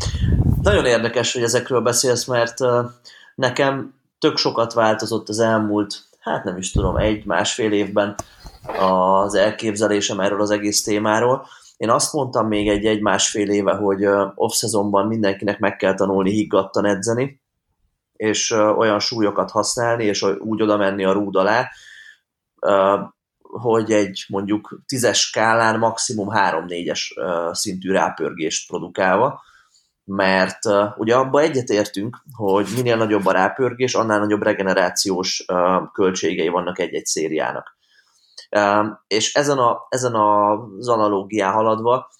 Nagyon 0.62 0.84
érdekes, 0.84 1.32
hogy 1.32 1.42
ezekről 1.42 1.80
beszélsz, 1.80 2.24
mert 2.24 2.58
nekem 3.34 3.94
tök 4.18 4.36
sokat 4.36 4.72
változott 4.72 5.28
az 5.28 5.38
elmúlt, 5.38 6.02
hát 6.20 6.44
nem 6.44 6.56
is 6.56 6.70
tudom, 6.70 6.96
egy-másfél 6.96 7.72
évben 7.72 8.14
az 8.80 9.34
elképzelésem 9.34 10.20
erről 10.20 10.40
az 10.40 10.50
egész 10.50 10.82
témáról. 10.82 11.46
Én 11.76 11.90
azt 11.90 12.12
mondtam 12.12 12.46
még 12.46 12.68
egy-egy-másfél 12.68 13.50
éve, 13.50 13.74
hogy 13.74 14.06
off-szezonban 14.34 15.06
mindenkinek 15.06 15.58
meg 15.58 15.76
kell 15.76 15.94
tanulni 15.94 16.30
higgadtan 16.30 16.84
edzeni, 16.84 17.37
és 18.18 18.50
olyan 18.50 18.98
súlyokat 18.98 19.50
használni, 19.50 20.04
és 20.04 20.22
úgy 20.22 20.62
oda 20.62 20.76
menni 20.76 21.04
a 21.04 21.12
rúd 21.12 21.36
alá, 21.36 21.70
hogy 23.38 23.92
egy 23.92 24.24
mondjuk 24.28 24.80
tízes 24.86 25.20
skálán 25.20 25.78
maximum 25.78 26.28
3-4-es 26.30 27.00
szintű 27.52 27.92
rápörgést 27.92 28.68
produkálva, 28.68 29.42
mert 30.04 30.58
ugye 30.96 31.16
abba 31.16 31.40
egyetértünk, 31.40 32.16
hogy 32.32 32.66
minél 32.74 32.96
nagyobb 32.96 33.26
a 33.26 33.32
rápörgés, 33.32 33.94
annál 33.94 34.18
nagyobb 34.18 34.42
regenerációs 34.42 35.44
költségei 35.92 36.48
vannak 36.48 36.78
egy-egy 36.78 37.06
szériának. 37.06 37.76
És 39.06 39.34
ezen, 39.34 39.58
a, 39.58 39.86
ezen 39.88 40.14
az 40.14 40.88
analógián 40.88 41.52
haladva, 41.52 42.10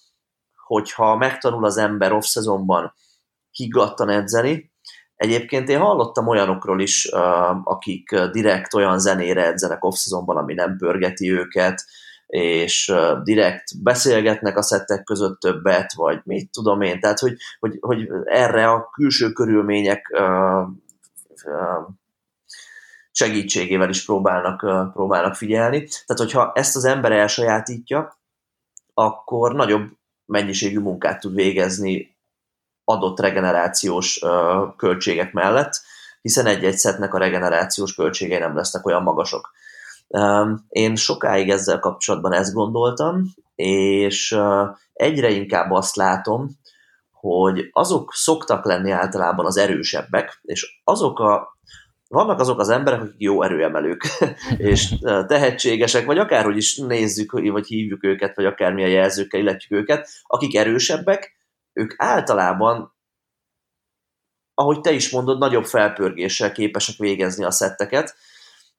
hogyha 0.65 1.15
megtanul 1.15 1.65
az 1.65 1.77
ember 1.77 2.11
off-szezonban 2.11 2.93
higgadtan 3.51 4.09
edzeni, 4.09 4.71
Egyébként 5.19 5.69
én 5.69 5.79
hallottam 5.79 6.27
olyanokról 6.27 6.81
is, 6.81 7.09
akik 7.63 8.19
direkt 8.19 8.73
olyan 8.73 8.99
zenére 8.99 9.45
edzenek 9.45 9.83
off 9.83 9.95
ami 10.25 10.53
nem 10.53 10.77
pörgeti 10.77 11.31
őket, 11.31 11.85
és 12.27 12.93
direkt 13.23 13.83
beszélgetnek 13.83 14.57
a 14.57 14.61
szettek 14.61 15.03
között 15.03 15.39
többet, 15.39 15.93
vagy 15.93 16.21
mit 16.23 16.51
tudom 16.51 16.81
én, 16.81 16.99
tehát 16.99 17.19
hogy, 17.19 17.35
hogy, 17.59 17.77
hogy 17.79 18.07
erre 18.25 18.69
a 18.69 18.89
külső 18.91 19.31
körülmények 19.31 20.21
segítségével 23.11 23.89
is 23.89 24.05
próbálnak, 24.05 24.59
próbálnak 24.93 25.35
figyelni. 25.35 25.77
Tehát, 25.77 26.21
hogyha 26.33 26.51
ezt 26.55 26.75
az 26.75 26.85
ember 26.85 27.11
elsajátítja, 27.11 28.19
akkor 28.93 29.55
nagyobb 29.55 29.89
mennyiségű 30.25 30.79
munkát 30.79 31.19
tud 31.19 31.35
végezni 31.35 32.17
adott 32.89 33.19
regenerációs 33.19 34.21
költségek 34.77 35.33
mellett, 35.33 35.81
hiszen 36.21 36.45
egy-egy 36.45 36.77
szetnek 36.77 37.13
a 37.13 37.17
regenerációs 37.17 37.95
költségei 37.95 38.39
nem 38.39 38.55
lesznek 38.55 38.85
olyan 38.85 39.03
magasok. 39.03 39.51
Én 40.69 40.95
sokáig 40.95 41.49
ezzel 41.49 41.79
kapcsolatban 41.79 42.33
ezt 42.33 42.53
gondoltam, 42.53 43.23
és 43.55 44.37
egyre 44.93 45.29
inkább 45.29 45.71
azt 45.71 45.95
látom, 45.95 46.49
hogy 47.11 47.69
azok 47.71 48.13
szoktak 48.13 48.65
lenni 48.65 48.91
általában 48.91 49.45
az 49.45 49.57
erősebbek, 49.57 50.39
és 50.43 50.81
azok 50.83 51.19
a 51.19 51.57
vannak 52.07 52.39
azok 52.39 52.59
az 52.59 52.69
emberek, 52.69 53.01
akik 53.01 53.15
jó 53.17 53.43
erőemelők, 53.43 54.03
és 54.57 54.93
tehetségesek, 55.27 56.05
vagy 56.05 56.17
akárhogy 56.17 56.57
is 56.57 56.77
nézzük, 56.77 57.31
vagy 57.31 57.67
hívjuk 57.67 58.03
őket, 58.03 58.35
vagy 58.35 58.45
akármilyen 58.45 58.89
jelzőkkel 58.89 59.39
illetjük 59.39 59.79
őket, 59.79 60.09
akik 60.27 60.55
erősebbek, 60.55 61.38
ők 61.73 61.93
általában, 61.97 62.97
ahogy 64.53 64.81
te 64.81 64.91
is 64.91 65.09
mondod, 65.09 65.37
nagyobb 65.37 65.65
felpörgéssel 65.65 66.51
képesek 66.51 66.95
végezni 66.97 67.43
a 67.43 67.51
szetteket, 67.51 68.15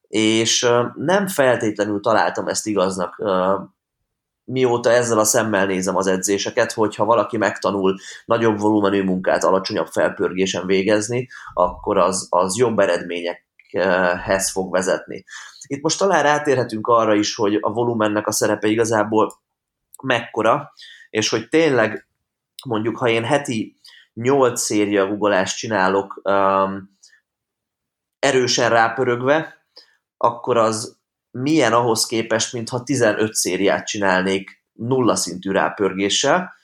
és 0.09 0.69
nem 0.95 1.27
feltétlenül 1.27 2.01
találtam 2.01 2.49
ezt 2.49 2.67
igaznak, 2.67 3.23
mióta 4.45 4.91
ezzel 4.91 5.19
a 5.19 5.25
szemmel 5.25 5.67
nézem 5.67 5.97
az 5.97 6.07
edzéseket, 6.07 6.73
hogyha 6.73 7.05
valaki 7.05 7.37
megtanul 7.37 7.97
nagyobb 8.25 8.59
volumenű 8.59 9.03
munkát 9.03 9.45
alacsonyabb 9.45 9.87
felpörgésen 9.87 10.67
végezni, 10.67 11.29
akkor 11.53 11.99
az, 11.99 12.27
az 12.31 12.57
jobb 12.57 12.79
eredményekhez 12.79 14.51
fog 14.51 14.73
vezetni. 14.73 15.25
Itt 15.67 15.83
most 15.83 15.99
talán 15.99 16.23
rátérhetünk 16.23 16.87
arra 16.87 17.15
is, 17.15 17.35
hogy 17.35 17.59
a 17.61 17.73
volumennek 17.73 18.27
a 18.27 18.33
szerepe 18.33 18.69
igazából 18.69 19.33
mekkora, 20.03 20.73
és 21.11 21.29
hogy 21.29 21.49
tényleg 21.49 22.09
mondjuk, 22.65 22.97
ha 22.97 23.09
én 23.09 23.25
heti 23.25 23.81
8 24.13 24.61
széria 24.61 25.07
guggolást 25.07 25.57
csinálok 25.57 26.21
um, 26.25 26.99
erősen 28.19 28.71
rápörögve, 28.71 29.65
akkor 30.17 30.57
az 30.57 30.99
milyen 31.31 31.73
ahhoz 31.73 32.07
képest, 32.07 32.53
mintha 32.53 32.83
15 32.83 33.35
szériát 33.35 33.87
csinálnék 33.87 34.65
nulla 34.73 35.17
szintű 35.17 35.51
rápörgéssel. 35.51 36.55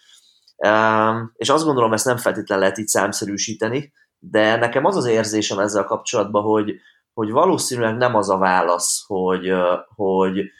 Um, 0.56 1.32
és 1.36 1.48
azt 1.48 1.64
gondolom, 1.64 1.92
ezt 1.92 2.04
nem 2.04 2.16
feltétlenül 2.16 2.64
lehet 2.64 2.78
így 2.78 2.86
számszerűsíteni, 2.86 3.92
de 4.18 4.56
nekem 4.56 4.84
az 4.84 4.96
az 4.96 5.04
érzésem 5.04 5.58
ezzel 5.58 5.84
kapcsolatban, 5.84 6.42
hogy, 6.42 6.74
hogy 7.12 7.30
valószínűleg 7.30 7.96
nem 7.96 8.14
az 8.14 8.30
a 8.30 8.38
válasz, 8.38 9.04
hogy, 9.06 9.52
hogy 9.94 10.50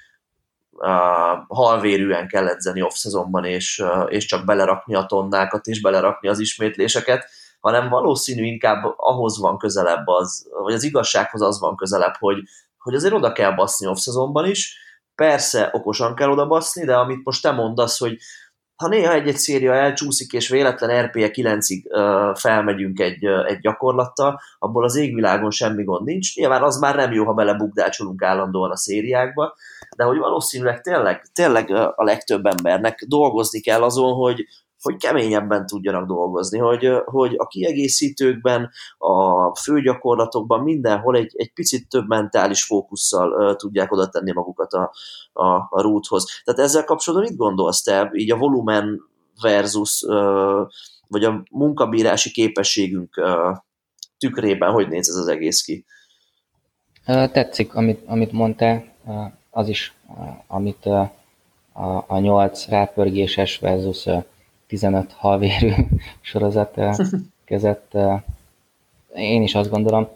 halvérűen 1.48 2.28
kell 2.28 2.48
edzeni 2.48 2.82
off-szezonban, 2.82 3.44
és, 3.44 3.82
és 4.06 4.24
csak 4.24 4.44
belerakni 4.44 4.94
a 4.94 5.06
tonnákat, 5.06 5.66
és 5.66 5.80
belerakni 5.80 6.28
az 6.28 6.38
ismétléseket, 6.38 7.24
hanem 7.60 7.88
valószínű 7.88 8.44
inkább 8.44 8.94
ahhoz 8.96 9.40
van 9.40 9.58
közelebb 9.58 10.06
az, 10.06 10.48
vagy 10.62 10.74
az 10.74 10.82
igazsághoz 10.82 11.42
az 11.42 11.60
van 11.60 11.76
közelebb, 11.76 12.14
hogy, 12.18 12.42
hogy 12.78 12.94
azért 12.94 13.14
oda 13.14 13.32
kell 13.32 13.54
baszni 13.54 13.86
off-szezonban 13.86 14.46
is, 14.46 14.78
persze 15.14 15.70
okosan 15.72 16.14
kell 16.14 16.30
oda 16.30 16.46
baszni, 16.46 16.84
de 16.84 16.94
amit 16.94 17.24
most 17.24 17.42
te 17.42 17.50
mondasz, 17.50 17.98
hogy 17.98 18.18
ha 18.76 18.88
néha 18.88 19.12
egy-egy 19.12 19.36
széria 19.36 19.74
elcsúszik, 19.74 20.32
és 20.32 20.48
véletlen 20.48 21.04
RPE 21.04 21.30
9-ig 21.32 21.84
uh, 21.84 22.36
felmegyünk 22.36 23.00
egy, 23.00 23.26
uh, 23.26 23.50
egy 23.50 23.58
gyakorlattal, 23.58 24.40
abból 24.58 24.84
az 24.84 24.96
égvilágon 24.96 25.50
semmi 25.50 25.84
gond 25.84 26.04
nincs. 26.04 26.36
Nyilván 26.36 26.62
az 26.62 26.78
már 26.78 26.96
nem 26.96 27.12
jó, 27.12 27.24
ha 27.24 27.32
belebukdácsolunk 27.32 28.22
állandóan 28.22 28.70
a 28.70 28.76
szériákba, 28.76 29.54
de 29.96 30.04
hogy 30.04 30.18
valószínűleg 30.18 30.80
tényleg, 30.80 31.26
tényleg 31.32 31.70
a 31.70 32.04
legtöbb 32.04 32.46
embernek 32.46 33.04
dolgozni 33.08 33.60
kell 33.60 33.82
azon, 33.82 34.12
hogy, 34.14 34.44
hogy 34.86 34.96
keményebben 34.96 35.66
tudjanak 35.66 36.06
dolgozni, 36.06 36.58
hogy, 36.58 36.90
hogy 37.04 37.34
a 37.36 37.46
kiegészítőkben, 37.46 38.70
a 38.98 39.54
főgyakorlatokban 39.54 40.62
mindenhol 40.62 41.16
egy, 41.16 41.32
egy 41.36 41.52
picit 41.52 41.88
több 41.88 42.08
mentális 42.08 42.64
fókusszal 42.64 43.32
uh, 43.32 43.56
tudják 43.56 43.92
oda 43.92 44.08
tenni 44.08 44.32
magukat 44.32 44.72
a, 44.72 44.92
a, 45.32 45.46
a 45.54 45.80
rúthoz. 45.80 46.42
Tehát 46.44 46.60
ezzel 46.60 46.84
kapcsolatban 46.84 47.28
mit 47.28 47.38
gondolsz 47.38 47.82
te, 47.82 48.10
így 48.12 48.30
a 48.30 48.36
volumen 48.36 49.00
versus, 49.42 50.02
uh, 50.02 50.68
vagy 51.08 51.24
a 51.24 51.42
munkabírási 51.50 52.30
képességünk 52.30 53.16
uh, 53.16 53.56
tükrében, 54.18 54.72
hogy 54.72 54.88
néz 54.88 55.08
ez 55.08 55.16
az 55.16 55.28
egész 55.28 55.62
ki? 55.62 55.84
Tetszik, 57.04 57.74
amit, 57.74 58.02
amit 58.06 58.32
mondtál, 58.32 58.94
az 59.50 59.68
is, 59.68 59.94
amit 60.46 60.86
a, 60.86 61.12
a 62.06 62.18
8 62.18 62.68
rápörgéses 62.68 63.58
versus 63.58 64.06
15 64.66 65.12
halvérű 65.12 65.72
sorozat 66.20 66.80
kezett. 67.44 67.96
Én 69.14 69.42
is 69.42 69.54
azt 69.54 69.70
gondolom, 69.70 70.08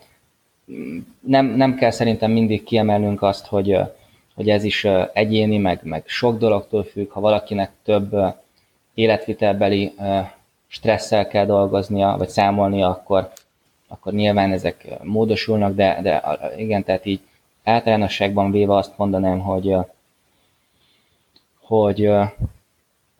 nem, 1.20 1.46
nem 1.46 1.74
kell 1.74 1.90
szerintem 1.90 2.30
mindig 2.30 2.62
kiemelnünk 2.62 3.22
azt, 3.22 3.46
hogy, 3.46 3.78
hogy 4.34 4.51
ez 4.51 4.64
is 4.64 4.86
egyéni, 5.12 5.59
meg, 5.59 5.80
meg 5.82 6.03
sok 6.07 6.38
dologtól 6.38 6.84
függ. 6.84 7.11
Ha 7.11 7.20
valakinek 7.20 7.70
több 7.82 8.16
életvitelbeli 8.94 9.94
stresszel 10.66 11.26
kell 11.26 11.46
dolgoznia, 11.46 12.14
vagy 12.18 12.28
számolnia, 12.28 12.88
akkor, 12.88 13.32
akkor 13.88 14.12
nyilván 14.12 14.53
ezek 14.53 14.86
módosulnak, 15.03 15.74
de, 15.74 15.98
de 16.03 16.22
igen, 16.57 16.84
tehát 16.84 17.07
így 17.07 17.20
általánosságban 17.64 18.51
véve 18.51 18.76
azt 18.76 18.98
mondanám, 18.98 19.40
hogy, 19.40 19.76
hogy 21.61 22.11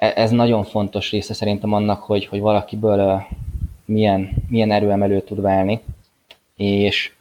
ez 0.01 0.31
nagyon 0.31 0.65
fontos 0.65 1.11
része 1.11 1.35
szerintem 1.35 1.73
annak, 1.73 2.03
hogy, 2.03 2.27
hogy 2.27 2.41
valakiből 2.41 3.27
milyen, 3.85 4.31
milyen 4.49 4.71
erőemelő 4.71 5.21
tud 5.21 5.41
válni, 5.41 5.81
és, 6.57 7.13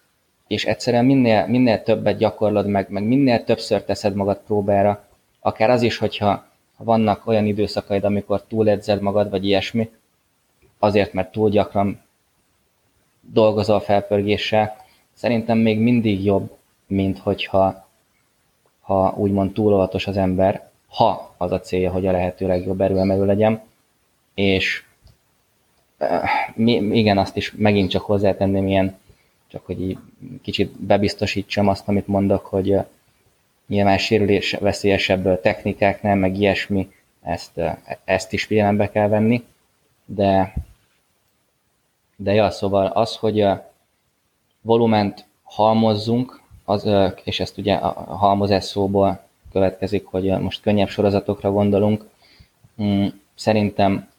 és 0.47 0.65
egyszerűen 0.65 1.05
minél, 1.05 1.47
minél 1.47 1.83
többet 1.83 2.17
gyakorlod 2.17 2.67
meg, 2.67 2.89
meg 2.89 3.03
minél 3.03 3.43
többször 3.43 3.83
teszed 3.83 4.15
magad 4.15 4.39
próbára, 4.45 5.03
akár 5.39 5.69
az 5.69 5.81
is, 5.81 5.97
hogyha 5.97 6.45
vannak 6.77 7.27
olyan 7.27 7.45
időszakaid, 7.45 8.03
amikor 8.03 8.43
túledzed 8.43 9.01
magad, 9.01 9.29
vagy 9.29 9.45
ilyesmi, 9.45 9.89
azért, 10.77 11.13
mert 11.13 11.31
túl 11.31 11.49
gyakran 11.49 12.01
dolgozol 13.21 13.79
felpörgéssel, 13.79 14.75
szerintem 15.13 15.57
még 15.57 15.79
mindig 15.79 16.23
jobb, 16.23 16.57
mint 16.87 17.19
hogyha 17.19 17.87
ha 18.81 19.13
úgymond 19.17 19.53
túl 19.53 19.73
óvatos 19.73 20.07
az 20.07 20.17
ember, 20.17 20.68
ha 20.89 21.33
az 21.37 21.51
a 21.51 21.59
célja, 21.59 21.91
hogy 21.91 22.07
a 22.07 22.11
lehető 22.11 22.47
legjobb 22.47 22.81
erőemelő 22.81 23.25
legyen, 23.25 23.61
és 24.33 24.83
igen, 26.91 27.17
azt 27.17 27.35
is 27.35 27.53
megint 27.57 27.89
csak 27.89 28.01
hozzátenném 28.01 28.67
ilyen, 28.67 28.97
csak 29.47 29.65
hogy 29.65 29.81
így 29.81 29.97
kicsit 30.41 30.71
bebiztosítsam 30.71 31.67
azt, 31.67 31.87
amit 31.87 32.07
mondok, 32.07 32.45
hogy 32.45 32.77
nyilván 33.67 33.97
sérülés 33.97 34.53
veszélyesebb 34.53 35.41
technikáknál, 35.41 36.15
meg 36.15 36.37
ilyesmi, 36.37 36.91
ezt, 37.21 37.61
ezt 38.03 38.33
is 38.33 38.43
figyelembe 38.43 38.89
kell 38.89 39.07
venni, 39.07 39.43
de, 40.05 40.53
de 42.15 42.33
ja, 42.33 42.49
szóval 42.49 42.85
az, 42.85 43.15
hogy 43.15 43.45
volument 44.61 45.25
halmozzunk, 45.43 46.41
az, 46.65 46.89
és 47.23 47.39
ezt 47.39 47.57
ugye 47.57 47.73
a 47.73 48.15
halmozás 48.15 48.63
szóból 48.63 49.27
következik, 49.51 50.05
hogy 50.05 50.39
most 50.39 50.61
könnyebb 50.61 50.89
sorozatokra 50.89 51.51
gondolunk, 51.51 52.09
mm, 52.81 53.05
szerintem 53.35 54.09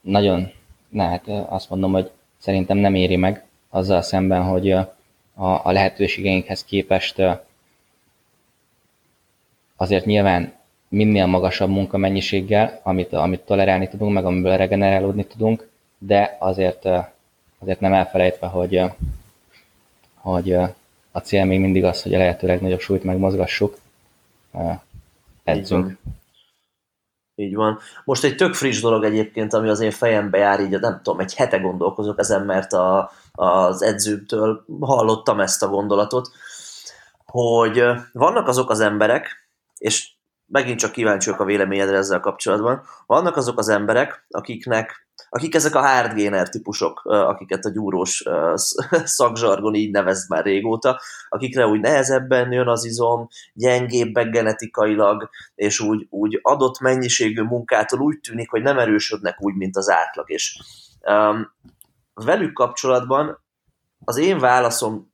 nagyon, 0.00 0.50
ne, 0.88 1.04
hát 1.04 1.28
azt 1.28 1.70
mondom, 1.70 1.92
hogy 1.92 2.10
szerintem 2.38 2.76
nem 2.76 2.94
éri 2.94 3.16
meg 3.16 3.44
azzal 3.70 4.02
szemben, 4.02 4.42
hogy 4.42 4.70
a, 4.70 4.94
a 5.34 5.72
lehetőségeinkhez 5.72 6.64
képest 6.64 7.22
azért 9.76 10.04
nyilván 10.04 10.52
minél 10.88 11.26
magasabb 11.26 11.70
munkamennyiséggel, 11.70 12.80
amit, 12.82 13.12
amit 13.12 13.40
tolerálni 13.40 13.88
tudunk, 13.88 14.12
meg 14.12 14.24
amiből 14.24 14.56
regenerálódni 14.56 15.24
tudunk, 15.24 15.68
de 15.98 16.36
azért, 16.40 16.88
azért 17.58 17.80
nem 17.80 17.92
elfelejtve, 17.92 18.46
hogy, 18.46 18.82
hogy 20.14 20.52
a 21.10 21.18
cél 21.22 21.44
még 21.44 21.60
mindig 21.60 21.84
az, 21.84 22.02
hogy 22.02 22.14
a 22.14 22.18
lehető 22.18 22.46
legnagyobb 22.46 22.80
súlyt 22.80 23.04
megmozgassuk, 23.04 23.78
edzünk. 25.44 25.86
Így 25.86 25.94
van. 25.94 25.98
Így 27.34 27.54
van. 27.54 27.78
Most 28.04 28.24
egy 28.24 28.36
tök 28.36 28.54
friss 28.54 28.80
dolog 28.80 29.04
egyébként, 29.04 29.52
ami 29.52 29.68
az 29.68 29.80
én 29.80 29.90
fejembe 29.90 30.38
jár, 30.38 30.60
így 30.60 30.80
nem 30.80 31.00
tudom, 31.02 31.20
egy 31.20 31.34
hete 31.34 31.58
gondolkozok 31.58 32.18
ezen, 32.18 32.44
mert 32.44 32.72
a, 32.72 33.10
az 33.32 33.82
edzőmtől 33.82 34.64
hallottam 34.80 35.40
ezt 35.40 35.62
a 35.62 35.68
gondolatot, 35.68 36.30
hogy 37.24 37.82
vannak 38.12 38.48
azok 38.48 38.70
az 38.70 38.80
emberek, 38.80 39.48
és 39.78 40.10
megint 40.46 40.78
csak 40.78 40.92
kíváncsiak 40.92 41.40
a 41.40 41.44
véleményedre 41.44 41.96
ezzel 41.96 42.20
kapcsolatban, 42.20 42.82
vannak 43.06 43.36
azok 43.36 43.58
az 43.58 43.68
emberek, 43.68 44.26
akiknek 44.28 45.07
akik 45.28 45.54
ezek 45.54 45.74
a 45.74 45.80
hardgainer 45.80 46.48
típusok, 46.48 47.00
akiket 47.04 47.64
a 47.64 47.70
gyúrós 47.70 48.24
szakzsargon 49.18 49.74
így 49.74 49.90
nevez 49.90 50.28
már 50.28 50.44
régóta, 50.44 51.00
akikre 51.28 51.66
úgy 51.66 51.80
nehezebben 51.80 52.52
jön 52.52 52.68
az 52.68 52.84
izom, 52.84 53.28
gyengébbek 53.52 54.30
genetikailag, 54.30 55.28
és 55.54 55.80
úgy, 55.80 56.06
úgy 56.10 56.38
adott 56.42 56.80
mennyiségű 56.80 57.42
munkától 57.42 58.00
úgy 58.00 58.20
tűnik, 58.20 58.50
hogy 58.50 58.62
nem 58.62 58.78
erősödnek 58.78 59.42
úgy, 59.42 59.54
mint 59.54 59.76
az 59.76 59.90
átlag. 59.90 60.30
És 60.30 60.60
um, 61.00 61.52
velük 62.14 62.52
kapcsolatban 62.52 63.40
az 64.04 64.16
én 64.16 64.38
válaszom, 64.38 65.12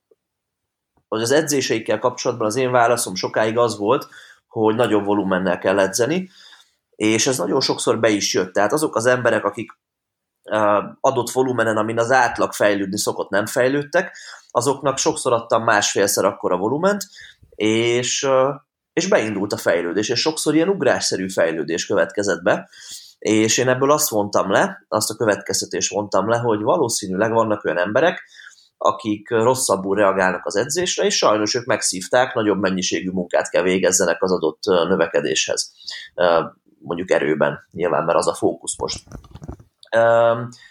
vagy 1.08 1.22
az 1.22 1.30
edzéseikkel 1.30 1.98
kapcsolatban 1.98 2.46
az 2.46 2.56
én 2.56 2.70
válaszom 2.70 3.14
sokáig 3.14 3.58
az 3.58 3.78
volt, 3.78 4.08
hogy 4.48 4.74
nagyobb 4.74 5.04
volumennel 5.04 5.58
kell 5.58 5.78
edzeni, 5.78 6.30
és 6.96 7.26
ez 7.26 7.38
nagyon 7.38 7.60
sokszor 7.60 8.00
be 8.00 8.08
is 8.08 8.34
jött. 8.34 8.52
Tehát 8.52 8.72
azok 8.72 8.96
az 8.96 9.06
emberek, 9.06 9.44
akik 9.44 9.70
adott 11.01 11.30
volumenen, 11.30 11.76
amin 11.76 11.99
az 11.99 12.11
átlag 12.11 12.53
fejlődni 12.53 12.99
szokott, 12.99 13.30
nem 13.30 13.47
fejlődtek, 13.47 14.16
azoknak 14.51 14.99
sokszor 14.99 15.32
adtam 15.32 15.64
másfélszer 15.64 16.24
akkora 16.24 16.57
volument, 16.57 17.03
és, 17.55 18.28
és 18.92 19.09
beindult 19.09 19.53
a 19.53 19.57
fejlődés, 19.57 20.09
és 20.09 20.20
sokszor 20.20 20.55
ilyen 20.55 20.68
ugrásszerű 20.68 21.28
fejlődés 21.28 21.86
következett 21.86 22.42
be, 22.42 22.68
és 23.18 23.59
én 23.59 23.68
ebből 23.68 23.90
azt 23.90 24.09
vontam 24.09 24.51
le, 24.51 24.84
azt 24.88 25.11
a 25.11 25.14
következtetést 25.14 25.92
vontam 25.92 26.28
le, 26.28 26.38
hogy 26.38 26.62
valószínűleg 26.62 27.32
vannak 27.32 27.64
olyan 27.64 27.78
emberek, 27.78 28.22
akik 28.76 29.30
rosszabbul 29.30 29.97
reagálnak 29.97 30.47
az 30.47 30.57
edzésre, 30.57 31.05
és 31.05 31.16
sajnos 31.16 31.55
ők 31.55 31.64
megszívták, 31.64 32.34
nagyobb 32.34 32.61
mennyiségű 32.61 33.11
munkát 33.11 33.51
kell 33.51 33.62
végezzenek 33.62 34.22
az 34.22 34.32
adott 34.32 34.62
növekedéshez. 34.64 35.72
Mondjuk 36.78 37.11
erőben, 37.11 37.59
nyilván, 37.70 38.05
mert 38.05 38.18
az 38.18 38.28
a 38.28 38.34
fókusz 38.34 38.78
most. 38.78 39.05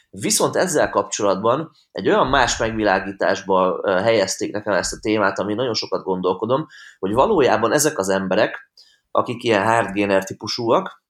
Viszont 0.09 0.55
ezzel 0.55 0.89
kapcsolatban 0.89 1.71
egy 1.91 2.09
olyan 2.09 2.27
más 2.27 2.57
megvilágításba 2.57 3.81
helyezték 4.01 4.51
nekem 4.51 4.73
ezt 4.73 4.93
a 4.93 4.99
témát, 4.99 5.39
ami 5.39 5.53
nagyon 5.53 5.73
sokat 5.73 6.03
gondolkodom, 6.03 6.67
hogy 6.99 7.13
valójában 7.13 7.71
ezek 7.71 7.97
az 7.97 8.09
emberek, 8.09 8.71
akik 9.11 9.43
ilyen 9.43 9.63
hardgainer 9.63 10.23
típusúak, 10.23 11.03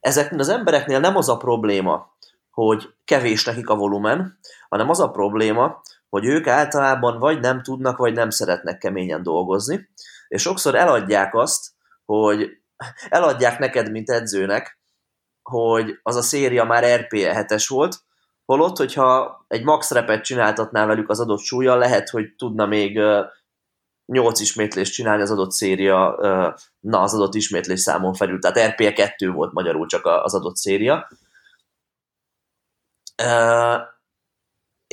ezeknél 0.00 0.40
az 0.40 0.48
embereknél 0.48 1.00
nem 1.00 1.16
az 1.16 1.28
a 1.28 1.36
probléma, 1.36 2.14
hogy 2.50 2.94
kevés 3.04 3.44
nekik 3.44 3.68
a 3.68 3.76
volumen, 3.76 4.38
hanem 4.68 4.90
az 4.90 5.00
a 5.00 5.10
probléma, 5.10 5.82
hogy 6.08 6.24
ők 6.24 6.46
általában 6.46 7.18
vagy 7.18 7.40
nem 7.40 7.62
tudnak, 7.62 7.96
vagy 7.96 8.12
nem 8.12 8.30
szeretnek 8.30 8.78
keményen 8.78 9.22
dolgozni, 9.22 9.88
és 10.28 10.42
sokszor 10.42 10.74
eladják 10.74 11.34
azt, 11.34 11.70
hogy 12.04 12.50
eladják 13.08 13.58
neked, 13.58 13.90
mint 13.90 14.10
edzőnek, 14.10 14.78
hogy 15.50 15.98
az 16.02 16.16
a 16.16 16.22
széria 16.22 16.64
már 16.64 17.00
RPE 17.00 17.46
7-es 17.48 17.64
volt, 17.68 17.96
holott, 18.44 18.76
hogyha 18.76 19.44
egy 19.48 19.64
max 19.64 19.90
repet 19.90 20.24
csináltatnál 20.24 20.86
velük 20.86 21.08
az 21.10 21.20
adott 21.20 21.40
súlya, 21.40 21.76
lehet, 21.76 22.08
hogy 22.08 22.34
tudna 22.36 22.66
még 22.66 23.00
8 24.06 24.40
ismétlést 24.40 24.92
csinálni 24.92 25.22
az 25.22 25.30
adott 25.30 25.50
széria, 25.50 26.16
na, 26.80 27.00
az 27.00 27.14
adott 27.14 27.34
ismétlés 27.34 27.80
számon 27.80 28.14
felül. 28.14 28.38
Tehát 28.38 28.72
RPE 28.72 28.92
2 28.92 29.30
volt 29.30 29.52
magyarul 29.52 29.86
csak 29.86 30.06
az 30.06 30.34
adott 30.34 30.56
széria 30.56 31.08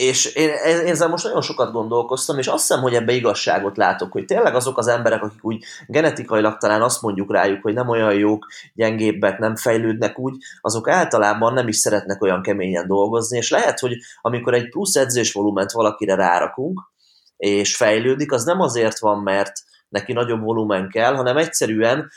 és 0.01 0.25
én, 0.25 0.49
én 0.49 0.87
ezzel 0.87 1.07
most 1.07 1.23
nagyon 1.23 1.41
sokat 1.41 1.71
gondolkoztam, 1.71 2.37
és 2.37 2.47
azt 2.47 2.67
hiszem, 2.67 2.81
hogy 2.81 2.93
ebbe 2.93 3.13
igazságot 3.13 3.77
látok, 3.77 4.11
hogy 4.11 4.25
tényleg 4.25 4.55
azok 4.55 4.77
az 4.77 4.87
emberek, 4.87 5.23
akik 5.23 5.45
úgy 5.45 5.63
genetikailag 5.87 6.57
talán 6.57 6.81
azt 6.81 7.01
mondjuk 7.01 7.31
rájuk, 7.31 7.61
hogy 7.61 7.73
nem 7.73 7.89
olyan 7.89 8.13
jók, 8.13 8.47
gyengébbek, 8.73 9.39
nem 9.39 9.55
fejlődnek 9.55 10.19
úgy, 10.19 10.35
azok 10.61 10.89
általában 10.89 11.53
nem 11.53 11.67
is 11.67 11.77
szeretnek 11.77 12.21
olyan 12.21 12.41
keményen 12.41 12.87
dolgozni, 12.87 13.37
és 13.37 13.49
lehet, 13.49 13.79
hogy 13.79 13.97
amikor 14.21 14.53
egy 14.53 14.69
plusz 14.69 14.95
edzésvolument 14.95 15.71
valakire 15.71 16.15
rárakunk, 16.15 16.91
és 17.37 17.75
fejlődik, 17.75 18.31
az 18.31 18.43
nem 18.43 18.61
azért 18.61 18.99
van, 18.99 19.19
mert 19.19 19.53
neki 19.89 20.13
nagyobb 20.13 20.41
volumen 20.41 20.89
kell, 20.89 21.15
hanem 21.15 21.37
egyszerűen 21.37 22.11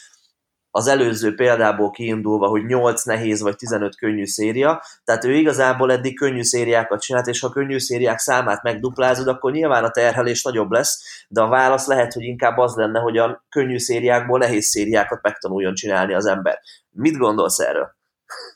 az 0.77 0.87
előző 0.87 1.35
példából 1.35 1.91
kiindulva, 1.91 2.49
hogy 2.49 2.65
8 2.65 3.05
nehéz 3.05 3.41
vagy 3.41 3.57
15 3.57 3.97
könnyű 3.97 4.25
széria, 4.27 4.83
tehát 5.05 5.25
ő 5.25 5.35
igazából 5.35 5.93
eddig 5.93 6.17
könnyű 6.17 6.43
szériákat 6.43 7.01
csinált, 7.01 7.27
és 7.27 7.41
ha 7.41 7.49
könnyű 7.49 7.79
szériák 7.79 8.19
számát 8.19 8.63
megduplázod, 8.63 9.29
akkor 9.29 9.53
nyilván 9.53 9.85
a 9.85 9.91
terhelés 9.91 10.43
nagyobb 10.43 10.71
lesz, 10.71 11.25
de 11.29 11.41
a 11.41 11.49
válasz 11.49 11.87
lehet, 11.87 12.13
hogy 12.13 12.23
inkább 12.23 12.59
az 12.59 12.75
lenne, 12.75 12.99
hogy 12.99 13.17
a 13.17 13.45
könnyű 13.49 13.79
szériákból 13.79 14.39
nehéz 14.39 14.67
szériákat 14.67 15.23
megtanuljon 15.23 15.75
csinálni 15.75 16.15
az 16.15 16.27
ember. 16.27 16.61
Mit 16.91 17.17
gondolsz 17.17 17.59
erről? 17.59 17.95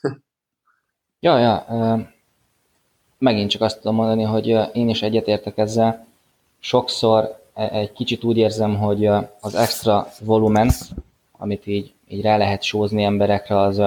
ja, 1.19 1.37
ja, 1.37 1.65
megint 3.17 3.49
csak 3.49 3.61
azt 3.61 3.77
tudom 3.77 3.95
mondani, 3.95 4.23
hogy 4.23 4.47
én 4.73 4.89
is 4.89 5.01
egyetértek 5.01 5.57
ezzel. 5.57 6.07
Sokszor 6.59 7.39
e, 7.53 7.69
egy 7.71 7.91
kicsit 7.91 8.23
úgy 8.23 8.37
érzem, 8.37 8.77
hogy 8.77 9.05
az 9.39 9.55
extra 9.55 10.07
volumen, 10.19 10.71
amit 11.41 11.67
így, 11.67 11.93
így 12.07 12.21
rá 12.21 12.37
lehet 12.37 12.61
sózni 12.61 13.03
emberekre, 13.03 13.59
az, 13.59 13.81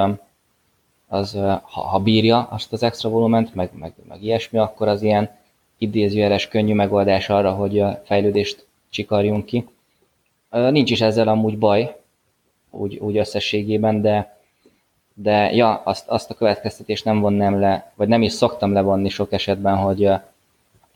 az 1.09 1.33
ha, 1.63 1.81
ha 1.81 1.99
bírja 1.99 2.47
azt 2.51 2.73
az 2.73 2.83
extra 2.83 3.09
volument, 3.09 3.55
meg, 3.55 3.71
meg, 3.75 3.93
meg 4.09 4.23
ilyesmi, 4.23 4.59
akkor 4.59 4.89
az 4.89 5.03
ilyen 5.03 5.31
idézőjeles 5.79 6.49
könnyű 6.49 6.75
megoldás 6.75 7.29
arra, 7.29 7.53
hogy 7.53 7.81
a 7.81 8.03
fejlődést 8.05 8.67
csikarjunk 8.91 9.45
ki. 9.45 9.69
Nincs 10.51 10.91
is 10.91 11.01
ezzel 11.01 11.29
amúgy 11.29 11.59
baj, 11.59 11.97
úgy, 12.71 12.97
úgy 12.97 13.17
összességében, 13.17 14.01
de, 14.01 14.39
de 15.15 15.53
ja, 15.53 15.83
azt, 15.85 16.09
azt 16.09 16.31
a 16.31 16.35
következtetést 16.35 17.05
nem 17.05 17.21
vonnám 17.21 17.61
le, 17.61 17.93
vagy 17.95 18.09
nem 18.09 18.23
is 18.23 18.33
szoktam 18.33 18.73
levonni 18.73 19.09
sok 19.09 19.33
esetben, 19.33 19.77
hogy 19.77 20.11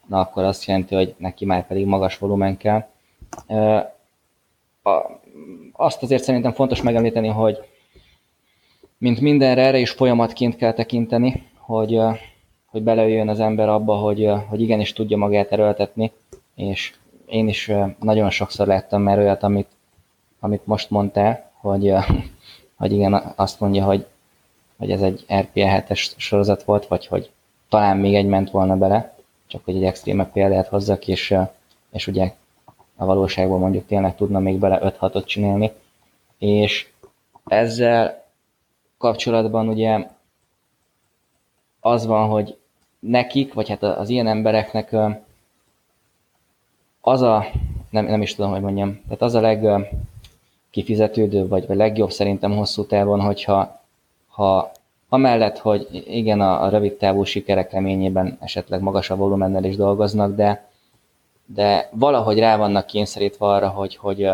na 0.06 0.20
akkor 0.20 0.44
azt 0.44 0.64
jelenti, 0.64 0.94
hogy 0.94 1.14
neki 1.16 1.44
már 1.44 1.66
pedig 1.66 1.86
magas 1.86 2.18
volumen 2.18 2.56
kell. 2.56 2.86
Azt 5.72 6.02
azért 6.02 6.22
szerintem 6.22 6.52
fontos 6.52 6.82
megemlíteni, 6.82 7.28
hogy 7.28 7.58
mint 8.98 9.20
mindenre 9.20 9.62
erre 9.62 9.78
is 9.78 9.90
folyamatként 9.90 10.56
kell 10.56 10.72
tekinteni, 10.72 11.46
hogy, 11.54 12.00
hogy 12.66 12.82
belejöjjön 12.82 13.28
az 13.28 13.40
ember 13.40 13.68
abba, 13.68 13.94
hogy, 13.94 14.30
hogy 14.48 14.60
igenis 14.60 14.92
tudja 14.92 15.16
magát 15.16 15.52
erőltetni, 15.52 16.12
és 16.54 16.94
én 17.26 17.48
is 17.48 17.70
nagyon 18.00 18.30
sokszor 18.30 18.66
láttam 18.66 19.02
már 19.02 19.18
olyat, 19.18 19.42
amit, 19.42 19.68
amit 20.40 20.66
most 20.66 20.90
mondtál, 20.90 21.50
hogy 21.60 21.92
hogy 22.76 22.92
igen, 22.92 23.32
azt 23.36 23.60
mondja, 23.60 23.84
hogy, 23.84 24.06
hogy 24.76 24.90
ez 24.90 25.02
egy 25.02 25.24
RPA 25.32 25.84
7-es 25.88 26.10
sorozat 26.16 26.62
volt, 26.62 26.86
vagy 26.86 27.06
hogy 27.06 27.30
talán 27.68 27.96
még 27.96 28.14
egy 28.14 28.26
ment 28.26 28.50
volna 28.50 28.76
bele, 28.76 29.14
csak 29.46 29.64
hogy 29.64 29.76
egy 29.76 29.84
extrémebb 29.84 30.32
példát 30.32 30.66
hozzak, 30.66 31.08
és, 31.08 31.34
és 31.92 32.06
ugye 32.06 32.32
a 32.96 33.04
valóságban 33.04 33.58
mondjuk 33.58 33.86
tényleg 33.86 34.16
tudna 34.16 34.38
még 34.38 34.58
bele 34.58 34.94
5-6-ot 35.00 35.24
csinálni, 35.24 35.72
és 36.38 36.88
ezzel 37.46 38.24
kapcsolatban 38.98 39.68
ugye 39.68 40.08
az 41.80 42.06
van, 42.06 42.28
hogy 42.28 42.56
nekik, 42.98 43.54
vagy 43.54 43.68
hát 43.68 43.82
az 43.82 44.08
ilyen 44.08 44.26
embereknek 44.26 44.96
az 47.00 47.22
a, 47.22 47.46
nem, 47.90 48.04
nem 48.04 48.22
is 48.22 48.34
tudom, 48.34 48.50
hogy 48.50 48.60
mondjam, 48.60 49.00
tehát 49.04 49.22
az 49.22 49.34
a 49.34 49.40
leg, 49.40 49.88
kifizetődő, 50.70 51.48
vagy, 51.48 51.66
vagy 51.66 51.76
legjobb 51.76 52.10
szerintem 52.10 52.56
hosszú 52.56 52.84
távon, 52.84 53.20
hogyha 53.20 53.80
ha 54.26 54.72
amellett, 55.08 55.58
hogy 55.58 56.04
igen, 56.06 56.40
a, 56.40 56.62
a 56.62 56.68
rövid 56.68 56.92
távú 56.92 57.24
sikerek 57.24 57.72
reményében 57.72 58.36
esetleg 58.40 58.80
magasabb 58.80 59.18
volumennel 59.18 59.64
is 59.64 59.76
dolgoznak, 59.76 60.34
de, 60.34 60.68
de 61.46 61.88
valahogy 61.92 62.38
rá 62.38 62.56
vannak 62.56 62.86
kényszerítve 62.86 63.46
arra, 63.46 63.68
hogy, 63.68 63.96
hogy, 63.96 64.30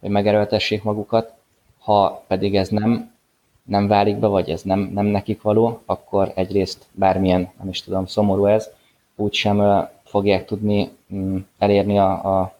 hogy 0.00 0.10
megerőltessék 0.10 0.82
magukat, 0.82 1.32
ha 1.78 2.22
pedig 2.26 2.56
ez 2.56 2.68
nem, 2.68 3.14
nem 3.62 3.86
válik 3.86 4.16
be, 4.16 4.26
vagy 4.26 4.50
ez 4.50 4.62
nem, 4.62 4.80
nem 4.80 5.06
nekik 5.06 5.42
való, 5.42 5.80
akkor 5.84 6.32
egyrészt 6.34 6.84
bármilyen, 6.92 7.50
nem 7.58 7.68
is 7.68 7.82
tudom, 7.82 8.06
szomorú 8.06 8.46
ez, 8.46 8.70
úgysem 9.16 9.88
fogják 10.04 10.44
tudni 10.44 10.90
mm, 11.14 11.36
elérni 11.58 11.98
a, 11.98 12.40
a, 12.40 12.54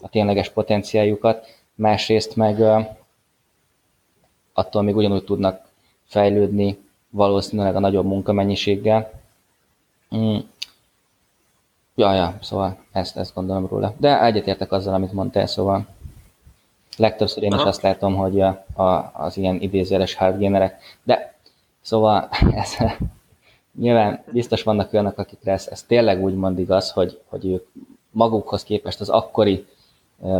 a 0.00 0.08
tényleges 0.08 0.48
potenciáljukat, 0.48 1.46
másrészt 1.74 2.36
meg 2.36 2.62
attól 4.52 4.82
még 4.82 4.96
ugyanúgy 4.96 5.24
tudnak 5.24 5.68
fejlődni 6.04 6.78
valószínűleg 7.10 7.76
a 7.76 7.80
nagyobb 7.80 8.06
munkamennyiséggel. 8.06 9.10
Ja, 12.00 12.14
ja, 12.14 12.34
szóval 12.40 12.76
ezt, 12.92 13.16
ezt 13.16 13.34
gondolom 13.34 13.66
róla. 13.66 13.94
De 13.96 14.22
egyetértek 14.24 14.72
azzal, 14.72 14.94
amit 14.94 15.12
mondtál, 15.12 15.46
szóval 15.46 15.86
legtöbbször 16.96 17.42
én 17.42 17.52
is 17.52 17.62
azt 17.62 17.82
látom, 17.82 18.16
hogy 18.16 18.40
a, 18.40 18.64
a, 18.74 19.10
az 19.12 19.36
ilyen 19.36 19.60
idézőres 19.60 20.14
hardgamerek, 20.14 20.98
de 21.02 21.34
szóval 21.80 22.28
ez, 22.62 22.76
nyilván 23.80 24.22
biztos 24.32 24.62
vannak 24.62 24.92
olyanok, 24.92 25.18
akikre 25.18 25.52
ez, 25.52 25.68
ez 25.70 25.82
tényleg 25.82 26.22
úgy 26.22 26.58
igaz, 26.58 26.90
hogy, 26.90 27.20
hogy 27.28 27.46
ők 27.46 27.66
magukhoz 28.10 28.62
képest 28.62 29.00
az 29.00 29.08
akkori 29.08 29.66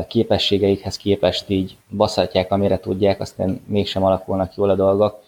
képességeikhez 0.09 0.97
képest 0.97 1.49
így 1.49 1.77
baszhatják, 1.97 2.53
amire 2.53 2.79
tudják, 2.79 3.21
aztán 3.21 3.61
mégsem 3.67 4.05
alakulnak 4.05 4.55
jól 4.55 4.71
a 4.71 4.75
dolgok. 4.75 5.23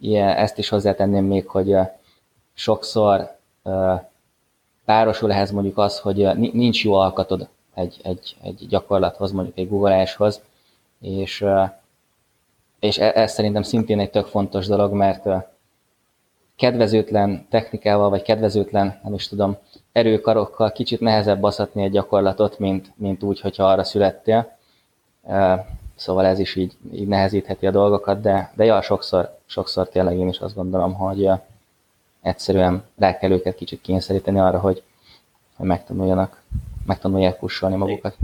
Ilyen, 0.00 0.28
ezt 0.28 0.58
is 0.58 0.68
hozzátenném 0.68 1.24
még, 1.24 1.48
hogy 1.48 1.76
sokszor 2.54 3.38
párosul 4.90 5.32
ehhez 5.32 5.50
mondjuk 5.50 5.78
az, 5.78 5.98
hogy 5.98 6.36
nincs 6.52 6.84
jó 6.84 6.94
alkatod 6.94 7.48
egy, 7.74 8.00
egy, 8.02 8.36
egy 8.42 8.66
gyakorlathoz, 8.68 9.32
mondjuk 9.32 9.58
egy 9.58 9.68
googleáshoz, 9.68 10.40
és, 11.00 11.44
és 12.80 12.98
e, 12.98 13.12
ez 13.14 13.32
szerintem 13.32 13.62
szintén 13.62 14.00
egy 14.00 14.10
tök 14.10 14.26
fontos 14.26 14.66
dolog, 14.66 14.92
mert 14.92 15.28
kedvezőtlen 16.56 17.46
technikával, 17.50 18.10
vagy 18.10 18.22
kedvezőtlen, 18.22 19.00
nem 19.02 19.14
is 19.14 19.28
tudom, 19.28 19.56
erőkarokkal 19.92 20.72
kicsit 20.72 21.00
nehezebb 21.00 21.40
baszatni 21.40 21.82
egy 21.82 21.92
gyakorlatot, 21.92 22.58
mint, 22.58 22.92
mint 22.96 23.22
úgy, 23.22 23.40
hogyha 23.40 23.64
arra 23.64 23.84
születtél. 23.84 24.56
Szóval 25.94 26.26
ez 26.26 26.38
is 26.38 26.56
így, 26.56 26.76
így 26.92 27.08
nehezítheti 27.08 27.66
a 27.66 27.70
dolgokat, 27.70 28.20
de, 28.20 28.52
de 28.54 28.64
ja, 28.64 28.82
sokszor, 28.82 29.38
sokszor 29.46 29.88
tényleg 29.88 30.18
én 30.18 30.28
is 30.28 30.38
azt 30.38 30.54
gondolom, 30.54 30.94
hogy 30.94 31.30
egyszerűen 32.22 32.84
rá 32.96 33.18
kell 33.18 33.30
őket 33.30 33.54
kicsit 33.54 33.80
kényszeríteni 33.80 34.38
arra, 34.38 34.58
hogy, 34.58 34.82
hogy 35.56 35.66
megtanuljanak, 35.66 36.42
megtanulják 36.86 37.36
kussolni 37.36 37.76
magukat. 37.76 38.16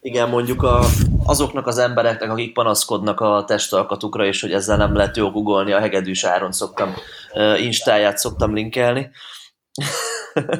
Igen, 0.00 0.28
mondjuk 0.28 0.62
a, 0.62 0.84
azoknak 1.24 1.66
az 1.66 1.78
embereknek, 1.78 2.30
akik 2.30 2.52
panaszkodnak 2.52 3.20
a 3.20 3.44
testalkatukra, 3.46 4.24
és 4.24 4.40
hogy 4.40 4.52
ezzel 4.52 4.76
nem 4.76 4.94
lehet 4.94 5.16
jó 5.16 5.30
googolni, 5.30 5.72
a 5.72 5.80
hegedűs 5.80 6.24
áron 6.24 6.52
szoktam, 6.52 6.94
uh, 7.32 7.62
instáját 7.62 8.18
szoktam 8.18 8.54
linkelni. 8.54 9.10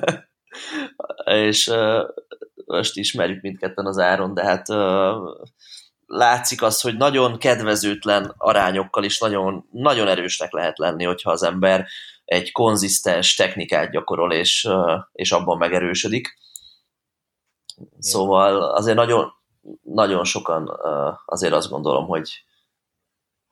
és 1.25 1.69
uh, 1.69 2.03
most 2.67 2.97
ismerjük 2.97 3.43
mindketten 3.43 3.87
az 3.87 3.99
áron, 3.99 4.35
de 4.35 4.45
hát 4.45 4.69
uh, 4.69 4.77
látszik 6.07 6.63
az, 6.63 6.81
hogy 6.81 6.97
nagyon 6.97 7.39
kedvezőtlen 7.39 8.35
arányokkal 8.39 9.05
is 9.05 9.19
nagyon, 9.19 9.69
nagyon 9.73 10.09
erősnek 10.09 10.53
lehet 10.53 10.79
lenni, 10.79 11.05
hogyha 11.05 11.31
az 11.31 11.43
ember 11.43 11.87
egy 12.25 12.53
konzisztens 12.53 13.35
technikát 13.35 13.91
gyakorol, 13.91 14.33
és, 14.33 14.69
és 15.13 15.33
abban 15.33 15.59
megerősödik. 15.59 16.39
Szóval 17.99 18.63
azért 18.63 18.97
nagyon, 18.97 19.33
nagyon 19.83 20.25
sokan 20.25 20.81
azért 21.27 21.53
azt 21.53 21.71
gondolom, 21.71 22.07
hogy 22.07 22.45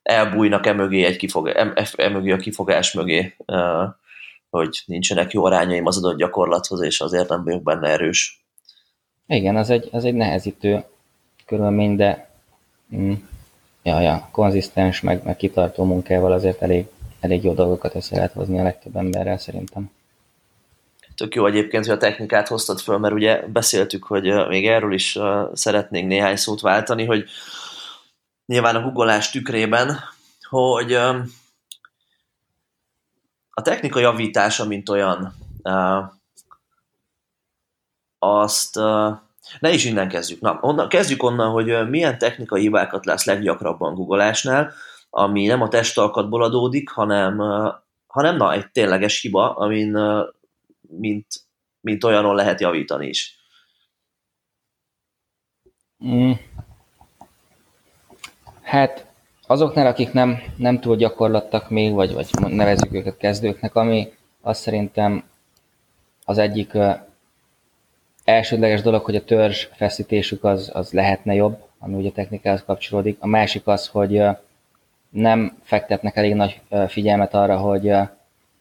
elbújnak 0.01 0.65
emögé 0.65 1.03
egy 1.03 1.17
kifog, 1.17 1.47
emögé 1.95 2.31
a 2.31 2.37
kifogás 2.37 2.93
mögé, 2.93 3.35
hogy 4.49 4.81
nincsenek 4.85 5.31
jó 5.31 5.45
arányaim 5.45 5.85
az 5.85 5.97
adott 5.97 6.17
gyakorlathoz, 6.17 6.81
és 6.81 7.01
azért 7.01 7.29
nem 7.29 7.43
vagyok 7.43 7.63
benne 7.63 7.87
erős. 7.87 8.45
Igen, 9.27 9.57
az 9.57 9.69
egy, 9.69 9.89
az 9.91 10.05
egy 10.05 10.13
nehezítő 10.13 10.83
körülmény, 11.45 11.95
de 11.95 12.29
mm, 12.95 13.13
ja, 13.83 13.99
ja, 13.99 14.27
konzisztens, 14.31 15.01
meg, 15.01 15.23
meg 15.23 15.35
kitartó 15.35 15.83
munkával 15.83 16.31
azért 16.31 16.61
elég, 16.61 16.85
elég 17.21 17.43
jó 17.43 17.53
dolgokat 17.53 17.95
össze 17.95 18.15
lehet 18.15 18.31
hozni 18.31 18.59
a 18.59 18.63
legtöbb 18.63 18.95
emberrel 18.95 19.37
szerintem. 19.37 19.91
Tök 21.15 21.35
jó 21.35 21.45
egyébként, 21.45 21.85
hogy 21.85 21.95
a 21.95 21.99
technikát 21.99 22.47
hoztad 22.47 22.79
föl, 22.79 22.97
mert 22.97 23.13
ugye 23.13 23.47
beszéltük, 23.47 24.03
hogy 24.03 24.47
még 24.47 24.67
erről 24.67 24.93
is 24.93 25.17
szeretnénk 25.53 26.07
néhány 26.07 26.35
szót 26.35 26.61
váltani, 26.61 27.05
hogy 27.05 27.29
nyilván 28.45 28.75
a 28.75 28.81
googolás 28.81 29.29
tükrében, 29.29 29.99
hogy 30.49 30.93
a 33.53 33.61
technika 33.63 33.99
javítása, 33.99 34.65
mint 34.65 34.89
olyan, 34.89 35.33
azt 38.19 38.75
ne 39.59 39.71
is 39.71 39.85
innen 39.85 40.09
kezdjük. 40.09 40.41
Na, 40.41 40.59
onnan, 40.61 40.89
kezdjük 40.89 41.23
onnan, 41.23 41.51
hogy 41.51 41.89
milyen 41.89 42.17
technikai 42.17 42.61
hibákat 42.61 43.05
lesz 43.05 43.25
leggyakrabban 43.25 43.93
googolásnál, 43.93 44.73
ami 45.13 45.45
nem 45.45 45.61
a 45.61 45.67
testalkatból 45.67 46.43
adódik, 46.43 46.89
hanem, 46.89 47.37
hanem 48.07 48.35
na, 48.35 48.53
egy 48.53 48.71
tényleges 48.71 49.21
hiba, 49.21 49.55
amin 49.55 49.97
mint, 50.81 51.27
mint 51.81 52.03
olyanon 52.03 52.35
lehet 52.35 52.59
javítani 52.59 53.07
is. 53.07 53.39
Mm. 56.05 56.31
Hát 58.61 59.05
azoknál, 59.47 59.87
akik 59.87 60.11
nem, 60.11 60.39
nem 60.57 60.79
túl 60.79 60.95
gyakorlattak 60.95 61.69
még, 61.69 61.93
vagy, 61.93 62.13
vagy 62.13 62.29
nevezzük 62.47 62.93
őket 62.93 63.17
kezdőknek, 63.17 63.75
ami 63.75 64.13
azt 64.41 64.61
szerintem 64.61 65.23
az 66.25 66.37
egyik 66.37 66.77
elsődleges 68.23 68.81
dolog, 68.81 69.03
hogy 69.03 69.15
a 69.15 69.23
törzs 69.23 69.67
feszítésük 69.75 70.43
az, 70.43 70.69
az 70.73 70.91
lehetne 70.91 71.33
jobb, 71.33 71.63
ami 71.79 71.95
ugye 71.95 72.11
technikához 72.11 72.63
kapcsolódik. 72.65 73.17
A 73.19 73.27
másik 73.27 73.67
az, 73.67 73.87
hogy 73.87 74.23
nem 75.11 75.57
fektetnek 75.63 76.15
elég 76.15 76.35
nagy 76.35 76.61
figyelmet 76.87 77.33
arra, 77.33 77.57
hogy 77.57 77.93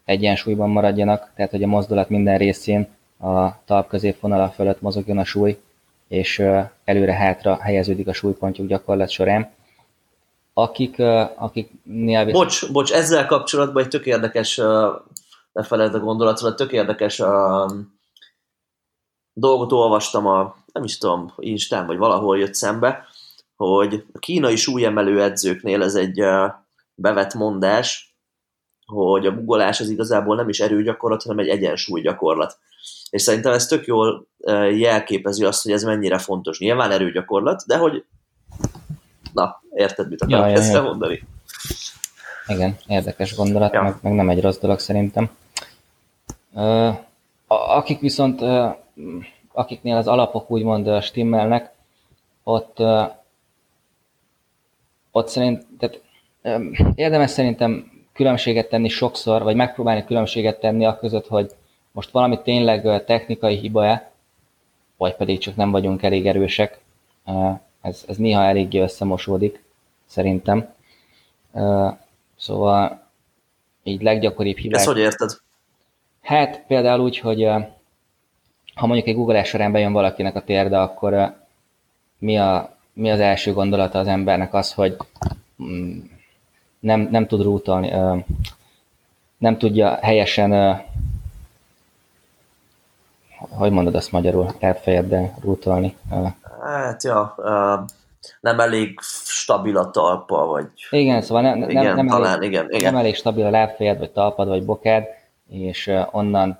egyensúlyban 0.05 0.71
maradjanak, 0.71 1.31
tehát 1.35 1.51
hogy 1.51 1.63
a 1.63 1.67
mozdulat 1.67 2.09
minden 2.09 2.39
részén 2.39 2.89
a 3.21 3.65
talp 3.65 3.89
középvonala 3.89 4.49
fölött 4.49 4.81
mozogjon 4.81 5.19
a 5.19 5.25
súly, 5.25 5.61
és 6.09 6.43
előre-hátra 6.85 7.59
helyeződik 7.61 8.09
a 8.09 8.13
súlypontjuk 8.13 8.69
gyakorlat 8.69 9.11
során. 9.11 9.51
Akik, 10.55 10.99
akik 11.37 11.71
néha... 11.83 12.31
Bocs, 12.31 12.73
bocs, 12.73 12.93
ezzel 12.93 13.27
kapcsolatban 13.27 13.83
egy 13.83 13.89
tök 13.89 14.07
érdekes, 14.07 14.57
ne 15.53 15.63
feled 15.63 15.95
a 15.95 15.99
gondolatról, 15.99 16.55
tök 16.55 16.73
érdekes 16.73 17.21
a 17.21 17.71
dolgot 19.33 19.73
olvastam 19.73 20.27
a, 20.27 20.57
nem 20.73 20.85
is 20.85 20.99
tudom, 20.99 21.33
Instán 21.37 21.87
vagy 21.87 21.97
valahol 21.97 22.39
jött 22.39 22.55
szembe, 22.55 23.05
hogy 23.67 24.05
a 24.13 24.19
kínai 24.19 24.57
súlyemelő 24.57 25.23
edzőknél 25.23 25.83
ez 25.83 25.95
egy 25.95 26.23
bevett 26.95 27.35
mondás, 27.35 28.15
hogy 28.87 29.27
a 29.27 29.35
bugolás 29.35 29.81
az 29.81 29.89
igazából 29.89 30.37
nem 30.37 30.49
is 30.49 30.61
erőgyakorlat, 30.61 31.23
hanem 31.23 31.39
egy 31.39 31.49
egyensúlygyakorlat. 31.49 32.59
És 33.11 33.23
szerintem 33.23 33.53
ez 33.53 33.67
tök 33.67 33.87
jól 33.87 34.27
jelképezi 34.73 35.45
azt, 35.45 35.63
hogy 35.63 35.73
ez 35.73 35.83
mennyire 35.83 36.19
fontos. 36.19 36.59
Nyilván 36.59 36.91
erőgyakorlat, 36.91 37.63
de 37.67 37.77
hogy 37.77 38.05
na, 39.33 39.63
érted, 39.75 40.09
mit 40.09 40.23
akarok 40.23 40.47
ja, 40.47 40.53
ezt 40.53 40.73
ja, 40.73 40.77
ja. 40.77 40.83
mondani? 40.83 41.23
Igen, 42.47 42.77
érdekes 42.87 43.35
gondolat, 43.35 43.73
ja. 43.73 43.83
meg, 43.83 43.95
meg 44.01 44.13
nem 44.13 44.31
egy 44.31 44.41
rossz 44.41 44.59
dolog 44.59 44.79
szerintem. 44.79 45.31
Uh, 46.53 46.95
akik 47.47 48.01
viszont, 48.01 48.41
akiknél 49.53 49.97
az 49.97 50.07
alapok 50.07 50.51
úgymond 50.51 51.03
stimmelnek, 51.03 51.73
ott, 52.43 52.79
ott 55.13 55.29
szerint, 55.29 55.67
tehát 55.79 56.01
érdemes 56.95 57.31
szerintem 57.31 57.91
különbséget 58.13 58.69
tenni 58.69 58.89
sokszor, 58.89 59.43
vagy 59.43 59.57
megpróbálni 59.57 60.05
különbséget 60.05 60.61
tenni 60.61 60.87
a 60.87 60.99
között, 60.99 61.27
hogy 61.27 61.51
most 61.93 62.11
valami 62.11 62.41
tényleg 62.43 63.05
technikai 63.05 63.57
hiba-e, 63.57 64.11
vagy 64.97 65.15
pedig 65.15 65.39
csak 65.39 65.57
nem 65.57 65.71
vagyunk 65.71 66.03
elég 66.03 66.27
erősek. 66.27 66.81
Ez, 67.81 68.05
ez 68.09 68.17
néha 68.17 68.43
eléggé 68.43 68.81
összemosódik, 68.81 69.63
szerintem. 70.07 70.75
Szóval 72.37 73.07
így 73.83 74.03
leggyakoribb 74.03 74.57
hibák... 74.57 74.79
Ezt 74.79 74.89
hogy 74.89 74.99
érted? 74.99 75.31
Hát 76.23 76.65
például 76.67 77.01
úgy, 77.01 77.19
hogy 77.19 77.43
ha 78.75 78.87
mondjuk 78.87 79.09
egy 79.09 79.15
googleás 79.15 79.49
során 79.49 79.73
bejön 79.73 79.93
valakinek 79.93 80.37
a 80.37 80.43
térde, 80.43 80.81
akkor 80.81 81.37
mi, 82.19 82.39
a, 82.39 82.77
mi 82.93 83.11
az 83.11 83.21
első 83.21 83.53
gondolata 83.53 83.99
az 83.99 84.07
embernek 84.07 84.55
az, 84.55 84.73
hogy 84.73 84.97
mm, 85.63 85.99
nem, 86.81 87.09
nem 87.11 87.27
tud 87.27 87.43
rútolni, 87.43 87.93
nem 89.39 89.59
tudja 89.59 89.99
helyesen, 90.03 90.83
hogy 93.49 93.71
mondod 93.71 93.95
azt 93.95 94.13
magyarul, 94.13 94.55
elfejeddel 94.59 95.35
rútolni? 95.43 95.97
Hát, 96.63 97.05
ja, 97.05 97.35
nem 98.41 98.61
elég 98.61 99.01
stabil 99.25 99.77
a 99.77 99.91
talpa, 99.91 100.47
vagy... 100.47 100.67
Igen, 100.91 101.23
szóval 101.23 101.43
nem, 101.43 101.63
igen, 101.71 101.85
nem, 101.85 101.95
nem, 101.95 102.07
talán, 102.07 102.37
elég, 102.37 102.51
igen, 102.51 102.67
igen. 102.71 102.93
nem 102.93 103.01
elég 103.01 103.15
stabil 103.15 103.47
a 103.47 103.51
lábfejed, 103.51 103.99
vagy 103.99 104.11
talpad, 104.11 104.49
vagy 104.49 104.65
bokád, 104.65 105.05
és 105.49 105.91
onnan, 106.11 106.59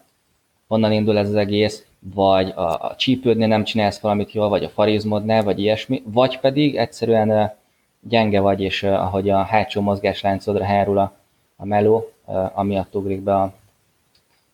onnan 0.69 0.93
indul 0.93 1.19
ez 1.19 1.29
az 1.29 1.35
egész, 1.35 1.85
vagy 2.01 2.51
a, 2.51 2.89
a 2.89 2.95
csípődnél 2.97 3.47
nem 3.47 3.65
csinálsz 3.65 4.01
valamit 4.01 4.33
jól, 4.33 4.49
vagy 4.49 4.65
a 4.65 4.69
farizmodnál, 4.69 5.43
vagy 5.43 5.59
ilyesmi, 5.59 6.03
vagy 6.05 6.41
pedig 6.41 6.77
egyszerűen 6.77 7.53
gyenge 8.01 8.41
vagy, 8.41 8.61
és 8.61 8.83
ahogy 8.83 9.31
a 9.31 9.43
hátsó 9.43 9.81
mozgásláncodra 9.81 10.65
hárul 10.65 10.99
a, 10.99 11.17
a 11.57 11.65
meló, 11.65 12.13
amiatt 12.55 12.95
ugrik 12.95 13.21
be 13.21 13.35
a, 13.35 13.53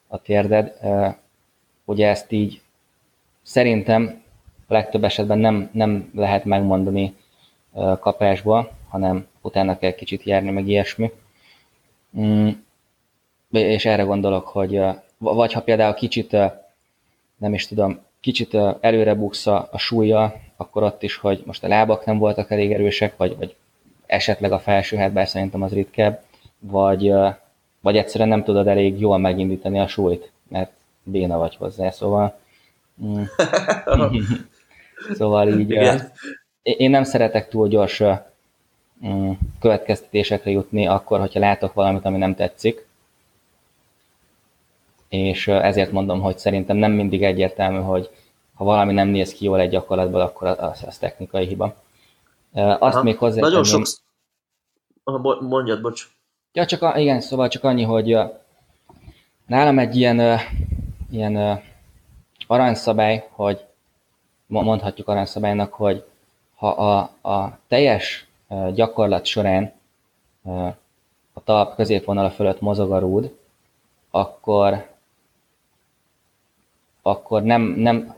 a 0.08 0.22
térded. 0.22 0.78
Ugye 1.84 2.08
ezt 2.08 2.32
így 2.32 2.60
szerintem 3.42 4.22
a 4.68 4.72
legtöbb 4.72 5.04
esetben 5.04 5.38
nem, 5.38 5.70
nem 5.72 6.10
lehet 6.14 6.44
megmondani 6.44 7.16
kapásból, 8.00 8.70
hanem 8.88 9.26
utána 9.40 9.78
kell 9.78 9.92
kicsit 9.92 10.22
járni, 10.22 10.50
meg 10.50 10.68
ilyesmi. 10.68 11.10
Mm, 12.18 12.48
és 13.50 13.84
erre 13.84 14.02
gondolok, 14.02 14.46
hogy 14.48 14.80
vagy 15.18 15.52
ha 15.52 15.62
például 15.62 15.94
kicsit, 15.94 16.36
nem 17.36 17.54
is 17.54 17.66
tudom, 17.66 17.98
kicsit 18.20 18.56
előre 18.80 19.14
buksz 19.14 19.46
a, 19.46 19.68
a 19.72 19.78
súlya, 19.78 20.34
akkor 20.56 20.82
ott 20.82 21.02
is, 21.02 21.16
hogy 21.16 21.42
most 21.46 21.64
a 21.64 21.68
lábak 21.68 22.04
nem 22.04 22.18
voltak 22.18 22.50
elég 22.50 22.72
erősek, 22.72 23.16
vagy, 23.16 23.36
vagy 23.36 23.54
esetleg 24.06 24.52
a 24.52 24.58
felső 24.58 24.96
hát, 24.96 25.12
bár 25.12 25.28
szerintem 25.28 25.62
az 25.62 25.72
ritkább, 25.72 26.22
vagy, 26.58 27.12
vagy 27.80 27.96
egyszerűen 27.96 28.28
nem 28.28 28.44
tudod 28.44 28.66
elég 28.66 29.00
jól 29.00 29.18
megindítani 29.18 29.80
a 29.80 29.86
súlyt, 29.86 30.30
mert 30.48 30.70
béna 31.02 31.38
vagy 31.38 31.56
hozzá, 31.56 31.90
szóval 31.90 32.38
mm. 33.04 33.22
szóval 35.18 35.48
így 35.48 35.70
Igen. 35.70 36.12
én 36.62 36.90
nem 36.90 37.04
szeretek 37.04 37.48
túl 37.48 37.68
gyors 37.68 38.02
mm, 39.06 39.30
következtetésekre 39.60 40.50
jutni 40.50 40.86
akkor, 40.86 41.20
hogyha 41.20 41.40
látok 41.40 41.74
valamit, 41.74 42.04
ami 42.04 42.18
nem 42.18 42.34
tetszik, 42.34 42.85
és 45.08 45.48
ezért 45.48 45.92
mondom, 45.92 46.20
hogy 46.20 46.38
szerintem 46.38 46.76
nem 46.76 46.92
mindig 46.92 47.24
egyértelmű, 47.24 47.78
hogy 47.78 48.10
ha 48.54 48.64
valami 48.64 48.92
nem 48.92 49.08
néz 49.08 49.32
ki 49.32 49.44
jól 49.44 49.60
egy 49.60 49.70
gyakorlatban, 49.70 50.20
akkor 50.20 50.48
az, 50.48 50.84
az 50.86 50.98
technikai 50.98 51.46
hiba. 51.46 51.74
Azt 52.52 52.80
Aha, 52.80 53.02
még 53.02 53.16
hozzá. 53.16 53.40
Nagyon 53.40 53.64
sok... 53.64 53.86
Aha, 55.04 55.40
mondjad, 55.40 55.80
bocs. 55.80 56.08
Ja, 56.52 56.66
csak 56.66 56.82
a, 56.82 56.98
igen, 56.98 57.20
szóval 57.20 57.48
csak 57.48 57.64
annyi, 57.64 57.82
hogy 57.82 58.18
nálam 59.46 59.78
egy 59.78 59.96
ilyen, 59.96 60.38
ilyen 61.10 61.62
aranyszabály, 62.46 63.28
hogy 63.30 63.64
mondhatjuk 64.46 65.08
aranyszabálynak, 65.08 65.72
hogy 65.72 66.04
ha 66.56 66.68
a, 66.68 66.98
a 67.30 67.58
teljes 67.68 68.26
gyakorlat 68.74 69.24
során 69.24 69.72
a 71.32 71.44
talp 71.44 71.74
középvonala 71.74 72.30
fölött 72.30 72.60
mozog 72.60 72.92
a 72.92 72.98
rúd, 72.98 73.36
akkor 74.10 74.95
akkor 77.06 77.42
nem, 77.42 77.62
nem 77.62 78.14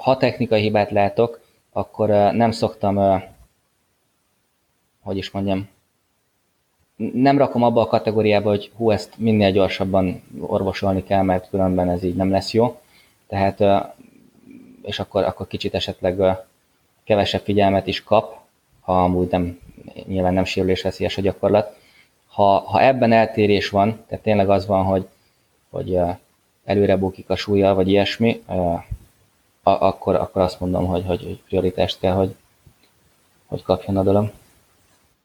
ha, 0.00 0.16
technikai 0.16 0.60
hibát 0.60 0.90
látok, 0.90 1.40
akkor 1.72 2.08
nem 2.32 2.50
szoktam, 2.50 3.22
hogy 5.02 5.16
is 5.16 5.30
mondjam, 5.30 5.68
nem 6.96 7.38
rakom 7.38 7.62
abba 7.62 7.80
a 7.80 7.86
kategóriába, 7.86 8.48
hogy 8.48 8.70
hú, 8.76 8.90
ezt 8.90 9.18
minél 9.18 9.52
gyorsabban 9.52 10.22
orvosolni 10.40 11.02
kell, 11.02 11.22
mert 11.22 11.48
különben 11.48 11.90
ez 11.90 12.02
így 12.02 12.14
nem 12.14 12.30
lesz 12.30 12.52
jó. 12.52 12.80
Tehát, 13.26 13.64
és 14.82 14.98
akkor, 14.98 15.22
akkor 15.22 15.46
kicsit 15.46 15.74
esetleg 15.74 16.38
kevesebb 17.04 17.40
figyelmet 17.40 17.86
is 17.86 18.02
kap, 18.02 18.38
ha 18.80 19.04
amúgy 19.04 19.28
nem, 19.30 19.58
nyilván 20.06 20.34
nem 20.34 20.44
sérülésveszélyes 20.44 21.18
a 21.18 21.22
gyakorlat. 21.22 21.76
Ha, 22.26 22.58
ha 22.58 22.82
ebben 22.82 23.12
eltérés 23.12 23.68
van, 23.68 24.04
tehát 24.08 24.24
tényleg 24.24 24.50
az 24.50 24.66
van, 24.66 24.84
hogy, 24.84 25.08
hogy 25.70 25.98
előre 26.64 26.96
bukik 26.96 27.30
a 27.30 27.36
súlya, 27.36 27.74
vagy 27.74 27.88
ilyesmi, 27.88 28.42
akkor, 29.62 30.14
akkor 30.14 30.42
azt 30.42 30.60
mondom, 30.60 30.86
hogy, 30.86 31.04
hogy 31.06 31.42
prioritást 31.46 31.98
kell, 31.98 32.14
hogy, 32.14 32.34
hogy 33.46 33.62
kapjon 33.62 33.96
a 33.96 34.02
dolog. 34.02 34.30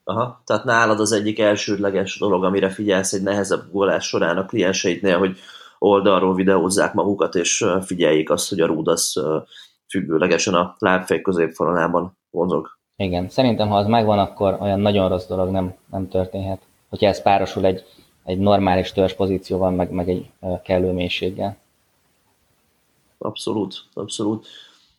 Aha, 0.03 0.41
tehát 0.45 0.63
nálad 0.63 0.99
az 0.99 1.11
egyik 1.11 1.39
elsődleges 1.39 2.19
dolog, 2.19 2.43
amire 2.43 2.69
figyelsz 2.69 3.13
egy 3.13 3.23
nehezebb 3.23 3.71
gólás 3.71 4.07
során 4.07 4.37
a 4.37 4.45
klienseidnél, 4.45 5.17
hogy 5.17 5.37
oldalról 5.79 6.35
videózzák 6.35 6.93
magukat, 6.93 7.35
és 7.35 7.65
figyeljék 7.81 8.29
azt, 8.29 8.49
hogy 8.49 8.59
a 8.59 8.65
rúd 8.65 8.87
az 8.87 9.21
függőlegesen 9.89 10.53
a 10.53 10.75
lábfej 10.77 11.21
középfalonában 11.21 12.17
vonzog. 12.29 12.77
Igen, 12.95 13.29
szerintem 13.29 13.67
ha 13.67 13.77
az 13.77 13.87
megvan, 13.87 14.19
akkor 14.19 14.57
olyan 14.59 14.79
nagyon 14.79 15.09
rossz 15.09 15.27
dolog 15.27 15.49
nem, 15.49 15.75
nem 15.91 16.07
történhet. 16.07 16.61
Hogyha 16.89 17.07
ez 17.07 17.21
párosul 17.21 17.65
egy 17.65 17.85
egy 18.29 18.37
normális 18.39 18.91
törzs 18.91 19.13
pozícióval, 19.13 19.71
meg, 19.71 19.91
meg 19.91 20.09
egy 20.09 20.29
kellő 20.63 20.91
mélységgel. 20.91 21.57
Abszolút, 23.17 23.83
abszolút. 23.93 24.47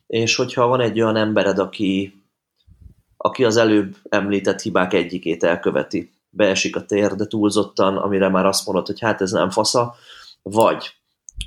És 0.07 0.35
hogyha 0.35 0.67
van 0.67 0.79
egy 0.79 1.01
olyan 1.01 1.15
embered, 1.15 1.59
aki, 1.59 2.21
aki 3.17 3.45
az 3.45 3.57
előbb 3.57 3.95
említett 4.09 4.61
hibák 4.61 4.93
egyikét 4.93 5.43
elköveti, 5.43 6.11
beesik 6.29 6.75
a 6.75 6.85
térde 6.85 7.27
túlzottan, 7.27 7.97
amire 7.97 8.29
már 8.29 8.45
azt 8.45 8.65
mondod, 8.65 8.85
hogy 8.85 8.99
hát 8.99 9.21
ez 9.21 9.31
nem 9.31 9.49
fasza, 9.49 9.95
vagy 10.41 10.93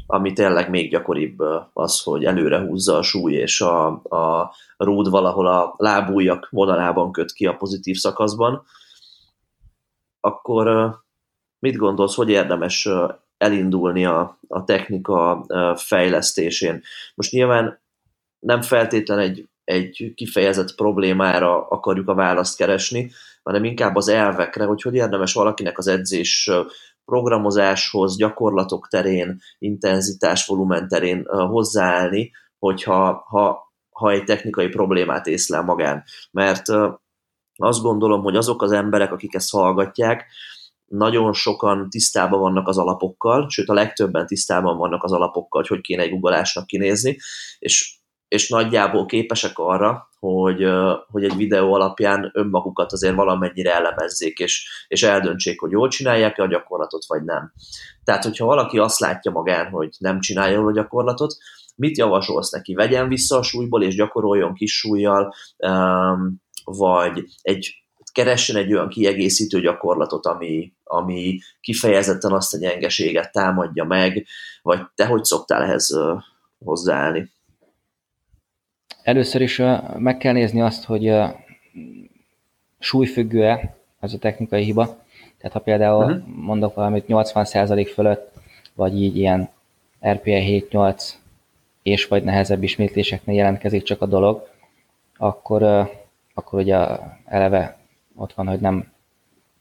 ami 0.07 0.32
tényleg 0.32 0.70
még 0.70 0.91
gyakoribb 0.91 1.39
az, 1.72 2.03
hogy 2.03 2.24
előre 2.24 2.59
húzza 2.59 2.97
a 2.97 3.03
súly, 3.03 3.32
és 3.32 3.61
a, 3.61 3.87
a 3.89 4.55
rúd 4.76 5.11
valahol 5.11 5.47
a 5.47 5.74
lábújak 5.76 6.49
vonalában 6.51 7.12
köt 7.12 7.32
ki 7.32 7.47
a 7.47 7.57
pozitív 7.57 7.97
szakaszban, 7.97 8.64
akkor 10.20 10.95
mit 11.65 11.77
gondolsz, 11.77 12.15
hogy 12.15 12.31
érdemes 12.31 12.89
elindulni 13.37 14.05
a, 14.05 14.39
a 14.49 14.65
technika 14.65 15.47
fejlesztésén? 15.77 16.83
Most 17.15 17.33
nyilván 17.33 17.81
nem 18.39 18.62
feltétlen 18.62 19.19
egy, 19.19 19.49
egy 19.65 20.12
kifejezett 20.15 20.75
problémára 20.75 21.69
akarjuk 21.69 22.09
a 22.09 22.15
választ 22.15 22.57
keresni, 22.57 23.11
hanem 23.43 23.65
inkább 23.65 23.97
az 23.97 24.09
elvekre, 24.09 24.65
hogy 24.65 24.83
hogy 24.83 24.95
érdemes 24.95 25.33
valakinek 25.33 25.79
az 25.79 25.87
edzés 25.87 26.51
programozáshoz, 27.05 28.17
gyakorlatok 28.17 28.89
terén, 28.89 29.41
intenzitás, 29.59 30.47
volumen 30.47 30.89
terén 30.89 31.25
hozzáállni, 31.27 32.31
hogyha 32.59 33.25
ha, 33.27 33.73
ha 33.91 34.11
egy 34.11 34.25
technikai 34.25 34.69
problémát 34.69 35.27
észlel 35.27 35.62
magán. 35.62 36.05
Mert 36.31 36.67
azt 37.57 37.83
gondolom, 37.83 38.23
hogy 38.23 38.37
azok 38.37 38.62
az 38.62 38.73
emberek, 38.73 39.12
akik 39.12 39.35
ezt 39.35 39.51
hallgatják, 39.51 40.27
nagyon 40.87 41.32
sokan 41.32 41.91
tisztában 41.91 42.41
vannak 42.41 42.68
az 42.68 42.78
alapokkal, 42.78 43.49
sőt 43.49 43.68
a 43.68 43.74
legtöbben 43.74 44.26
tisztában 44.26 44.76
vannak 44.76 45.05
az 45.05 45.12
alapokkal, 45.12 45.61
hogy 45.61 45.70
hogy 45.70 45.80
kéne 45.80 46.03
egy 46.03 46.11
googolásnak 46.11 46.66
kinézni, 46.66 47.16
és, 47.59 47.97
és 48.28 48.49
nagyjából 48.49 49.07
képesek 49.07 49.59
arra, 49.59 50.09
hogy, 50.18 50.66
hogy 51.07 51.24
egy 51.24 51.37
videó 51.37 51.72
alapján 51.72 52.30
önmagukat 52.35 52.93
azért 52.93 53.14
valamennyire 53.14 53.74
elemezzék, 53.74 54.39
és, 54.39 54.85
és 54.89 55.03
eldöntsék, 55.03 55.61
hogy 55.61 55.70
jól 55.70 55.89
csinálják-e 55.89 56.43
a 56.43 56.49
gyakorlatot, 56.49 57.07
vagy 57.07 57.22
nem. 57.24 57.53
Tehát, 58.05 58.24
hogyha 58.24 58.45
valaki 58.47 58.78
azt 58.78 58.99
látja 58.99 59.30
magán, 59.30 59.70
hogy 59.70 59.89
nem 59.99 60.20
csinálja 60.20 60.57
jól 60.57 60.68
a 60.68 60.72
gyakorlatot, 60.72 61.35
mit 61.76 61.99
javasolsz 61.99 62.51
neki? 62.51 62.74
Vegyen 62.74 63.09
vissza 63.09 63.39
a 63.39 63.43
súlyból, 63.43 63.82
és 63.82 63.95
gyakoroljon 63.95 64.55
kis 64.55 64.78
súlyjal, 64.78 65.35
vagy 66.64 67.24
egy 67.43 67.84
keressen 68.15 68.57
egy 68.57 68.73
olyan 68.73 68.89
kiegészítő 68.89 69.61
gyakorlatot, 69.61 70.27
ami, 70.27 70.73
ami 70.85 71.39
kifejezetten 71.61 72.33
azt 72.33 72.55
a 72.55 72.59
gyengeséget 72.59 73.33
támadja 73.33 73.85
meg, 73.85 74.27
vagy 74.62 74.81
te 74.95 75.07
hogy 75.07 75.25
szoktál 75.25 75.62
ehhez 75.62 75.99
hozzáállni? 76.65 77.31
Először 79.03 79.41
is 79.41 79.62
meg 79.97 80.17
kell 80.17 80.33
nézni 80.33 80.61
azt, 80.61 80.85
hogy 80.85 81.12
súlyfüggő-e 82.79 83.77
ez 84.01 84.12
a 84.12 84.19
technikai 84.19 84.65
hiba. 84.65 84.85
Tehát 85.39 85.53
ha 85.53 85.59
például 85.59 86.05
uh-huh. 86.05 86.27
mondok 86.27 86.75
valamit 86.75 87.05
80% 87.09 87.91
fölött, 87.95 88.33
vagy 88.75 89.03
így 89.03 89.17
ilyen 89.17 89.49
RPA 90.07 90.21
7-8 90.25 91.11
és 91.83 92.07
vagy 92.07 92.25
nehezebb 92.25 92.62
ismétléseknél 92.62 93.37
jelentkezik 93.37 93.83
csak 93.83 94.03
a 94.03 94.07
dolog, 94.07 94.49
akkor, 95.17 95.62
akkor 96.35 96.59
ugye 96.59 96.77
eleve 97.25 97.84
ott 98.17 98.33
van, 98.33 98.47
hogy 98.47 98.61
nem, 98.61 98.93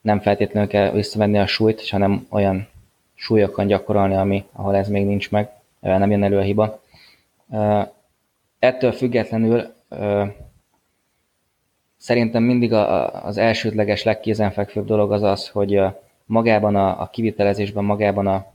nem 0.01 0.20
feltétlenül 0.20 0.70
kell 0.70 0.91
visszavenni 0.91 1.39
a 1.39 1.47
súlyt, 1.47 1.89
hanem 1.89 2.28
olyan 2.30 2.68
súlyokon 3.14 3.68
gyakorolni, 3.68 4.16
ami, 4.16 4.45
ahol 4.51 4.76
ez 4.76 4.88
még 4.88 5.06
nincs 5.06 5.32
meg, 5.32 5.49
nem 5.80 6.12
jön 6.12 6.24
elő 6.24 6.38
a 6.38 6.41
hiba. 6.41 6.82
Ettől 8.60 8.91
függetlenül 8.91 9.74
szerintem 11.97 12.43
mindig 12.43 12.74
az 12.74 13.38
elsődleges, 13.38 14.04
legkézenfekvőbb 14.04 14.86
dolog 14.86 15.12
az 15.12 15.24
az, 15.24 15.47
hogy 15.47 15.82
magában 16.26 16.76
a, 16.76 17.01
a 17.01 17.10
kivitelezésben, 17.10 17.84
magában 17.84 18.28
a, 18.28 18.45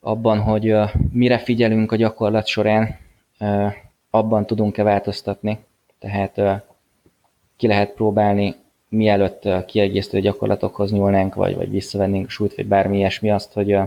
abban, 0.00 0.40
hogy 0.40 0.74
mire 1.12 1.38
figyelünk 1.38 1.92
a 1.92 1.96
gyakorlat 1.96 2.46
során, 2.46 2.98
abban 4.10 4.46
tudunk-e 4.46 4.82
változtatni. 4.82 5.58
Tehát 5.98 6.40
ki 7.56 7.66
lehet 7.66 7.90
próbálni, 7.90 8.54
mielőtt 8.88 9.66
kiegészítő 9.66 10.20
gyakorlatokhoz 10.20 10.92
nyúlnánk, 10.92 11.34
vagy, 11.34 11.56
vagy 11.56 11.70
visszavennénk 11.70 12.30
súlyt, 12.30 12.54
vagy 12.54 12.66
bármi 12.66 12.96
ilyesmi, 12.96 13.30
azt, 13.30 13.52
hogy 13.52 13.78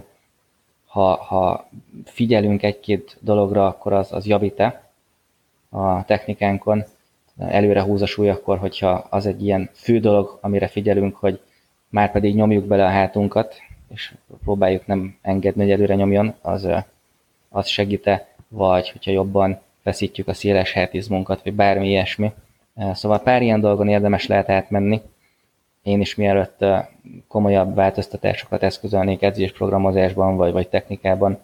ha, 0.86 1.16
ha 1.16 1.70
figyelünk 2.06 2.64
egy-két 2.64 3.18
dologra, 3.20 3.68
akkor 3.68 3.94
az, 3.94 4.12
az 4.12 4.26
javít-e 4.26 4.90
a 5.70 6.06
technikánkon, 6.06 6.84
előre 7.38 7.82
húz 7.82 8.02
a 8.02 8.06
súly, 8.06 8.30
akkor 8.30 8.58
hogyha 8.58 9.08
az 9.10 9.26
egy 9.26 9.44
ilyen 9.44 9.70
fő 9.74 10.00
dolog, 10.00 10.38
amire 10.42 10.68
figyelünk, 10.68 11.16
hogy 11.16 11.40
már 11.90 12.12
pedig 12.12 12.36
nyomjuk 12.36 12.66
bele 12.66 12.86
a 12.86 12.90
hátunkat, 12.90 13.56
és 13.94 14.14
próbáljuk 14.44 14.86
nem 14.88 15.18
engedni, 15.22 15.62
hogy 15.62 15.72
előre 15.72 15.96
nyomjon, 15.96 16.34
az, 16.42 16.68
az 17.50 17.68
segíte, 17.68 18.28
vagy 18.48 18.90
hogyha 18.90 19.12
jobban 19.12 19.60
feszítjük 19.84 20.28
a 20.28 20.34
széles 20.34 20.74
hátizmunkat, 20.74 21.44
vagy 21.44 21.54
bármi 21.54 21.88
ilyesmi. 21.88 22.32
Szóval 22.94 23.20
pár 23.20 23.42
ilyen 23.42 23.60
dolgon 23.60 23.88
érdemes 23.88 24.28
lehet 24.28 24.50
átmenni. 24.50 25.02
Én 25.84 26.02
is 26.02 26.16
mielőtt 26.16 26.66
komolyabb 27.28 27.76
változtatásokat 27.76 28.64
eszközölnék 28.64 29.22
edzés 29.22 29.52
programozásban, 29.52 30.36
vagy, 30.36 30.52
vagy 30.52 30.68
technikában, 30.68 31.40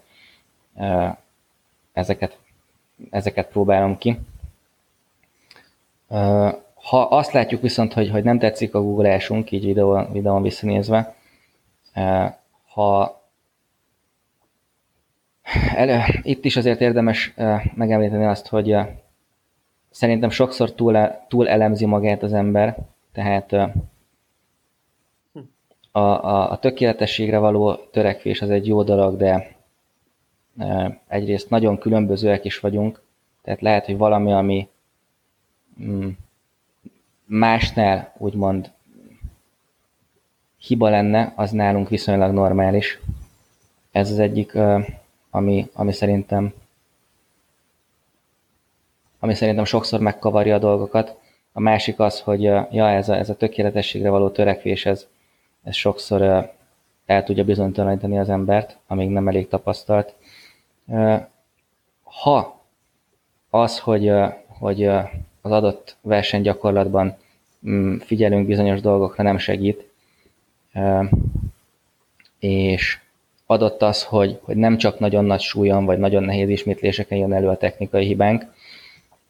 ezeket, 1.93 2.37
ezeket 3.09 3.47
próbálom 3.47 3.97
ki. 3.97 4.19
Ha 6.73 7.01
azt 7.01 7.31
látjuk 7.31 7.61
viszont, 7.61 7.93
hogy, 7.93 8.09
hogy 8.09 8.23
nem 8.23 8.39
tetszik 8.39 8.75
a 8.75 8.81
googleásunk, 8.81 9.51
így 9.51 9.65
videón, 9.65 10.11
videón 10.11 10.41
visszanézve, 10.41 11.15
ha 12.73 13.21
elő, 15.75 15.99
itt 16.21 16.45
is 16.45 16.55
azért 16.55 16.81
érdemes 16.81 17.33
megemlíteni 17.75 18.25
azt, 18.25 18.47
hogy 18.47 18.77
szerintem 19.91 20.29
sokszor 20.29 20.73
túl, 20.73 21.11
túl 21.27 21.47
elemzi 21.49 21.85
magát 21.85 22.23
az 22.23 22.33
ember, 22.33 22.77
tehát 23.11 23.53
a, 25.91 25.99
a, 25.99 26.51
a 26.51 26.59
tökéletességre 26.59 27.37
való 27.37 27.75
törekvés 27.75 28.41
az 28.41 28.49
egy 28.49 28.67
jó 28.67 28.83
dolog, 28.83 29.17
de 29.17 29.55
egyrészt 31.07 31.49
nagyon 31.49 31.77
különbözőek 31.77 32.45
is 32.45 32.59
vagyunk, 32.59 33.01
tehát 33.41 33.61
lehet, 33.61 33.85
hogy 33.85 33.97
valami, 33.97 34.33
ami 34.33 34.69
mm, 35.83 36.09
másnál 37.25 38.13
úgymond 38.17 38.71
hiba 40.57 40.89
lenne, 40.89 41.33
az 41.35 41.51
nálunk 41.51 41.89
viszonylag 41.89 42.33
normális. 42.33 42.99
Ez 43.91 44.11
az 44.11 44.19
egyik, 44.19 44.57
ami, 45.29 45.69
ami 45.73 45.91
szerintem 45.91 46.53
ami 49.23 49.33
szerintem 49.33 49.65
sokszor 49.65 49.99
megkavarja 49.99 50.55
a 50.55 50.59
dolgokat. 50.59 51.17
A 51.53 51.59
másik 51.59 51.99
az, 51.99 52.19
hogy 52.19 52.41
ja, 52.41 52.89
ez 52.89 53.09
a, 53.09 53.15
ez 53.15 53.29
a 53.29 53.35
tökéletességre 53.35 54.09
való 54.09 54.29
törekvés, 54.29 54.85
ez, 54.85 55.07
ez 55.63 55.75
sokszor 55.75 56.21
el 57.05 57.23
tudja 57.23 57.43
bizonytalanítani 57.43 58.19
az 58.19 58.29
embert, 58.29 58.77
amíg 58.87 59.09
nem 59.09 59.27
elég 59.27 59.47
tapasztalt. 59.47 60.15
Ha 62.03 62.61
az, 63.49 63.79
hogy, 63.79 64.11
hogy 64.47 64.85
az 65.41 65.51
adott 65.51 65.95
versenygyakorlatban 66.01 67.17
mm, 67.67 67.97
figyelünk 67.97 68.47
bizonyos 68.47 68.81
dolgokra 68.81 69.23
nem 69.23 69.37
segít, 69.37 69.89
és 72.39 72.99
adott 73.45 73.81
az, 73.81 74.03
hogy, 74.03 74.39
hogy 74.41 74.55
nem 74.55 74.77
csak 74.77 74.99
nagyon 74.99 75.25
nagy 75.25 75.41
súlyon, 75.41 75.85
vagy 75.85 75.97
nagyon 75.97 76.23
nehéz 76.23 76.49
ismétléseken 76.49 77.17
jön 77.17 77.33
elő 77.33 77.47
a 77.47 77.57
technikai 77.57 78.05
hibánk, 78.05 78.45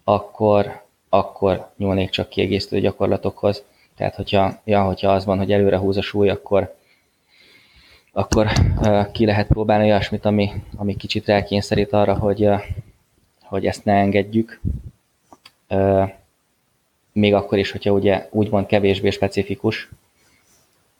akkor, 0.03 0.81
akkor 1.09 1.71
nyúlnék 1.77 2.09
csak 2.09 2.29
kiegészítő 2.29 2.79
gyakorlatokhoz. 2.79 3.63
Tehát, 3.95 4.15
hogyha, 4.15 4.59
ja, 4.63 4.83
hogyha 4.83 5.11
az 5.11 5.25
van, 5.25 5.37
hogy 5.37 5.51
előre 5.51 5.77
húz 5.77 5.97
a 5.97 6.01
súly, 6.01 6.29
akkor, 6.29 6.75
akkor 8.11 8.51
uh, 8.77 9.11
ki 9.11 9.25
lehet 9.25 9.47
próbálni 9.47 9.83
olyasmit, 9.83 10.25
ami, 10.25 10.51
ami 10.75 10.95
kicsit 10.95 11.25
rákényszerít 11.25 11.93
arra, 11.93 12.13
hogy, 12.13 12.45
uh, 12.45 12.61
hogy 13.41 13.65
ezt 13.65 13.85
ne 13.85 13.93
engedjük. 13.93 14.61
Uh, 15.69 16.09
még 17.11 17.33
akkor 17.33 17.57
is, 17.57 17.71
hogyha 17.71 17.91
ugye 17.91 18.27
úgymond 18.31 18.65
kevésbé 18.65 19.09
specifikus, 19.09 19.89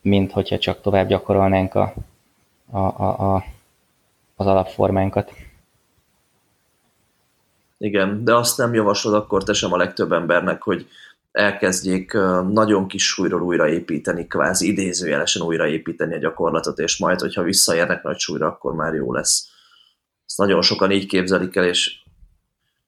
mint 0.02 0.32
hogyha 0.32 0.58
csak 0.58 0.82
tovább 0.82 1.08
gyakorolnánk 1.08 1.76
a, 1.76 1.93
a, 2.72 2.78
a, 2.78 3.36
a, 3.36 3.45
az 4.36 4.47
alapformánkat. 4.47 5.34
Igen, 7.84 8.24
de 8.24 8.36
azt 8.36 8.58
nem 8.58 8.74
javaslod 8.74 9.14
akkor 9.14 9.44
te 9.44 9.54
sem 9.54 9.74
a 9.74 9.78
legtöbb 9.78 10.12
embernek, 10.12 10.62
hogy 10.62 10.88
elkezdjék 11.32 12.14
nagyon 12.50 12.88
kis 12.88 13.08
súlyról 13.08 13.42
újraépíteni, 13.42 14.28
kvázi 14.28 14.68
idézőjelesen 14.68 15.42
újraépíteni 15.42 16.14
a 16.14 16.18
gyakorlatot, 16.18 16.80
és 16.80 16.98
majd, 16.98 17.20
hogyha 17.20 17.44
visszaérnek 17.44 18.04
nagy 18.04 18.18
súlyra, 18.18 18.48
akkor 18.48 18.76
már 18.76 18.94
jó 18.94 19.14
lesz. 19.14 19.50
Ezt 20.26 20.38
nagyon 20.38 20.62
sokan 20.62 20.92
így 20.92 21.06
képzelik 21.06 21.56
el, 21.56 21.66
és 21.66 21.96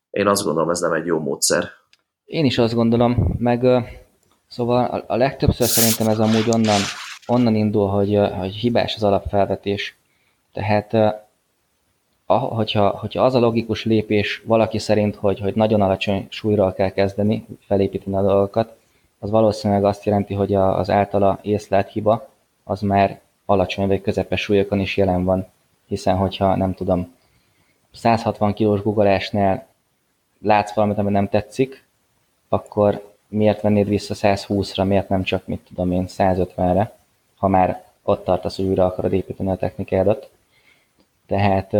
én 0.10 0.28
azt 0.28 0.44
gondolom, 0.44 0.70
ez 0.70 0.80
nem 0.80 0.94
egy 0.94 1.06
jó 1.06 1.20
módszer. 1.20 1.70
Én 2.26 2.46
is 2.46 2.58
azt 2.58 2.74
gondolom, 2.74 3.36
meg 3.38 3.66
szóval 4.48 5.04
a 5.08 5.16
legtöbbször 5.16 5.68
szerintem 5.68 6.08
ez 6.08 6.20
amúgy 6.20 6.50
onnan, 6.50 6.82
onnan 7.28 7.56
indul, 7.56 7.88
hogy, 7.88 8.20
hogy 8.40 8.54
hibás 8.56 8.96
az 8.96 9.04
alapfelvetés. 9.04 9.98
Tehát 10.52 10.94
hogyha, 12.38 12.90
hogyha 12.90 13.24
az 13.24 13.36
a 13.36 13.40
logikus 13.40 13.86
lépés 13.86 14.42
valaki 14.46 14.78
szerint, 14.80 15.16
hogy, 15.16 15.40
hogy 15.40 15.56
nagyon 15.56 15.82
alacsony 15.82 16.26
súlyról 16.30 16.74
kell 16.74 16.90
kezdeni, 16.90 17.46
felépíteni 17.68 18.16
a 18.16 18.22
dolgokat, 18.22 18.76
az 19.20 19.30
valószínűleg 19.30 19.86
azt 19.86 20.06
jelenti, 20.06 20.34
hogy 20.34 20.54
az 20.54 20.90
általa 20.90 21.40
észlelt 21.42 21.92
hiba 21.92 22.30
az 22.64 22.82
már 22.82 23.22
alacsony 23.46 23.88
vagy 23.88 24.02
közepes 24.02 24.42
súlyokon 24.42 24.80
is 24.80 24.98
jelen 24.98 25.24
van, 25.24 25.46
hiszen 25.88 26.16
hogyha 26.16 26.56
nem 26.56 26.74
tudom, 26.74 27.16
160 27.92 28.54
kilós 28.54 28.82
guggolásnál 28.82 29.68
látsz 30.42 30.74
valamit, 30.74 30.98
ami 30.98 31.10
nem 31.10 31.30
tetszik, 31.30 31.86
akkor 32.50 33.14
miért 33.28 33.62
vennéd 33.62 33.88
vissza 33.88 34.14
120-ra, 34.18 34.88
miért 34.88 35.10
nem 35.10 35.24
csak, 35.24 35.48
mit 35.48 35.66
tudom 35.68 35.92
én, 35.92 36.06
150-re, 36.08 36.98
ha 37.36 37.48
már 37.48 37.84
ott 38.04 38.24
tartasz, 38.24 38.56
hogy 38.56 38.66
újra 38.66 38.86
akarod 38.86 39.14
építeni 39.14 39.50
a 39.50 39.56
technikádat. 39.56 40.30
Tehát 41.26 41.74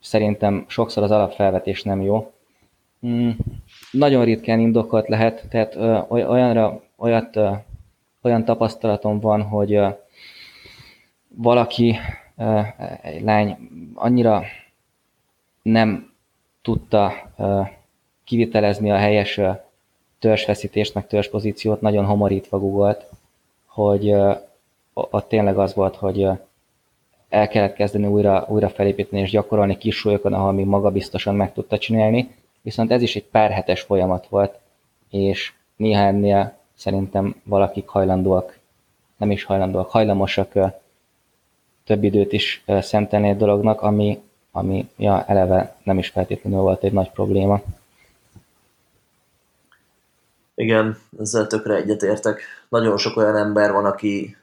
szerintem 0.00 0.64
sokszor 0.68 1.02
az 1.02 1.10
alapfelvetés 1.10 1.82
nem 1.82 2.02
jó. 2.02 2.32
Mm, 3.06 3.30
nagyon 3.90 4.24
ritkán 4.24 4.60
indokolt 4.60 5.08
lehet, 5.08 5.46
tehát 5.48 5.76
olyanra, 6.08 6.82
olyat, 6.96 7.38
olyan 8.22 8.44
tapasztalatom 8.44 9.20
van, 9.20 9.42
hogy 9.42 9.80
valaki, 11.28 11.96
egy 13.02 13.22
lány 13.22 13.56
annyira 13.94 14.42
nem 15.62 16.12
tudta 16.62 17.12
kivitelezni 18.24 18.90
a 18.90 18.96
helyes 18.96 19.40
törzsfeszítést, 20.18 20.94
meg 20.94 21.06
törzspozíciót, 21.06 21.80
nagyon 21.80 22.04
homorítva 22.04 22.58
googolt, 22.58 23.06
hogy 23.66 24.14
ott 24.92 25.28
tényleg 25.28 25.58
az 25.58 25.74
volt, 25.74 25.96
hogy 25.96 26.28
el 27.30 27.48
kellett 27.48 27.74
kezdeni 27.74 28.06
újra, 28.06 28.44
újra 28.48 28.68
felépíteni 28.68 29.22
és 29.22 29.30
gyakorolni 29.30 29.78
kis 29.78 29.96
súlyokon, 29.96 30.32
ahol 30.32 30.52
még 30.52 30.66
magabiztosan 30.66 31.34
meg 31.34 31.52
tudta 31.52 31.78
csinálni, 31.78 32.34
viszont 32.62 32.90
ez 32.90 33.02
is 33.02 33.16
egy 33.16 33.24
pár 33.24 33.50
hetes 33.50 33.80
folyamat 33.80 34.26
volt, 34.28 34.58
és 35.10 35.52
néha 35.76 36.02
ennél 36.02 36.58
szerintem 36.74 37.34
valakik 37.42 37.88
hajlandóak, 37.88 38.58
nem 39.16 39.30
is 39.30 39.44
hajlandóak, 39.44 39.90
hajlamosak 39.90 40.52
több 41.84 42.04
időt 42.04 42.32
is 42.32 42.64
szentelni 42.66 43.28
egy 43.28 43.36
dolognak, 43.36 43.82
ami, 43.82 44.22
ami 44.52 44.88
ja, 44.96 45.24
eleve 45.24 45.76
nem 45.82 45.98
is 45.98 46.08
feltétlenül 46.08 46.60
volt 46.60 46.84
egy 46.84 46.92
nagy 46.92 47.10
probléma. 47.10 47.62
Igen, 50.54 50.98
ezzel 51.18 51.46
tökre 51.46 51.74
egyetértek. 51.74 52.40
Nagyon 52.68 52.98
sok 52.98 53.16
olyan 53.16 53.36
ember 53.36 53.72
van, 53.72 53.84
aki, 53.84 54.36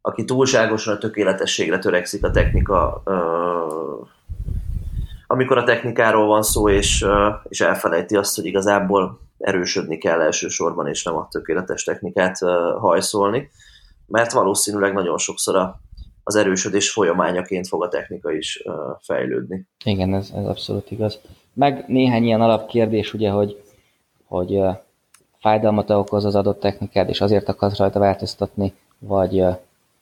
aki 0.00 0.24
túlságosan 0.24 0.94
a 0.94 0.98
tökéletességre 0.98 1.78
törekszik 1.78 2.24
a 2.24 2.30
technika, 2.30 3.02
amikor 5.26 5.58
a 5.58 5.64
technikáról 5.64 6.26
van 6.26 6.42
szó, 6.42 6.68
és, 6.68 7.06
és 7.48 7.60
elfelejti 7.60 8.16
azt, 8.16 8.36
hogy 8.36 8.46
igazából 8.46 9.20
erősödni 9.38 9.98
kell 9.98 10.20
elsősorban, 10.20 10.86
és 10.86 11.04
nem 11.04 11.16
a 11.16 11.28
tökéletes 11.30 11.84
technikát 11.84 12.38
hajszolni, 12.78 13.50
mert 14.06 14.32
valószínűleg 14.32 14.92
nagyon 14.92 15.18
sokszor 15.18 15.56
a, 15.56 15.80
az 16.24 16.34
erősödés 16.36 16.90
folyamányaként 16.90 17.68
fog 17.68 17.82
a 17.82 17.88
technika 17.88 18.32
is 18.32 18.62
fejlődni. 19.00 19.66
Igen, 19.84 20.14
ez, 20.14 20.30
ez 20.36 20.44
abszolút 20.44 20.90
igaz. 20.90 21.18
Meg 21.52 21.84
néhány 21.86 22.24
ilyen 22.24 22.40
alapkérdés, 22.40 23.14
ugye, 23.14 23.30
hogy 23.30 23.62
hogy 24.30 24.60
fájdalmat 25.40 25.90
okoz 25.90 26.24
az 26.24 26.34
adott 26.34 26.60
technikád, 26.60 27.08
és 27.08 27.20
azért 27.20 27.48
akarsz 27.48 27.78
rajta 27.78 27.98
változtatni, 27.98 28.72
vagy 28.98 29.44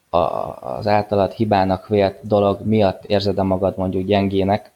az 0.09 0.87
általad 0.87 1.31
hibának 1.31 1.87
vélt 1.87 2.27
dolog 2.27 2.65
miatt 2.65 3.05
érzed 3.05 3.43
magad 3.43 3.77
mondjuk 3.77 4.05
gyengének, 4.05 4.71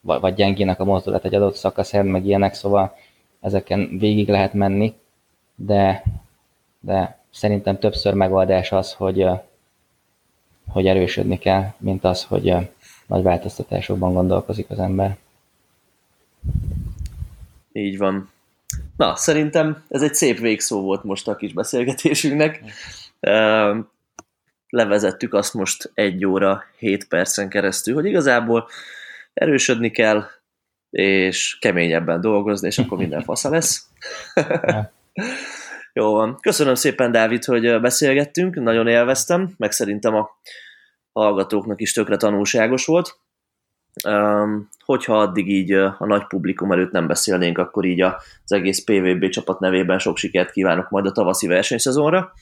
vagy 0.00 0.34
gyengének 0.34 0.80
a 0.80 0.84
mozdulat 0.84 1.24
egy 1.24 1.34
adott 1.34 1.54
szakaszán, 1.54 2.06
meg 2.06 2.26
ilyenek, 2.26 2.54
szóval 2.54 2.96
ezeken 3.40 3.98
végig 3.98 4.28
lehet 4.28 4.52
menni, 4.52 4.94
de, 5.54 6.02
de 6.80 7.18
szerintem 7.30 7.78
többször 7.78 8.14
megoldás 8.14 8.72
az, 8.72 8.92
hogy, 8.92 9.26
hogy 10.68 10.86
erősödni 10.86 11.38
kell, 11.38 11.72
mint 11.78 12.04
az, 12.04 12.24
hogy 12.24 12.54
nagy 13.06 13.22
változtatásokban 13.22 14.12
gondolkozik 14.12 14.70
az 14.70 14.78
ember. 14.78 15.16
Így 17.72 17.98
van. 17.98 18.30
Na, 18.96 19.16
szerintem 19.16 19.84
ez 19.88 20.02
egy 20.02 20.14
szép 20.14 20.38
végszó 20.38 20.80
volt 20.80 21.04
most 21.04 21.28
a 21.28 21.36
kis 21.36 21.52
beszélgetésünknek. 21.52 22.62
Levezettük 24.68 25.34
azt 25.34 25.54
most 25.54 25.90
egy 25.94 26.26
óra, 26.26 26.64
hét 26.78 27.08
percen 27.08 27.48
keresztül, 27.48 27.94
hogy 27.94 28.04
igazából 28.04 28.68
erősödni 29.34 29.90
kell, 29.90 30.24
és 30.90 31.58
keményebben 31.60 32.20
dolgozni, 32.20 32.66
és 32.66 32.78
akkor 32.78 32.98
minden 32.98 33.22
fasza 33.22 33.50
lesz. 33.50 33.88
Jó 35.92 36.12
van. 36.12 36.38
Köszönöm 36.40 36.74
szépen, 36.74 37.12
Dávid, 37.12 37.44
hogy 37.44 37.80
beszélgettünk, 37.80 38.54
nagyon 38.54 38.86
élveztem, 38.86 39.54
meg 39.56 39.72
szerintem 39.72 40.14
a 40.14 40.28
hallgatóknak 41.12 41.80
is 41.80 41.92
tökre 41.92 42.16
tanulságos 42.16 42.86
volt 42.86 43.18
hogyha 44.84 45.18
addig 45.20 45.48
így 45.48 45.72
a 45.72 45.96
nagy 45.98 46.26
publikum 46.26 46.72
előtt 46.72 46.90
nem 46.90 47.06
beszélnénk, 47.06 47.58
akkor 47.58 47.84
így 47.84 48.00
az 48.00 48.52
egész 48.52 48.84
PVB 48.84 49.28
csapat 49.28 49.60
nevében 49.60 49.98
sok 49.98 50.16
sikert 50.16 50.50
kívánok 50.50 50.90
majd 50.90 51.06
a 51.06 51.12
tavaszi 51.12 51.46
versenyszezonra, 51.46 52.32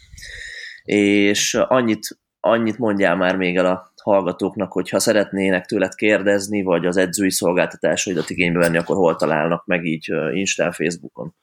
és 0.85 1.55
annyit, 1.55 2.19
annyit 2.41 2.79
mondjál 2.79 3.17
már 3.17 3.37
még 3.37 3.57
el 3.57 3.67
a 3.67 3.93
hallgatóknak, 4.03 4.73
hogy 4.73 4.89
ha 4.89 4.99
szeretnének 4.99 5.67
tőled 5.67 5.95
kérdezni, 5.95 6.63
vagy 6.63 6.87
az 6.87 6.97
edzői 6.97 7.31
szolgáltatásaidat 7.31 8.31
igénybe 8.31 8.59
venni, 8.59 8.77
akkor 8.77 8.97
hol 8.97 9.17
találnak 9.17 9.67
meg 9.67 9.85
így 9.85 10.13
Instán, 10.33 10.73
Facebookon? 10.73 11.35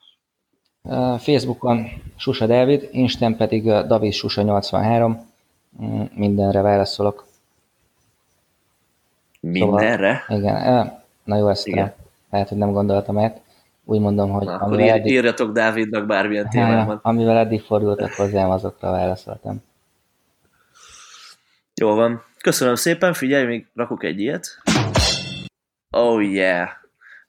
Facebookon 1.20 1.88
Susa 2.16 2.48
David, 2.48 2.90
Instán 2.92 3.36
pedig 3.38 3.64
David 3.64 4.14
Susa 4.14 4.42
83, 4.42 5.30
mm, 5.84 6.02
mindenre 6.16 6.62
válaszolok. 6.62 7.26
Mindenre? 9.40 10.24
Szóval, 10.28 10.44
igen, 10.44 11.04
na 11.24 11.38
jó, 11.38 11.50
ezt 11.50 11.68
igen. 11.68 11.94
lehet, 12.30 12.50
hogy 12.50 12.58
nem 12.58 12.72
gondoltam 12.72 13.18
át. 13.18 13.42
Úgy 13.92 14.00
mondom, 14.00 14.30
hogy... 14.30 14.46
Na, 14.46 14.54
akkor 14.54 14.80
ír, 14.80 14.92
eddig, 14.92 15.12
írjatok 15.12 15.52
Dávidnak 15.52 16.06
bármilyen 16.06 16.50
témában. 16.50 17.00
Amivel 17.02 17.38
eddig 17.38 17.62
fordultak 17.62 18.14
hozzám, 18.14 18.50
azokra 18.50 18.92
válaszoltam. 18.92 19.64
Jó 21.82 21.96
van. 21.96 22.24
Köszönöm 22.42 22.76
szépen, 22.76 23.14
figyelj, 23.14 23.46
még 23.46 23.68
rakok 23.74 24.04
egy 24.04 24.20
ilyet. 24.20 24.62
Oh 25.90 26.32
yeah! 26.32 26.70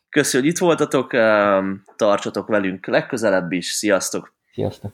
Köszönjük, 0.09 0.45
hogy 0.45 0.55
itt 0.55 0.69
voltatok, 0.69 1.11
tartsatok 1.97 2.49
velünk 2.49 2.87
legközelebb 2.87 3.53
is, 3.53 3.67
sziasztok! 3.67 4.33
Sziasztok! 4.53 4.93